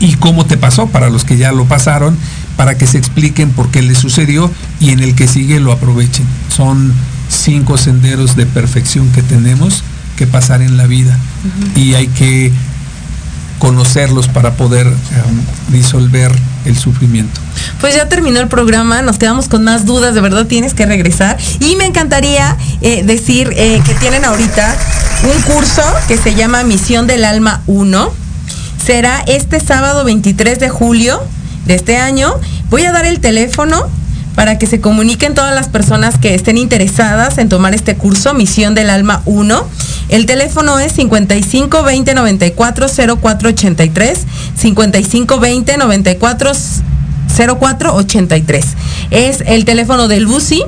Y 0.00 0.14
cómo 0.14 0.46
te 0.46 0.56
pasó 0.56 0.86
para 0.88 1.10
los 1.10 1.24
que 1.24 1.36
ya 1.36 1.52
lo 1.52 1.64
pasaron, 1.64 2.16
para 2.56 2.76
que 2.76 2.86
se 2.86 2.98
expliquen 2.98 3.50
por 3.50 3.70
qué 3.70 3.82
le 3.82 3.94
sucedió 3.94 4.50
y 4.80 4.90
en 4.90 5.00
el 5.00 5.14
que 5.14 5.28
sigue 5.28 5.60
lo 5.60 5.72
aprovechen. 5.72 6.26
Son 6.54 6.92
cinco 7.28 7.76
senderos 7.78 8.36
de 8.36 8.46
perfección 8.46 9.10
que 9.10 9.22
tenemos 9.22 9.82
que 10.16 10.26
pasar 10.26 10.62
en 10.62 10.76
la 10.76 10.86
vida 10.86 11.16
y 11.76 11.94
hay 11.94 12.08
que 12.08 12.52
conocerlos 13.58 14.28
para 14.28 14.52
poder 14.52 14.86
em, 14.86 15.72
disolver 15.72 16.32
el 16.64 16.76
sufrimiento. 16.76 17.40
Pues 17.80 17.94
ya 17.94 18.08
terminó 18.08 18.40
el 18.40 18.48
programa, 18.48 19.02
nos 19.02 19.18
quedamos 19.18 19.48
con 19.48 19.64
más 19.64 19.84
dudas, 19.84 20.14
de 20.14 20.20
verdad 20.20 20.46
tienes 20.46 20.74
que 20.74 20.86
regresar. 20.86 21.36
Y 21.60 21.76
me 21.76 21.86
encantaría 21.86 22.56
eh, 22.80 23.02
decir 23.04 23.52
eh, 23.56 23.80
que 23.84 23.94
tienen 23.94 24.24
ahorita 24.24 24.76
un 25.24 25.42
curso 25.42 25.82
que 26.06 26.16
se 26.16 26.34
llama 26.34 26.62
Misión 26.64 27.06
del 27.06 27.24
Alma 27.24 27.62
1. 27.66 28.27
Será 28.88 29.22
este 29.26 29.60
sábado 29.60 30.02
23 30.04 30.58
de 30.58 30.70
julio 30.70 31.20
de 31.66 31.74
este 31.74 31.98
año. 31.98 32.32
Voy 32.70 32.86
a 32.86 32.92
dar 32.92 33.04
el 33.04 33.20
teléfono 33.20 33.86
para 34.34 34.56
que 34.56 34.66
se 34.66 34.80
comuniquen 34.80 35.34
todas 35.34 35.54
las 35.54 35.68
personas 35.68 36.16
que 36.16 36.34
estén 36.34 36.56
interesadas 36.56 37.36
en 37.36 37.50
tomar 37.50 37.74
este 37.74 37.96
curso, 37.96 38.32
Misión 38.32 38.74
del 38.74 38.88
Alma 38.88 39.20
1. 39.26 39.62
El 40.08 40.24
teléfono 40.24 40.78
es 40.78 40.92
55 40.92 41.82
20 41.82 42.14
94 42.14 42.86
04 43.20 43.48
83, 43.50 44.20
55 44.56 45.38
20 45.38 45.76
94 45.76 46.52
04 47.36 47.94
83. 47.94 48.66
Es 49.10 49.42
el 49.44 49.66
teléfono 49.66 50.08
de 50.08 50.20
Lucy 50.20 50.62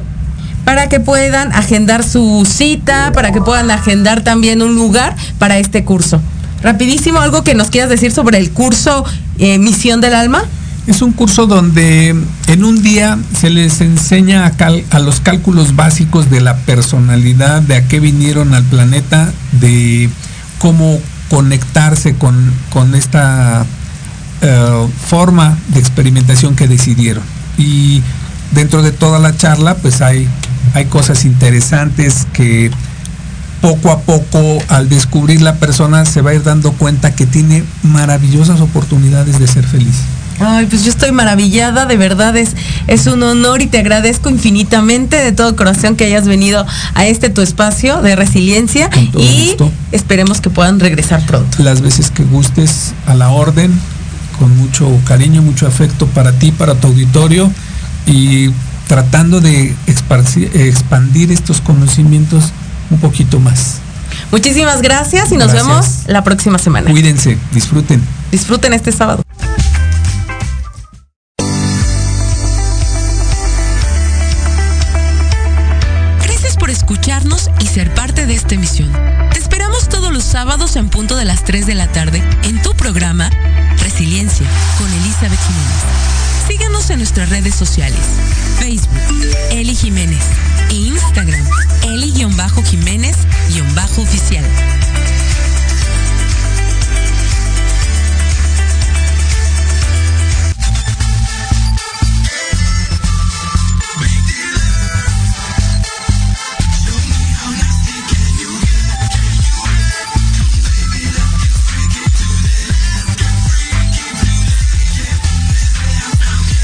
para 0.67 0.91
que 0.91 1.01
puedan 1.01 1.53
agendar 1.53 2.05
su 2.05 2.47
cita, 2.47 3.13
para 3.15 3.33
que 3.33 3.41
puedan 3.41 3.71
agendar 3.71 4.21
también 4.21 4.61
un 4.61 4.75
lugar 4.75 5.17
para 5.39 5.57
este 5.59 5.87
curso. 5.87 6.21
Rapidísimo, 6.63 7.21
algo 7.21 7.43
que 7.43 7.55
nos 7.55 7.71
quieras 7.71 7.89
decir 7.89 8.13
sobre 8.13 8.39
el 8.39 8.51
curso 8.51 9.05
eh, 9.39 9.59
Misión 9.59 10.01
del 10.01 10.15
Alma. 10.15 10.43
Es 10.87 11.03
un 11.03 11.13
curso 11.13 11.47
donde 11.47 12.15
en 12.49 12.65
un 12.65 12.83
día 12.83 13.19
se 13.39 13.49
les 13.49 13.81
enseña 13.81 14.47
a, 14.91 14.99
los 14.99 15.21
cálculos 15.21 15.77
básicos 15.77 16.31
de 16.31 16.41
la 16.41 16.57
personalidad, 16.57 17.63
de 17.63 17.77
a 17.77 17.89
qué 17.89 18.01
vinieron 18.01 18.55
al 18.55 18.65
planeta, 18.65 19.33
de 19.53 20.11
cómo 20.59 20.99
conectarse 21.29 22.15
con, 22.17 22.95
esta 22.95 23.65
eh, 24.43 24.87
forma 25.07 25.57
de 25.69 25.81
experimentación 25.81 26.57
que 26.57 26.67
decidieron. 26.67 27.23
Y 27.57 28.03
dentro 28.53 28.83
de 28.83 28.93
toda 28.93 29.19
la 29.19 29.37
charla, 29.37 29.77
pues 29.77 30.01
hay, 30.01 30.29
hay 30.75 30.87
cosas 30.87 31.25
interesantes 31.25 32.27
que 32.33 32.71
poco 33.61 33.91
a 33.91 34.01
poco, 34.01 34.59
al 34.69 34.89
descubrir 34.89 35.43
la 35.43 35.57
persona, 35.57 36.05
se 36.05 36.23
va 36.23 36.31
a 36.31 36.35
ir 36.35 36.43
dando 36.43 36.73
cuenta 36.73 37.15
que 37.15 37.27
tiene 37.27 37.65
maravillosas 37.83 38.61
oportunidades 38.61 39.39
de 39.39 39.47
ser 39.47 39.67
feliz. 39.67 39.97
Ay, 40.43 40.65
pues 40.67 40.85
yo 40.85 40.91
estoy 40.91 41.13
maravillada, 41.13 41.85
de 41.85 41.99
verdad 41.99 42.35
es, 42.35 42.57
es 42.87 43.07
un 43.07 43.23
honor 43.23 43.61
y 43.61 43.67
te 43.67 43.79
agradezco 43.79 44.31
infinitamente 44.31 45.17
de 45.17 45.33
todo 45.33 45.55
corazón 45.55 45.97
que 45.97 46.07
hayas 46.07 46.27
venido 46.27 46.65
a 46.95 47.05
este 47.05 47.29
tu 47.29 47.43
espacio 47.43 48.01
de 48.01 48.17
resiliencia 48.17 48.89
y 49.19 49.55
esperemos 49.93 50.41
que 50.41 50.49
puedan 50.49 50.81
regresar 50.81 51.27
pronto. 51.27 51.63
Las 51.63 51.83
veces 51.83 52.11
que 52.11 52.25
gustes 52.25 52.95
a 53.07 53.15
la 53.15 53.29
orden, 53.29 53.71
con 54.39 54.57
mucho 54.57 54.91
cariño, 55.05 55.43
mucho 55.43 55.67
afecto 55.67 56.07
para 56.07 56.33
ti, 56.33 56.53
para 56.53 56.75
tu 56.75 56.87
auditorio 56.87 57.53
y 58.07 58.49
tratando 58.89 59.43
de 59.43 59.75
expandir 59.87 61.33
estos 61.33 61.61
conocimientos 61.61 62.55
un 62.91 62.99
poquito 62.99 63.41
más. 63.41 63.79
Muchísimas 64.31 64.83
gracias 64.83 65.33
y 65.33 65.37
nos 65.37 65.53
vemos 65.53 66.05
la 66.07 66.23
próxima 66.25 66.59
semana. 66.59 66.91
Cuídense, 66.91 67.39
disfruten. 67.53 68.03
Disfruten 68.31 68.73
este 68.73 68.93
sábado. 68.93 69.23
escucharnos 76.71 77.51
y 77.61 77.67
ser 77.67 77.93
parte 77.95 78.27
de 78.27 78.35
esta 78.35 78.55
emisión. 78.55 78.91
Te 79.33 79.39
esperamos 79.39 79.89
todos 79.89 80.13
los 80.13 80.25
sábados 80.25 80.77
en 80.77 80.89
punto 80.89 81.17
de 81.17 81.25
las 81.25 81.45
3 81.45 81.67
de 81.67 81.75
la 81.75 81.91
tarde 81.91 82.23
en 82.45 82.61
tu 82.63 82.75
programa 82.75 83.31
Resiliencia 83.79 84.47
con 84.79 84.93
Elizabeth 84.93 85.39
Jiménez. 85.39 86.49
Síguenos 86.49 86.91
en 86.91 86.99
nuestras 86.99 87.31
redes 87.31 87.55
sociales. 87.55 88.01
Facebook, 88.59 88.99
Eli 89.51 89.75
Jiménez. 89.75 90.19
E 90.71 90.75
Instagram, 90.75 91.45
Eli-Jiménez-Oficial. 91.91 94.45